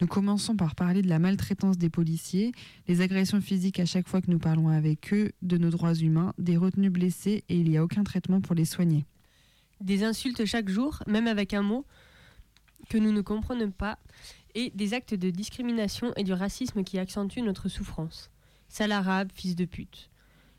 Nous 0.00 0.06
commençons 0.06 0.56
par 0.56 0.74
parler 0.74 1.00
de 1.00 1.08
la 1.08 1.20
maltraitance 1.20 1.78
des 1.78 1.88
policiers, 1.88 2.52
les 2.88 3.00
agressions 3.00 3.40
physiques 3.40 3.78
à 3.80 3.86
chaque 3.86 4.08
fois 4.08 4.20
que 4.20 4.30
nous 4.30 4.40
parlons 4.40 4.68
avec 4.68 5.14
eux, 5.14 5.30
de 5.40 5.56
nos 5.56 5.70
droits 5.70 5.94
humains, 5.94 6.34
des 6.36 6.58
retenus 6.58 6.90
blessés 6.90 7.44
et 7.48 7.56
il 7.56 7.70
n'y 7.70 7.78
a 7.78 7.84
aucun 7.84 8.02
traitement 8.02 8.40
pour 8.40 8.54
les 8.54 8.66
soigner. 8.66 9.06
Des 9.80 10.04
insultes 10.04 10.44
chaque 10.44 10.68
jour, 10.68 11.02
même 11.06 11.28
avec 11.28 11.54
un 11.54 11.62
mot 11.62 11.86
que 12.90 12.98
nous 12.98 13.12
ne 13.12 13.22
comprenons 13.22 13.70
pas, 13.70 13.98
et 14.54 14.70
des 14.74 14.92
actes 14.92 15.14
de 15.14 15.30
discrimination 15.30 16.12
et 16.16 16.24
du 16.24 16.34
racisme 16.34 16.82
qui 16.84 16.98
accentuent 16.98 17.40
notre 17.40 17.68
souffrance. 17.68 18.30
Sale 18.68 18.92
arabe, 18.92 19.30
fils 19.32 19.56
de 19.56 19.64
pute. 19.64 20.11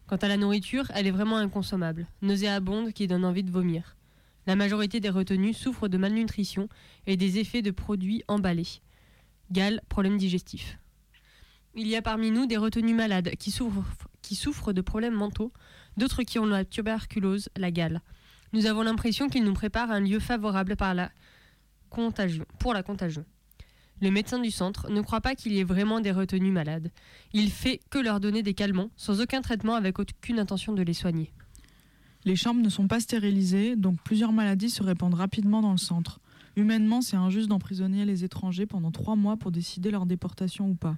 Quant 0.07 0.17
à 0.17 0.27
la 0.27 0.37
nourriture, 0.37 0.85
elle 0.93 1.07
est 1.07 1.11
vraiment 1.11 1.37
inconsommable, 1.37 2.07
nauséabonde 2.21 2.91
qui 2.91 3.07
donne 3.07 3.25
envie 3.25 3.43
de 3.43 3.51
vomir. 3.51 3.95
La 4.45 4.55
majorité 4.55 4.99
des 4.99 5.09
retenus 5.09 5.57
souffrent 5.57 5.87
de 5.87 5.97
malnutrition 5.97 6.67
et 7.07 7.15
des 7.15 7.39
effets 7.39 7.61
de 7.61 7.71
produits 7.71 8.23
emballés. 8.27 8.67
Gale, 9.51 9.81
problème 9.87 10.17
digestif. 10.17 10.77
Il 11.75 11.87
y 11.87 11.95
a 11.95 12.01
parmi 12.01 12.29
nous 12.29 12.45
des 12.45 12.57
retenus 12.57 12.95
malades 12.95 13.31
qui 13.37 13.51
souffrent, 13.51 14.73
de 14.73 14.81
problèmes 14.81 15.15
mentaux, 15.15 15.51
d'autres 15.97 16.23
qui 16.23 16.37
ont 16.37 16.45
la 16.45 16.65
tuberculose, 16.65 17.49
la 17.55 17.71
gale. 17.71 18.01
Nous 18.51 18.65
avons 18.65 18.83
l'impression 18.83 19.29
qu'ils 19.29 19.43
nous 19.43 19.53
préparent 19.53 19.91
un 19.91 20.01
lieu 20.01 20.19
favorable 20.19 20.75
pour 22.59 22.73
la 22.73 22.83
contagion. 22.83 23.25
Le 24.03 24.11
médecin 24.11 24.39
du 24.39 24.51
centre 24.51 24.91
ne 24.91 24.99
croit 24.99 25.21
pas 25.21 25.33
qu'il 25.33 25.53
y 25.53 25.59
ait 25.59 25.63
vraiment 25.63 26.01
des 26.01 26.11
retenus 26.11 26.51
malades. 26.51 26.91
Il 27.31 27.49
fait 27.49 27.79
que 27.89 27.97
leur 27.97 28.19
donner 28.19 28.43
des 28.43 28.53
calmants, 28.53 28.89
sans 28.97 29.21
aucun 29.21 29.41
traitement, 29.41 29.75
avec 29.75 29.97
aucune 29.97 30.39
intention 30.39 30.73
de 30.73 30.81
les 30.81 30.93
soigner. 30.93 31.31
Les 32.25 32.35
chambres 32.35 32.61
ne 32.61 32.67
sont 32.67 32.89
pas 32.89 32.99
stérilisées, 32.99 33.77
donc 33.77 34.01
plusieurs 34.03 34.33
maladies 34.33 34.69
se 34.69 34.83
répandent 34.83 35.13
rapidement 35.13 35.61
dans 35.61 35.71
le 35.71 35.77
centre. 35.77 36.19
Humainement, 36.57 37.01
c'est 37.01 37.15
injuste 37.15 37.47
d'emprisonner 37.47 38.03
les 38.03 38.25
étrangers 38.25 38.65
pendant 38.65 38.91
trois 38.91 39.15
mois 39.15 39.37
pour 39.37 39.51
décider 39.51 39.89
leur 39.89 40.05
déportation 40.05 40.67
ou 40.67 40.75
pas. 40.75 40.97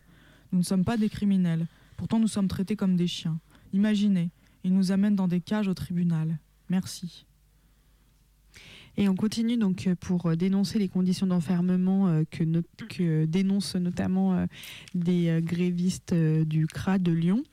Nous 0.52 0.58
ne 0.58 0.64
sommes 0.64 0.84
pas 0.84 0.98
des 0.98 1.10
criminels, 1.10 1.68
pourtant 1.98 2.18
nous 2.18 2.28
sommes 2.28 2.48
traités 2.48 2.76
comme 2.76 2.96
des 2.96 3.06
chiens. 3.06 3.40
Imaginez, 3.72 4.32
ils 4.64 4.74
nous 4.74 4.92
amènent 4.92 5.16
dans 5.16 5.28
des 5.28 5.42
cages 5.42 5.68
au 5.68 5.76
tribunal. 5.76 6.40
Merci. 6.70 7.28
Et 8.98 9.10
on 9.10 9.16
continue 9.16 9.58
donc 9.58 9.88
euh, 9.88 9.96
pour 9.96 10.26
euh, 10.28 10.36
dénoncer 10.36 10.80
les 10.80 10.88
conditions 10.88 11.28
d'enfermement 11.28 12.08
euh, 12.08 12.24
que, 12.30 13.26
dénoncent 13.26 13.76
notamment 13.76 14.48
des 14.94 15.40
grévistes 15.42 16.14
du 16.14 16.68
CRA 16.68 16.98
de 16.98 17.12
Lyon. 17.12 17.44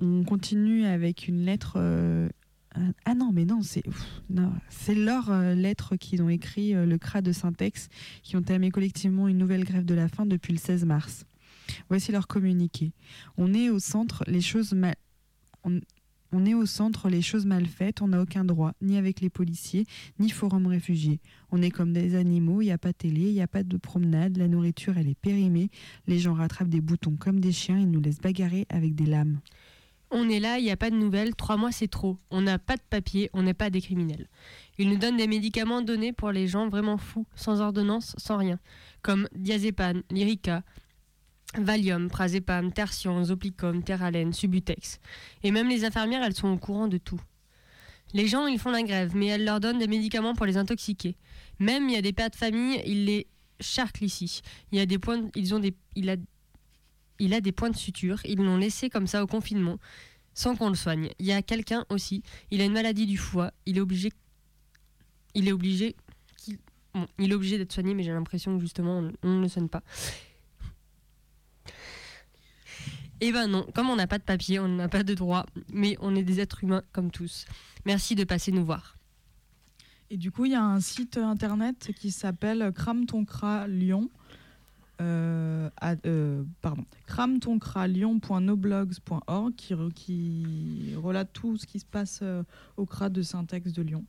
On 0.00 0.24
continue 0.24 0.84
avec 0.84 1.28
une 1.28 1.44
lettre. 1.44 1.78
ah 3.04 3.14
non, 3.14 3.32
mais 3.32 3.44
non, 3.44 3.60
c'est 3.62 4.94
leur 4.94 5.30
lettre 5.54 5.96
qu'ils 5.96 6.22
ont 6.22 6.28
écrit, 6.28 6.74
euh, 6.74 6.86
le 6.86 6.98
CRA 6.98 7.22
de 7.22 7.32
Syntex, 7.32 7.88
qui 8.22 8.36
ont 8.36 8.40
entamé 8.40 8.70
collectivement 8.70 9.28
une 9.28 9.38
nouvelle 9.38 9.64
grève 9.64 9.84
de 9.84 9.94
la 9.94 10.08
faim 10.08 10.26
depuis 10.26 10.52
le 10.52 10.58
16 10.58 10.84
mars. 10.84 11.24
Voici 11.88 12.12
leur 12.12 12.26
communiqué. 12.26 12.92
On 13.36 13.52
est 13.52 13.70
au 13.70 13.78
centre, 13.78 14.24
les 14.26 14.40
choses 14.40 14.72
mal. 14.72 14.94
On 16.32 16.44
est 16.44 16.54
au 16.54 16.66
centre, 16.66 17.08
les 17.08 17.22
choses 17.22 17.46
mal 17.46 17.66
faites, 17.66 18.02
on 18.02 18.08
n'a 18.08 18.20
aucun 18.20 18.44
droit, 18.44 18.72
ni 18.82 18.98
avec 18.98 19.20
les 19.20 19.30
policiers, 19.30 19.86
ni 20.18 20.30
forum 20.30 20.66
réfugiés. 20.66 21.20
On 21.50 21.62
est 21.62 21.70
comme 21.70 21.92
des 21.92 22.14
animaux, 22.14 22.60
il 22.60 22.66
n'y 22.66 22.72
a 22.72 22.78
pas 22.78 22.92
de 22.92 22.98
télé, 22.98 23.22
il 23.22 23.34
n'y 23.34 23.42
a 23.42 23.48
pas 23.48 23.62
de 23.62 23.76
promenade, 23.76 24.36
la 24.36 24.48
nourriture 24.48 24.98
elle 24.98 25.08
est 25.08 25.18
périmée, 25.18 25.70
les 26.06 26.18
gens 26.18 26.34
rattrapent 26.34 26.68
des 26.68 26.80
boutons 26.80 27.16
comme 27.16 27.40
des 27.40 27.52
chiens, 27.52 27.78
ils 27.78 27.90
nous 27.90 28.00
laissent 28.00 28.20
bagarrer 28.20 28.66
avec 28.68 28.94
des 28.94 29.06
lames. 29.06 29.40
On 30.10 30.28
est 30.30 30.40
là, 30.40 30.58
il 30.58 30.64
n'y 30.64 30.70
a 30.70 30.76
pas 30.76 30.90
de 30.90 30.96
nouvelles, 30.96 31.34
trois 31.34 31.58
mois 31.58 31.72
c'est 31.72 31.88
trop. 31.88 32.18
On 32.30 32.40
n'a 32.40 32.58
pas 32.58 32.76
de 32.76 32.82
papier, 32.88 33.28
on 33.34 33.42
n'est 33.42 33.54
pas 33.54 33.68
des 33.68 33.82
criminels. 33.82 34.26
Ils 34.78 34.88
nous 34.88 34.96
donnent 34.96 35.18
des 35.18 35.26
médicaments 35.26 35.82
donnés 35.82 36.12
pour 36.12 36.30
les 36.30 36.46
gens 36.46 36.68
vraiment 36.68 36.96
fous, 36.96 37.26
sans 37.34 37.60
ordonnance, 37.60 38.14
sans 38.16 38.38
rien, 38.38 38.58
comme 39.02 39.28
diazépam, 39.34 40.02
lyrica, 40.10 40.62
Valium, 41.56 42.08
Prazépam, 42.08 42.72
Tertian, 42.72 43.24
Zoplicum, 43.24 43.82
Terralène, 43.82 44.32
Subutex. 44.32 45.00
Et 45.42 45.50
même 45.50 45.68
les 45.68 45.84
infirmières, 45.84 46.22
elles 46.22 46.34
sont 46.34 46.48
au 46.48 46.58
courant 46.58 46.88
de 46.88 46.98
tout. 46.98 47.20
Les 48.14 48.26
gens, 48.26 48.46
ils 48.46 48.58
font 48.58 48.70
la 48.70 48.82
grève, 48.82 49.14
mais 49.14 49.26
elles 49.26 49.44
leur 49.44 49.60
donnent 49.60 49.78
des 49.78 49.86
médicaments 49.86 50.34
pour 50.34 50.46
les 50.46 50.56
intoxiquer. 50.56 51.16
Même, 51.58 51.88
il 51.88 51.94
y 51.94 51.98
a 51.98 52.02
des 52.02 52.12
pères 52.12 52.30
de 52.30 52.36
famille, 52.36 52.80
ils 52.86 53.04
les 53.04 53.26
charclent 53.60 54.04
ici. 54.04 54.40
Il 54.72 54.78
y 54.78 54.80
a 54.80 54.86
des 54.86 54.98
points, 54.98 55.28
ils 55.34 55.54
ont 55.54 55.58
des, 55.58 55.74
il 55.94 56.08
a, 56.10 56.16
a 57.36 57.40
des 57.40 57.52
points 57.52 57.70
de 57.70 57.76
suture. 57.76 58.20
Ils 58.24 58.38
l'ont 58.38 58.56
laissé 58.56 58.88
comme 58.88 59.06
ça 59.06 59.22
au 59.22 59.26
confinement, 59.26 59.78
sans 60.32 60.56
qu'on 60.56 60.68
le 60.68 60.74
soigne. 60.74 61.10
Il 61.18 61.26
y 61.26 61.32
a 61.32 61.42
quelqu'un 61.42 61.84
aussi, 61.90 62.22
il 62.50 62.60
a 62.60 62.64
une 62.64 62.72
maladie 62.72 63.06
du 63.06 63.18
foie. 63.18 63.52
Il 63.66 63.76
est 63.76 63.80
obligé, 63.82 64.10
il 65.34 65.48
est 65.48 65.52
obligé, 65.52 65.94
d'être 67.58 67.72
soigné, 67.72 67.94
mais 67.94 68.02
j'ai 68.02 68.12
l'impression 68.12 68.56
que 68.56 68.60
justement, 68.62 69.10
on 69.22 69.28
ne 69.28 69.42
le 69.42 69.48
soigne 69.48 69.68
pas. 69.68 69.82
Eh 73.20 73.32
ben 73.32 73.48
non, 73.48 73.66
comme 73.74 73.90
on 73.90 73.96
n'a 73.96 74.06
pas 74.06 74.18
de 74.18 74.22
papier, 74.22 74.60
on 74.60 74.68
n'a 74.68 74.88
pas 74.88 75.02
de 75.02 75.14
droit, 75.14 75.44
mais 75.72 75.96
on 76.00 76.14
est 76.14 76.22
des 76.22 76.38
êtres 76.40 76.62
humains 76.62 76.82
comme 76.92 77.10
tous. 77.10 77.46
Merci 77.84 78.14
de 78.14 78.24
passer 78.24 78.52
nous 78.52 78.64
voir. 78.64 78.96
Et 80.10 80.16
du 80.16 80.30
coup, 80.30 80.44
il 80.44 80.52
y 80.52 80.54
a 80.54 80.62
un 80.64 80.80
site 80.80 81.18
internet 81.18 81.90
qui 81.96 82.10
s'appelle 82.10 82.72
Crame 82.74 83.06
ton 83.06 83.24
Lyon. 83.66 84.08
Euh, 85.00 85.70
euh, 86.06 86.42
pardon, 86.60 86.84
qui, 89.56 89.74
re- 89.74 89.92
qui 89.92 90.92
relate 90.96 91.32
tout 91.32 91.56
ce 91.56 91.66
qui 91.66 91.78
se 91.78 91.84
passe 91.84 92.20
euh, 92.22 92.42
au 92.76 92.84
CRA 92.84 93.08
de 93.08 93.22
Syntex 93.22 93.72
de 93.72 93.82
Lyon. 93.82 94.04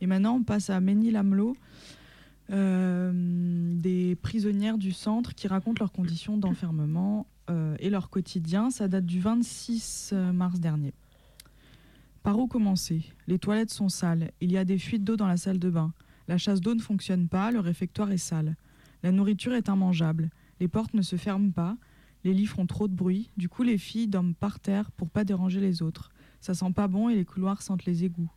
Et 0.00 0.06
maintenant, 0.06 0.34
on 0.36 0.42
passe 0.42 0.68
à 0.70 0.80
Ménil-Amelot, 0.80 1.56
des 2.48 4.16
prisonnières 4.22 4.78
du 4.78 4.92
centre 4.92 5.34
qui 5.34 5.48
racontent 5.48 5.80
leurs 5.80 5.92
conditions 5.92 6.36
d'enfermement 6.38 7.26
et 7.48 7.90
leur 7.90 8.10
quotidien. 8.10 8.70
Ça 8.70 8.88
date 8.88 9.06
du 9.06 9.20
26 9.20 10.14
mars 10.32 10.60
dernier. 10.60 10.94
Par 12.22 12.38
où 12.38 12.48
commencer? 12.48 13.04
Les 13.28 13.38
toilettes 13.38 13.70
sont 13.70 13.88
sales, 13.88 14.32
il 14.40 14.50
y 14.50 14.58
a 14.58 14.64
des 14.64 14.78
fuites 14.78 15.04
d'eau 15.04 15.16
dans 15.16 15.28
la 15.28 15.36
salle 15.36 15.58
de 15.60 15.70
bain. 15.70 15.92
La 16.26 16.38
chasse 16.38 16.60
d'eau 16.60 16.74
ne 16.74 16.80
fonctionne 16.80 17.28
pas, 17.28 17.52
le 17.52 17.60
réfectoire 17.60 18.10
est 18.10 18.16
sale. 18.16 18.56
La 19.04 19.12
nourriture 19.12 19.54
est 19.54 19.68
immangeable, 19.68 20.30
les 20.58 20.66
portes 20.66 20.94
ne 20.94 21.02
se 21.02 21.14
ferment 21.14 21.52
pas, 21.52 21.76
les 22.24 22.34
lits 22.34 22.46
font 22.46 22.66
trop 22.66 22.88
de 22.88 22.94
bruit, 22.94 23.30
du 23.36 23.48
coup 23.48 23.62
les 23.62 23.78
filles 23.78 24.08
dorment 24.08 24.34
par 24.34 24.58
terre 24.58 24.90
pour 24.90 25.08
pas 25.08 25.22
déranger 25.22 25.60
les 25.60 25.82
autres. 25.82 26.10
Ça 26.40 26.54
sent 26.54 26.72
pas 26.72 26.88
bon 26.88 27.08
et 27.08 27.14
les 27.14 27.24
couloirs 27.24 27.62
sentent 27.62 27.84
les 27.84 28.02
égouts. 28.02 28.32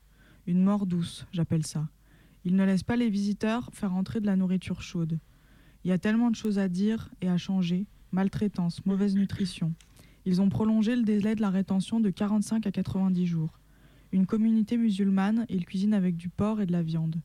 Une 0.46 0.62
mort 0.62 0.86
douce, 0.86 1.26
j'appelle 1.32 1.66
ça. 1.66 1.88
Ils 2.46 2.56
ne 2.56 2.64
laissent 2.64 2.84
pas 2.84 2.96
les 2.96 3.10
visiteurs 3.10 3.72
faire 3.74 3.96
entrer 3.96 4.20
de 4.20 4.28
la 4.28 4.36
nourriture 4.36 4.84
chaude. 4.84 5.20
Il 5.84 5.90
y 5.90 5.92
a 5.92 5.98
tellement 5.98 6.30
de 6.30 6.36
choses 6.36 6.60
à 6.60 6.68
dire 6.68 7.10
et 7.22 7.30
à 7.30 7.38
changer. 7.38 7.88
Maltraitance, 8.12 8.86
mauvaise 8.86 9.16
nutrition. 9.16 9.74
Ils 10.26 10.42
ont 10.42 10.50
prolongé 10.50 10.96
le 10.96 11.04
délai 11.04 11.36
de 11.36 11.42
la 11.42 11.50
rétention 11.50 12.00
de 12.00 12.10
45 12.10 12.66
à 12.66 12.72
90 12.72 13.26
jours. 13.26 13.60
Une 14.12 14.26
communauté 14.26 14.78
musulmane, 14.78 15.46
ils 15.50 15.66
cuisinent 15.66 15.94
avec 15.94 16.18
du 16.18 16.30
porc 16.30 16.62
et 16.62 16.66
de 16.66 16.72
la 16.72 16.82
viande. 16.82 17.22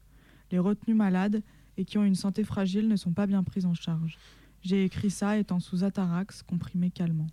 Les 0.51 0.59
retenus 0.59 0.97
malades 0.97 1.43
et 1.76 1.85
qui 1.85 1.99
ont 1.99 2.05
une 2.05 2.14
santé 2.14 2.45
fragile 2.45 2.89
ne 2.89 2.97
sont 2.97 3.12
pas 3.12 3.26
bien 3.26 3.43
pris 3.43 3.64
en 3.64 3.74
charge. 3.74 4.18
J'ai 4.62 4.85
écrit 4.85 5.11
ça 5.11 5.39
étant 5.39 5.61
sous 5.61 5.85
atarax, 5.85 6.43
comprimé 6.43 6.91
calmant. 6.91 7.26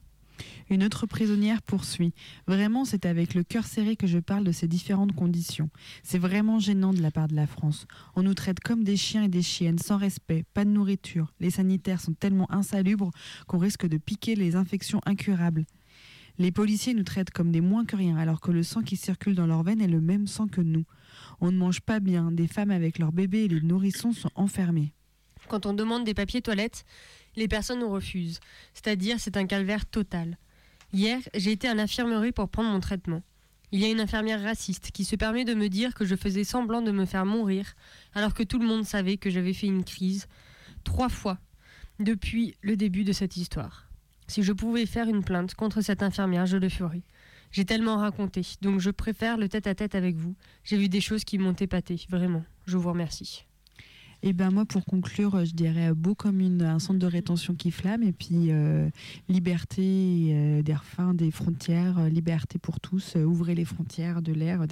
Une 0.70 0.84
autre 0.84 1.06
prisonnière 1.06 1.62
poursuit. 1.62 2.14
Vraiment, 2.48 2.86
c'est 2.86 3.06
avec 3.06 3.34
le 3.34 3.44
cœur 3.44 3.66
serré 3.66 3.96
que 3.96 4.08
je 4.08 4.20
parle 4.20 4.44
de 4.44 4.52
ces 4.52 4.68
différentes 4.68 5.14
conditions. 5.14 5.70
C'est 6.04 6.18
vraiment 6.18 6.60
gênant 6.60 6.94
de 6.94 7.02
la 7.02 7.12
part 7.12 7.28
de 7.28 7.36
la 7.36 7.48
France. 7.48 7.88
On 8.16 8.24
nous 8.24 8.34
traite 8.34 8.60
comme 8.60 8.84
des 8.84 8.98
chiens 8.98 9.24
et 9.24 9.30
des 9.30 9.42
chiennes, 9.42 9.80
sans 9.80 9.98
respect, 9.98 10.44
pas 10.54 10.66
de 10.66 10.70
nourriture. 10.70 11.34
Les 11.40 11.52
sanitaires 11.52 12.02
sont 12.02 12.14
tellement 12.14 12.52
insalubres 12.52 13.12
qu'on 13.48 13.58
risque 13.58 13.88
de 13.88 13.98
piquer 13.98 14.36
les 14.36 14.56
infections 14.56 15.02
incurables. 15.06 15.66
Les 16.38 16.52
policiers 16.52 16.94
nous 16.94 17.04
traitent 17.04 17.32
comme 17.32 17.52
des 17.52 17.62
moins 17.62 17.86
que 17.86 17.96
rien, 17.96 18.18
alors 18.18 18.40
que 18.40 18.52
le 18.52 18.64
sang 18.64 18.82
qui 18.82 18.96
circule 18.96 19.36
dans 19.36 19.48
leurs 19.48 19.64
veines 19.64 19.82
est 19.82 19.88
le 19.88 20.02
même 20.02 20.28
sang 20.28 20.48
que 20.48 20.62
nous. 20.62 20.86
On 21.40 21.52
ne 21.52 21.58
mange 21.58 21.82
pas 21.82 22.00
bien, 22.00 22.32
des 22.32 22.48
femmes 22.48 22.72
avec 22.72 22.98
leurs 23.00 23.12
bébés 23.12 23.44
et 23.44 23.48
les 23.48 23.62
nourrissons 23.62 24.14
sont 24.14 24.32
enfermés. 24.36 24.94
Quand 25.48 25.66
on 25.66 25.74
demande 25.74 26.04
des 26.04 26.14
papiers 26.14 26.42
toilettes, 26.42 26.86
les 27.36 27.48
personnes 27.48 27.80
nous 27.80 27.90
refusent. 27.90 28.40
C'est-à-dire, 28.74 29.20
c'est 29.20 29.38
un 29.38 29.46
calvaire 29.46 29.86
total. 29.86 30.38
Hier, 30.94 31.20
j'ai 31.34 31.52
été 31.52 31.68
à 31.68 31.74
l'infirmerie 31.74 32.32
pour 32.32 32.50
prendre 32.50 32.70
mon 32.70 32.80
traitement. 32.80 33.24
Il 33.72 33.80
y 33.80 33.86
a 33.86 33.90
une 33.90 34.02
infirmière 34.02 34.42
raciste 34.42 34.92
qui 34.92 35.06
se 35.06 35.16
permet 35.16 35.46
de 35.46 35.54
me 35.54 35.70
dire 35.70 35.94
que 35.94 36.04
je 36.04 36.16
faisais 36.16 36.44
semblant 36.44 36.82
de 36.82 36.92
me 36.92 37.06
faire 37.06 37.26
mourir, 37.26 37.74
alors 38.14 38.34
que 38.34 38.44
tout 38.44 38.60
le 38.60 38.68
monde 38.68 38.84
savait 38.84 39.16
que 39.16 39.30
j'avais 39.30 39.54
fait 39.54 39.68
une 39.68 39.86
crise 39.86 40.28
trois 40.84 41.10
fois 41.10 41.38
depuis 42.00 42.56
le 42.62 42.76
début 42.76 43.06
de 43.06 43.14
cette 43.14 43.38
histoire. 43.38 43.88
Si 44.28 44.44
je 44.44 44.52
pouvais 44.52 44.86
faire 44.86 45.08
une 45.08 45.24
plainte 45.24 45.56
contre 45.56 45.82
cette 45.82 46.04
infirmière, 46.04 46.46
je 46.46 46.58
le 46.58 46.70
ferais. 46.70 47.04
J'ai 47.52 47.66
tellement 47.66 47.98
raconté, 47.98 48.42
donc 48.62 48.80
je 48.80 48.90
préfère 48.90 49.38
le 49.38 49.50
tête-à-tête 49.50 49.96
avec 49.96 50.16
vous. 50.16 50.36
J'ai 50.64 50.78
vu 50.78 50.90
des 50.90 51.02
choses 51.02 51.24
qui 51.24 51.38
m'ont 51.38 51.54
épaté, 51.54 52.06
vraiment. 52.10 52.44
Je 52.66 52.78
vous 52.78 52.90
remercie. 52.90 53.46
Et 54.24 54.34
ben 54.34 54.52
moi, 54.52 54.66
pour 54.66 54.86
conclure, 54.86 55.46
je 55.46 55.54
dirais 55.54 55.94
beau 55.94 56.14
comme 56.14 56.42
une, 56.42 56.62
un 56.62 56.78
centre 56.78 57.00
de 57.00 57.08
rétention 57.08 57.56
qui 57.56 57.72
flamme, 57.72 58.04
et 58.04 58.12
puis 58.12 58.52
euh, 58.52 58.88
liberté 59.30 59.82
euh, 59.82 60.62
des 60.62 60.76
refins 60.76 61.16
des 61.16 61.32
frontières, 61.32 61.98
euh, 61.98 62.10
liberté 62.10 62.60
pour 62.60 62.80
tous, 62.80 63.16
euh, 63.16 63.24
ouvrez 63.24 63.56
les 63.56 63.66
frontières 63.66 64.22
de 64.22 64.32
l'air, 64.32 64.66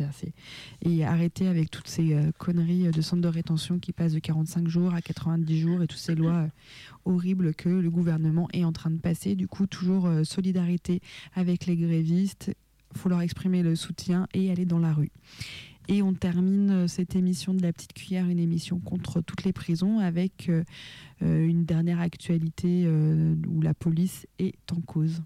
et 0.83 1.03
arrêtez 1.03 1.47
avec 1.47 1.71
toutes 1.71 1.87
ces 1.87 2.15
conneries 2.37 2.91
de 2.91 3.01
centres 3.01 3.21
de 3.21 3.27
rétention 3.27 3.79
qui 3.79 3.91
passent 3.91 4.13
de 4.13 4.19
45 4.19 4.67
jours 4.67 4.93
à 4.93 5.01
90 5.01 5.59
jours 5.59 5.81
et 5.81 5.87
toutes 5.87 5.99
ces 5.99 6.15
lois 6.15 6.47
horribles 7.05 7.53
que 7.55 7.69
le 7.69 7.89
gouvernement 7.89 8.47
est 8.53 8.63
en 8.63 8.71
train 8.71 8.91
de 8.91 8.97
passer. 8.97 9.35
Du 9.35 9.47
coup, 9.47 9.65
toujours 9.67 10.09
solidarité 10.23 11.01
avec 11.33 11.65
les 11.65 11.75
grévistes, 11.75 12.51
faut 12.95 13.09
leur 13.09 13.21
exprimer 13.21 13.63
le 13.63 13.75
soutien 13.75 14.27
et 14.33 14.51
aller 14.51 14.65
dans 14.65 14.79
la 14.79 14.93
rue. 14.93 15.11
Et 15.91 16.03
on 16.03 16.13
termine 16.13 16.69
euh, 16.69 16.87
cette 16.87 17.15
émission 17.15 17.55
de 17.55 17.63
la 17.63 17.73
petite 17.73 17.93
cuillère, 17.93 18.27
une 18.27 18.37
émission 18.37 18.79
contre 18.79 19.21
toutes 19.21 19.43
les 19.43 19.53
prisons, 19.53 19.97
avec 19.97 20.47
euh, 20.47 20.63
euh, 21.23 21.47
une 21.47 21.65
dernière 21.65 21.99
actualité 21.99 22.87
où 23.47 23.59
la 23.61 23.73
police 23.73 24.27
est 24.37 24.71
en 24.71 24.81
cause. 24.81 25.23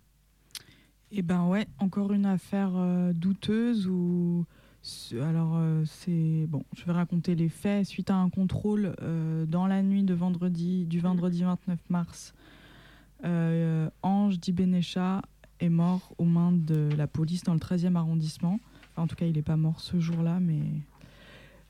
Eh 1.11 1.21
ben 1.21 1.45
ouais, 1.47 1.67
encore 1.79 2.13
une 2.13 2.25
affaire 2.25 2.71
douteuse 3.13 3.87
où 3.87 4.45
alors 5.21 5.61
c'est 5.85 6.45
bon, 6.47 6.63
je 6.75 6.83
vais 6.85 6.91
raconter 6.91 7.35
les 7.35 7.49
faits 7.49 7.85
suite 7.85 8.09
à 8.09 8.15
un 8.15 8.29
contrôle 8.29 8.95
dans 9.47 9.67
la 9.67 9.83
nuit 9.83 10.03
de 10.03 10.13
vendredi 10.13 10.85
du 10.85 10.99
vendredi 10.99 11.43
29 11.43 11.79
mars. 11.89 12.33
Ange 13.23 14.39
Dibenecha 14.39 15.21
est 15.59 15.69
mort 15.69 16.13
aux 16.17 16.25
mains 16.25 16.51
de 16.51 16.89
la 16.97 17.05
police 17.05 17.43
dans 17.43 17.53
le 17.53 17.59
13e 17.59 17.95
arrondissement. 17.95 18.59
En 18.97 19.07
tout 19.07 19.15
cas, 19.15 19.25
il 19.25 19.33
n'est 19.33 19.41
pas 19.41 19.57
mort 19.57 19.79
ce 19.79 19.99
jour-là, 19.99 20.39
mais 20.39 20.61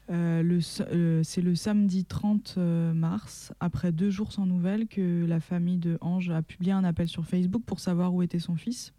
euh, 0.10 0.60
euh, 0.82 1.22
c'est 1.24 1.42
le 1.42 1.56
samedi 1.56 2.06
30 2.06 2.56
euh, 2.58 2.94
mars, 2.94 3.54
après 3.60 3.92
deux 3.92 4.10
jours 4.10 4.34
sans 4.34 4.46
nouvelles, 4.46 4.88
que 4.88 5.26
la 5.26 5.40
famille 5.40 5.78
de 5.78 5.98
Ange 6.02 6.30
a 6.30 6.42
publié 6.42 6.74
un 6.74 6.84
appel 6.84 7.08
sur 7.08 7.26
Facebook 7.26 7.64
pour 7.66 7.80
savoir 7.80 8.14
où 8.14 8.22
était 8.22 8.40
son 8.40 8.56
fils 8.56 8.94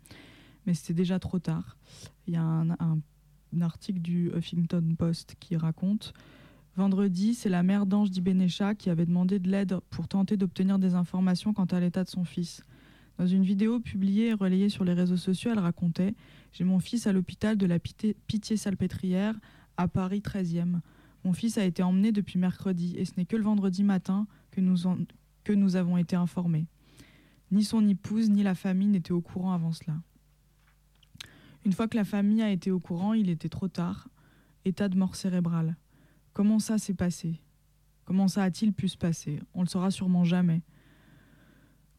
mais 0.66 0.72
c'était 0.72 0.94
déjà 0.94 1.18
trop 1.18 1.38
tard. 1.38 1.76
Il 2.26 2.32
y 2.32 2.38
a 2.38 2.42
un 2.42 2.98
article 3.60 4.00
du 4.00 4.30
Huffington 4.34 4.94
Post 4.96 5.36
qui 5.38 5.56
raconte 5.56 6.14
Vendredi, 6.76 7.34
c'est 7.34 7.48
la 7.48 7.62
mère 7.62 7.86
d'Ange 7.86 8.10
Dibenecha 8.10 8.74
qui 8.74 8.90
avait 8.90 9.06
demandé 9.06 9.38
de 9.38 9.48
l'aide 9.48 9.78
pour 9.90 10.08
tenter 10.08 10.36
d'obtenir 10.36 10.80
des 10.80 10.94
informations 10.94 11.52
quant 11.52 11.66
à 11.66 11.78
l'état 11.78 12.02
de 12.02 12.08
son 12.08 12.24
fils. 12.24 12.64
Dans 13.18 13.26
une 13.26 13.44
vidéo 13.44 13.78
publiée 13.80 14.28
et 14.28 14.32
relayée 14.34 14.68
sur 14.68 14.84
les 14.84 14.92
réseaux 14.92 15.16
sociaux, 15.16 15.50
elle 15.52 15.58
racontait 15.60 16.14
J'ai 16.52 16.64
mon 16.64 16.78
fils 16.80 17.06
à 17.06 17.12
l'hôpital 17.12 17.56
de 17.56 17.66
la 17.66 17.78
Pitié-Salpêtrière 17.78 19.34
à 19.76 19.88
Paris 19.88 20.20
13e. 20.20 20.80
Mon 21.24 21.32
fils 21.32 21.56
a 21.58 21.64
été 21.64 21.82
emmené 21.82 22.12
depuis 22.12 22.38
mercredi 22.38 22.94
et 22.96 23.04
ce 23.04 23.12
n'est 23.16 23.24
que 23.24 23.36
le 23.36 23.42
vendredi 23.44 23.82
matin 23.82 24.26
que 24.50 24.60
nous, 24.60 24.86
en- 24.86 24.98
que 25.44 25.52
nous 25.52 25.76
avons 25.76 25.96
été 25.96 26.16
informés. 26.16 26.66
Ni 27.50 27.64
son 27.64 27.86
épouse 27.88 28.30
ni 28.30 28.42
la 28.42 28.54
famille 28.54 28.88
n'étaient 28.88 29.12
au 29.12 29.20
courant 29.20 29.52
avant 29.52 29.72
cela. 29.72 29.96
Une 31.64 31.72
fois 31.72 31.88
que 31.88 31.96
la 31.96 32.04
famille 32.04 32.42
a 32.42 32.50
été 32.50 32.70
au 32.70 32.78
courant, 32.80 33.14
il 33.14 33.30
était 33.30 33.48
trop 33.48 33.68
tard. 33.68 34.08
État 34.64 34.88
de 34.88 34.96
mort 34.96 35.14
cérébrale. 35.16 35.76
Comment 36.32 36.58
ça 36.58 36.78
s'est 36.78 36.94
passé? 36.94 37.40
Comment 38.04 38.28
ça 38.28 38.42
a-t-il 38.42 38.72
pu 38.72 38.88
se 38.88 38.98
passer? 38.98 39.40
On 39.54 39.62
le 39.62 39.68
saura 39.68 39.90
sûrement 39.90 40.24
jamais. 40.24 40.62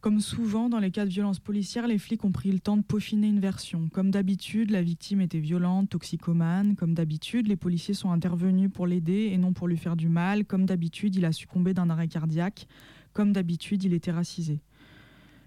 Comme 0.05 0.19
souvent 0.19 0.69
dans 0.69 0.77
les 0.77 0.91
cas 0.91 1.03
de 1.03 1.09
violence 1.09 1.39
policière, 1.39 1.87
les 1.87 1.97
flics 1.97 2.23
ont 2.25 2.31
pris 2.31 2.51
le 2.51 2.59
temps 2.59 2.77
de 2.77 2.83
peaufiner 2.83 3.25
une 3.25 3.39
version. 3.39 3.89
Comme 3.91 4.11
d'habitude, 4.11 4.69
la 4.69 4.83
victime 4.83 5.19
était 5.19 5.39
violente, 5.39 5.89
toxicomane. 5.89 6.75
Comme 6.75 6.93
d'habitude, 6.93 7.47
les 7.47 7.55
policiers 7.55 7.95
sont 7.95 8.11
intervenus 8.11 8.69
pour 8.71 8.85
l'aider 8.85 9.31
et 9.33 9.39
non 9.39 9.51
pour 9.51 9.67
lui 9.67 9.77
faire 9.77 9.95
du 9.95 10.07
mal. 10.07 10.45
Comme 10.45 10.67
d'habitude, 10.67 11.15
il 11.15 11.25
a 11.25 11.31
succombé 11.31 11.73
d'un 11.73 11.89
arrêt 11.89 12.07
cardiaque. 12.07 12.67
Comme 13.13 13.33
d'habitude, 13.33 13.83
il 13.83 13.93
était 13.93 14.11
racisé. 14.11 14.61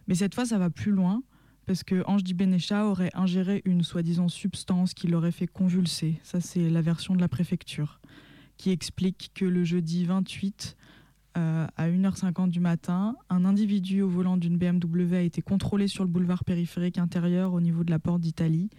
Mais 0.09 0.17
cette 0.17 0.35
fois, 0.35 0.45
ça 0.45 0.59
va 0.59 0.71
plus 0.71 0.91
loin 0.91 1.23
parce 1.67 1.85
que 1.85 2.03
Ange 2.09 2.25
Dibenecha 2.25 2.85
aurait 2.85 3.13
ingéré 3.15 3.63
une 3.65 3.85
soi-disant 3.85 4.27
substance 4.27 4.93
qui 4.93 5.07
l'aurait 5.07 5.31
fait 5.31 5.47
convulser. 5.47 6.19
Ça, 6.25 6.41
c'est 6.41 6.69
la 6.69 6.83
version 6.83 7.15
de 7.15 7.21
la 7.21 7.29
préfecture, 7.29 8.01
qui 8.57 8.71
explique 8.71 9.31
que 9.37 9.45
le 9.45 9.63
jeudi 9.63 10.05
28 10.05 10.77
euh, 11.37 11.67
à 11.77 11.89
1h50 11.89 12.51
du 12.51 12.61
matin, 12.61 13.17
un 13.29 13.45
individu 13.45 14.03
au 14.03 14.09
volant 14.09 14.37
d'une 14.37 14.57
BMW 14.57 15.15
a 15.15 15.21
été 15.21 15.43
contrôlé 15.43 15.87
sur 15.87 16.05
le 16.05 16.11
boulevard 16.11 16.45
périphérique 16.45 16.99
intérieur 16.99 17.53
au 17.53 17.61
niveau 17.61 17.85
de 17.85 17.91
la 17.91 17.99
porte 17.99 18.21
d'Italie, 18.21 18.71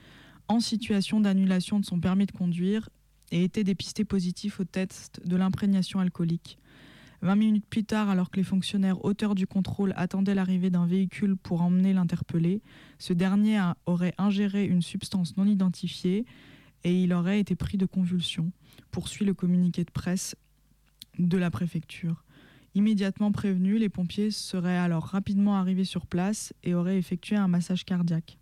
en 0.48 0.60
situation 0.60 1.20
d'annulation 1.20 1.80
de 1.80 1.86
son 1.86 2.00
permis 2.00 2.26
de 2.26 2.32
conduire 2.32 2.90
et 3.32 3.44
était 3.44 3.64
dépisté 3.64 4.04
positif 4.04 4.60
au 4.60 4.64
test 4.64 5.22
de 5.26 5.36
l'imprégnation 5.36 6.00
alcoolique. 6.00 6.58
20 7.22 7.36
minutes 7.36 7.66
plus 7.70 7.84
tard, 7.84 8.10
alors 8.10 8.32
que 8.32 8.38
les 8.38 8.44
fonctionnaires 8.44 9.04
auteurs 9.04 9.36
du 9.36 9.46
contrôle 9.46 9.94
attendaient 9.96 10.36
l'arrivée 10.36 10.70
d'un 10.70 10.86
véhicule 10.86 11.36
pour 11.36 11.62
emmener 11.62 11.94
l'interpellé, 11.94 12.62
ce 12.98 13.14
dernier 13.14 13.62
aurait 13.86 14.14
ingéré 14.18 14.66
une 14.66 14.82
substance 14.82 15.36
non 15.38 15.46
identifiée 15.46 16.26
et 16.84 17.04
il 17.04 17.14
aurait 17.14 17.40
été 17.40 17.56
pris 17.56 17.78
de 17.78 17.86
convulsions, 17.86 18.52
poursuit 18.92 19.26
le 19.26 19.34
communiqué 19.34 19.84
de 19.84 19.92
presse 19.92 20.36
de 21.18 21.38
la 21.38 21.52
préfecture. 21.52 22.24
Immédiatement 22.80 23.34
prévenus, 23.34 23.78
les 23.78 23.90
pompiers 23.90 24.32
seraient 24.32 24.78
alors 24.78 25.04
rapidement 25.04 25.58
arrivés 25.58 25.84
sur 25.84 26.06
place 26.06 26.54
et 26.64 26.74
auraient 26.74 26.98
effectué 26.98 27.36
un 27.36 27.50
massage 27.50 27.84
cardiaque. 27.84 28.38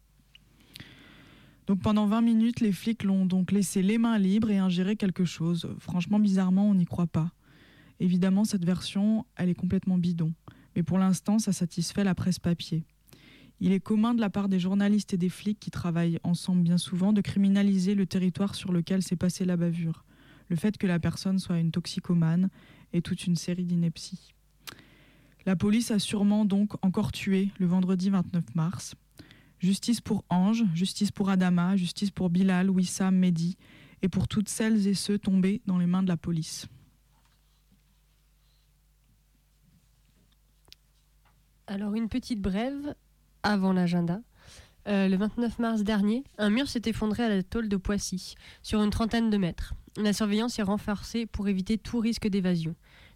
Donc 1.65 1.81
pendant 1.81 2.05
20 2.05 2.21
minutes, 2.21 2.59
les 2.59 2.71
flics 2.71 3.01
l'ont 3.03 3.25
donc 3.25 3.51
laissé 3.51 3.81
les 3.81 3.97
mains 3.97 4.19
libres 4.19 4.51
et 4.51 4.59
ingéré 4.59 4.95
quelque 4.95 5.25
chose. 5.25 5.67
Franchement, 5.79 6.19
bizarrement, 6.19 6.69
on 6.69 6.75
n'y 6.75 6.85
croit 6.85 7.07
pas. 7.07 7.31
Évidemment, 7.99 8.43
cette 8.43 8.63
version, 8.63 9.25
elle 9.37 9.49
est 9.49 9.55
complètement 9.55 9.97
bidon. 9.97 10.31
Mais 10.75 10.83
pour 10.83 10.99
l'instant, 10.99 11.39
ça 11.39 11.51
satisfait 11.51 12.03
la 12.03 12.13
presse 12.13 12.37
papier. 12.37 12.83
Il 13.59 13.71
est 13.71 13.79
commun 13.79 14.13
de 14.13 14.21
la 14.21 14.29
part 14.29 14.49
des 14.49 14.59
journalistes 14.59 15.15
et 15.15 15.17
des 15.17 15.29
flics 15.29 15.59
qui 15.59 15.71
travaillent 15.71 16.19
ensemble 16.21 16.61
bien 16.61 16.77
souvent 16.77 17.11
de 17.11 17.21
criminaliser 17.21 17.95
le 17.95 18.05
territoire 18.05 18.53
sur 18.53 18.71
lequel 18.71 19.01
s'est 19.01 19.15
passée 19.15 19.45
la 19.45 19.57
bavure. 19.57 20.05
Le 20.49 20.55
fait 20.55 20.77
que 20.77 20.85
la 20.85 20.99
personne 20.99 21.39
soit 21.39 21.57
une 21.57 21.71
toxicomane 21.71 22.49
et 22.93 23.01
toute 23.01 23.25
une 23.25 23.35
série 23.35 23.65
d'inepties. 23.65 24.33
La 25.45 25.55
police 25.55 25.91
a 25.91 25.99
sûrement 25.99 26.45
donc 26.45 26.73
encore 26.83 27.11
tué 27.11 27.51
le 27.57 27.67
vendredi 27.67 28.09
29 28.09 28.55
mars. 28.55 28.95
Justice 29.59 30.01
pour 30.01 30.23
Ange, 30.29 30.65
justice 30.73 31.11
pour 31.11 31.29
Adama, 31.29 31.77
justice 31.77 32.11
pour 32.11 32.29
Bilal, 32.29 32.69
Wissam, 32.69 33.15
Mehdi 33.15 33.57
et 34.01 34.09
pour 34.09 34.27
toutes 34.27 34.49
celles 34.49 34.87
et 34.87 34.93
ceux 34.93 35.17
tombés 35.17 35.61
dans 35.65 35.77
les 35.77 35.87
mains 35.87 36.03
de 36.03 36.07
la 36.07 36.17
police. 36.17 36.67
Alors, 41.67 41.95
une 41.95 42.07
petite 42.07 42.41
brève 42.41 42.95
avant 43.43 43.73
l'agenda. 43.73 44.21
Euh, 44.87 45.09
le 45.09 45.17
29 45.17 45.59
mars 45.59 45.83
dernier, 45.83 46.23
un 46.37 46.49
mur 46.49 46.69
s'est 46.69 46.83
effondré 46.85 47.23
à 47.23 47.29
la 47.29 47.43
tôle 47.43 47.67
de 47.67 47.75
Poissy, 47.75 48.35
sur 48.63 48.81
une 48.81 48.89
trentaine 48.89 49.29
de 49.29 49.37
mètres. 49.37 49.73
La 49.97 50.13
surveillance 50.13 50.59
est 50.59 50.63
renforcée 50.63 51.25
pour 51.25 51.49
éviter 51.49 51.77
tout 51.77 51.99
risque 51.99 52.27
d'évasion. 52.27 52.73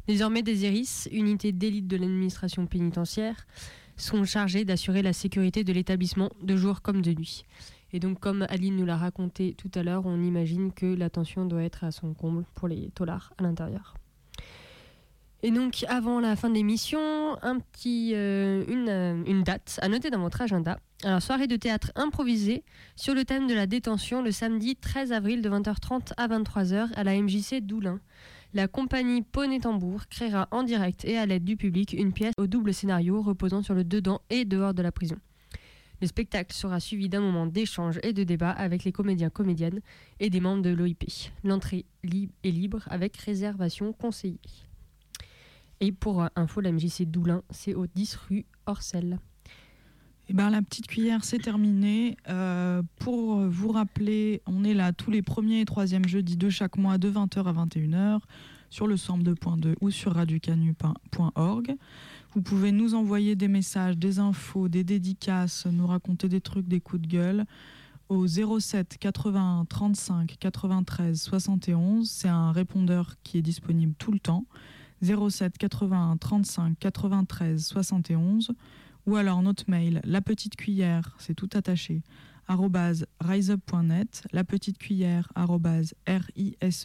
Désormais, 0.08 0.42
des 0.42 0.66
ERIS, 0.66 1.08
unités 1.12 1.54
d'élite 1.54 1.88
de 1.88 1.96
l'administration 1.96 2.66
pénitentiaire, 2.66 3.48
sont 3.96 4.26
chargées 4.26 4.66
d'assurer 4.66 5.02
la 5.02 5.14
sécurité 5.14 5.64
de 5.64 5.72
l'établissement 5.72 6.30
de 6.42 6.58
jour 6.58 6.82
comme 6.82 7.02
de 7.02 7.14
nuit. 7.14 7.46
Et 7.94 8.00
donc, 8.00 8.20
comme 8.20 8.46
Aline 8.50 8.76
nous 8.76 8.86
l'a 8.86 8.98
raconté 8.98 9.54
tout 9.54 9.72
à 9.76 9.84
l'heure, 9.84 10.06
on 10.06 10.22
imagine 10.22 10.74
que 10.74 10.86
l'attention 10.86 11.46
doit 11.46 11.64
être 11.64 11.84
à 11.84 11.92
son 11.92 12.14
comble 12.14 12.46
pour 12.56 12.68
les 12.68 12.90
taulards 12.96 13.32
à 13.38 13.44
l'intérieur. 13.44 13.96
Et 15.44 15.52
donc, 15.52 15.86
avant 15.88 16.20
la 16.20 16.36
fin 16.36 16.50
de 16.50 16.56
l'émission, 16.56 17.00
euh, 17.44 17.60
euh, 17.86 19.24
une 19.26 19.44
date 19.44 19.80
à 19.82 19.88
noter 19.88 20.10
dans 20.10 20.20
votre 20.20 20.42
agenda. 20.42 20.80
Alors, 21.04 21.22
soirée 21.24 21.48
de 21.48 21.56
théâtre 21.56 21.92
improvisée 21.96 22.64
sur 22.96 23.16
le 23.16 23.26
thème 23.26 23.48
de 23.48 23.56
la 23.56 23.66
détention 23.66 24.22
le 24.22 24.32
samedi 24.32 24.76
13 24.76 25.12
avril 25.14 25.42
de 25.42 25.50
20h30 25.50 26.14
à 26.16 26.28
23h 26.28 26.94
à 26.94 27.04
la 27.04 27.20
MJC 27.20 27.60
d'Oulin. 27.60 28.00
La 28.54 28.68
compagnie 28.68 29.24
Poney 29.24 29.60
Tambour 29.60 30.08
créera 30.10 30.48
en 30.52 30.62
direct 30.62 31.04
et 31.06 31.18
à 31.18 31.26
l'aide 31.26 31.44
du 31.44 31.58
public 31.58 31.94
une 31.94 32.14
pièce 32.14 32.36
au 32.38 32.46
double 32.46 32.72
scénario 32.72 33.20
reposant 33.24 33.64
sur 33.64 33.74
le 33.74 33.84
dedans 33.84 34.22
et 34.30 34.46
dehors 34.46 34.76
de 34.76 34.84
la 34.84 34.92
prison. 34.92 35.18
Le 36.02 36.08
spectacle 36.08 36.54
sera 36.54 36.80
suivi 36.80 37.10
d'un 37.10 37.22
moment 37.22 37.48
d'échange 37.48 38.00
et 38.04 38.14
de 38.14 38.24
débat 38.24 38.52
avec 38.52 38.84
les 38.84 38.92
comédiens 38.92 39.32
comédiennes 39.32 39.82
et 40.20 40.30
des 40.30 40.40
membres 40.40 40.62
de 40.62 40.70
l'OIP. 40.70 41.06
L'entrée 41.44 41.86
est 42.04 42.52
libre 42.52 42.84
avec 42.92 43.18
réservation 43.18 43.92
conseillée. 43.92 44.40
Et 45.80 45.92
pour 45.92 46.28
info, 46.36 46.62
la 46.62 46.72
MJC 46.72 47.06
d'Oulin, 47.06 47.42
c'est 47.50 47.74
au 47.74 47.88
10 47.88 48.16
rue 48.28 48.46
Orcel. 48.68 49.20
Eh 50.32 50.34
ben, 50.34 50.50
la 50.50 50.62
petite 50.62 50.88
cuillère, 50.88 51.26
c'est 51.26 51.40
terminé. 51.40 52.16
Euh, 52.30 52.82
pour 53.00 53.42
vous 53.42 53.70
rappeler, 53.70 54.42
on 54.46 54.64
est 54.64 54.74
là 54.74 54.94
tous 54.94 55.12
les 55.12 55.22
premiers 55.22 55.60
et 55.60 55.66
troisièmes 55.66 56.08
jeudis 56.08 56.38
de 56.38 56.50
chaque 56.50 56.78
mois 56.78 56.98
de 56.98 57.12
20h 57.12 57.44
à 57.44 57.52
21h 57.52 58.20
sur 58.70 58.88
le 58.88 58.96
102.2 58.96 59.76
ou 59.82 59.92
sur 59.92 60.14
radiocanu.org. 60.14 61.76
Vous 62.34 62.42
pouvez 62.42 62.72
nous 62.72 62.96
envoyer 62.96 63.36
des 63.36 63.50
messages, 63.50 63.98
des 63.98 64.20
infos, 64.20 64.70
des 64.70 64.86
dédicaces, 64.86 65.66
nous 65.66 65.86
raconter 65.86 66.30
des 66.30 66.40
trucs, 66.40 66.66
des 66.66 66.80
coups 66.80 67.02
de 67.02 67.08
gueule 67.08 67.46
au 68.08 68.26
07 68.26 69.00
81 69.00 69.66
35 69.66 70.38
93 70.40 71.22
71. 71.22 72.10
C'est 72.10 72.30
un 72.30 72.54
répondeur 72.54 73.16
qui 73.24 73.38
est 73.38 73.42
disponible 73.42 73.96
tout 73.98 74.14
le 74.14 74.20
temps. 74.20 74.46
07 75.04 75.58
81 75.58 76.16
35 76.16 76.80
93 76.80 77.66
71 77.66 78.54
ou 79.06 79.16
alors 79.16 79.42
notre 79.42 79.70
mail 79.70 80.02
la 80.04 80.22
petite 80.22 80.56
cuillère, 80.56 81.16
c'est 81.20 81.36
tout 81.36 81.50
attaché, 81.54 82.04
riseup.net, 83.20 84.28
la 84.32 84.44
petite 84.44 84.78
cuillère 84.78 85.32
riseup.net 86.08 86.80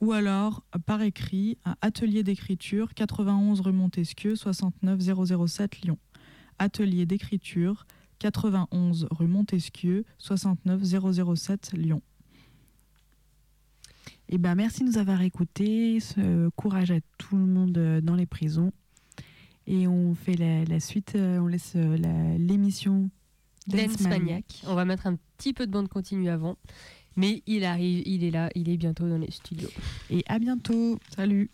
ou 0.00 0.12
alors 0.12 0.64
par 0.86 1.02
écrit 1.02 1.58
à 1.64 1.76
atelier 1.80 2.22
d'écriture 2.22 2.94
91 2.94 3.60
rue 3.60 3.72
Montesquieu 3.72 4.36
69 4.36 5.00
007 5.46 5.80
Lyon. 5.82 5.98
Atelier 6.58 7.06
d'écriture 7.06 7.86
91 8.18 9.08
rue 9.10 9.26
Montesquieu 9.26 10.04
69 10.18 11.36
007 11.36 11.72
Lyon. 11.72 12.02
Eh 14.28 14.38
ben, 14.38 14.54
merci 14.54 14.84
de 14.84 14.88
nous 14.88 14.98
avoir 14.98 15.22
écoutés. 15.22 15.98
Courage 16.56 16.90
à 16.90 17.00
tout 17.18 17.36
le 17.36 17.46
monde 17.46 17.76
euh, 17.76 18.00
dans 18.00 18.14
les 18.14 18.26
prisons. 18.26 18.72
Et 19.66 19.86
on 19.88 20.14
fait 20.14 20.34
la, 20.36 20.64
la 20.64 20.80
suite, 20.80 21.12
euh, 21.16 21.38
on 21.38 21.46
laisse 21.46 21.72
euh, 21.76 21.96
la- 21.96 22.36
l'émission 22.38 23.08
Dance 23.66 23.80
Dance 23.80 24.00
Maniac. 24.02 24.20
Maniac. 24.20 24.44
On 24.66 24.74
va 24.74 24.84
mettre 24.84 25.06
un 25.06 25.16
petit 25.38 25.52
peu 25.54 25.66
de 25.66 25.72
bande 25.72 25.88
continue 25.88 26.28
avant. 26.28 26.56
Mais 27.16 27.42
il 27.46 27.64
arrive, 27.64 28.02
il 28.06 28.24
est 28.24 28.30
là, 28.30 28.50
il 28.56 28.68
est 28.68 28.76
bientôt 28.76 29.08
dans 29.08 29.18
les 29.18 29.30
studios. 29.30 29.70
Et 30.10 30.22
à 30.26 30.38
bientôt. 30.38 30.98
Salut. 31.14 31.48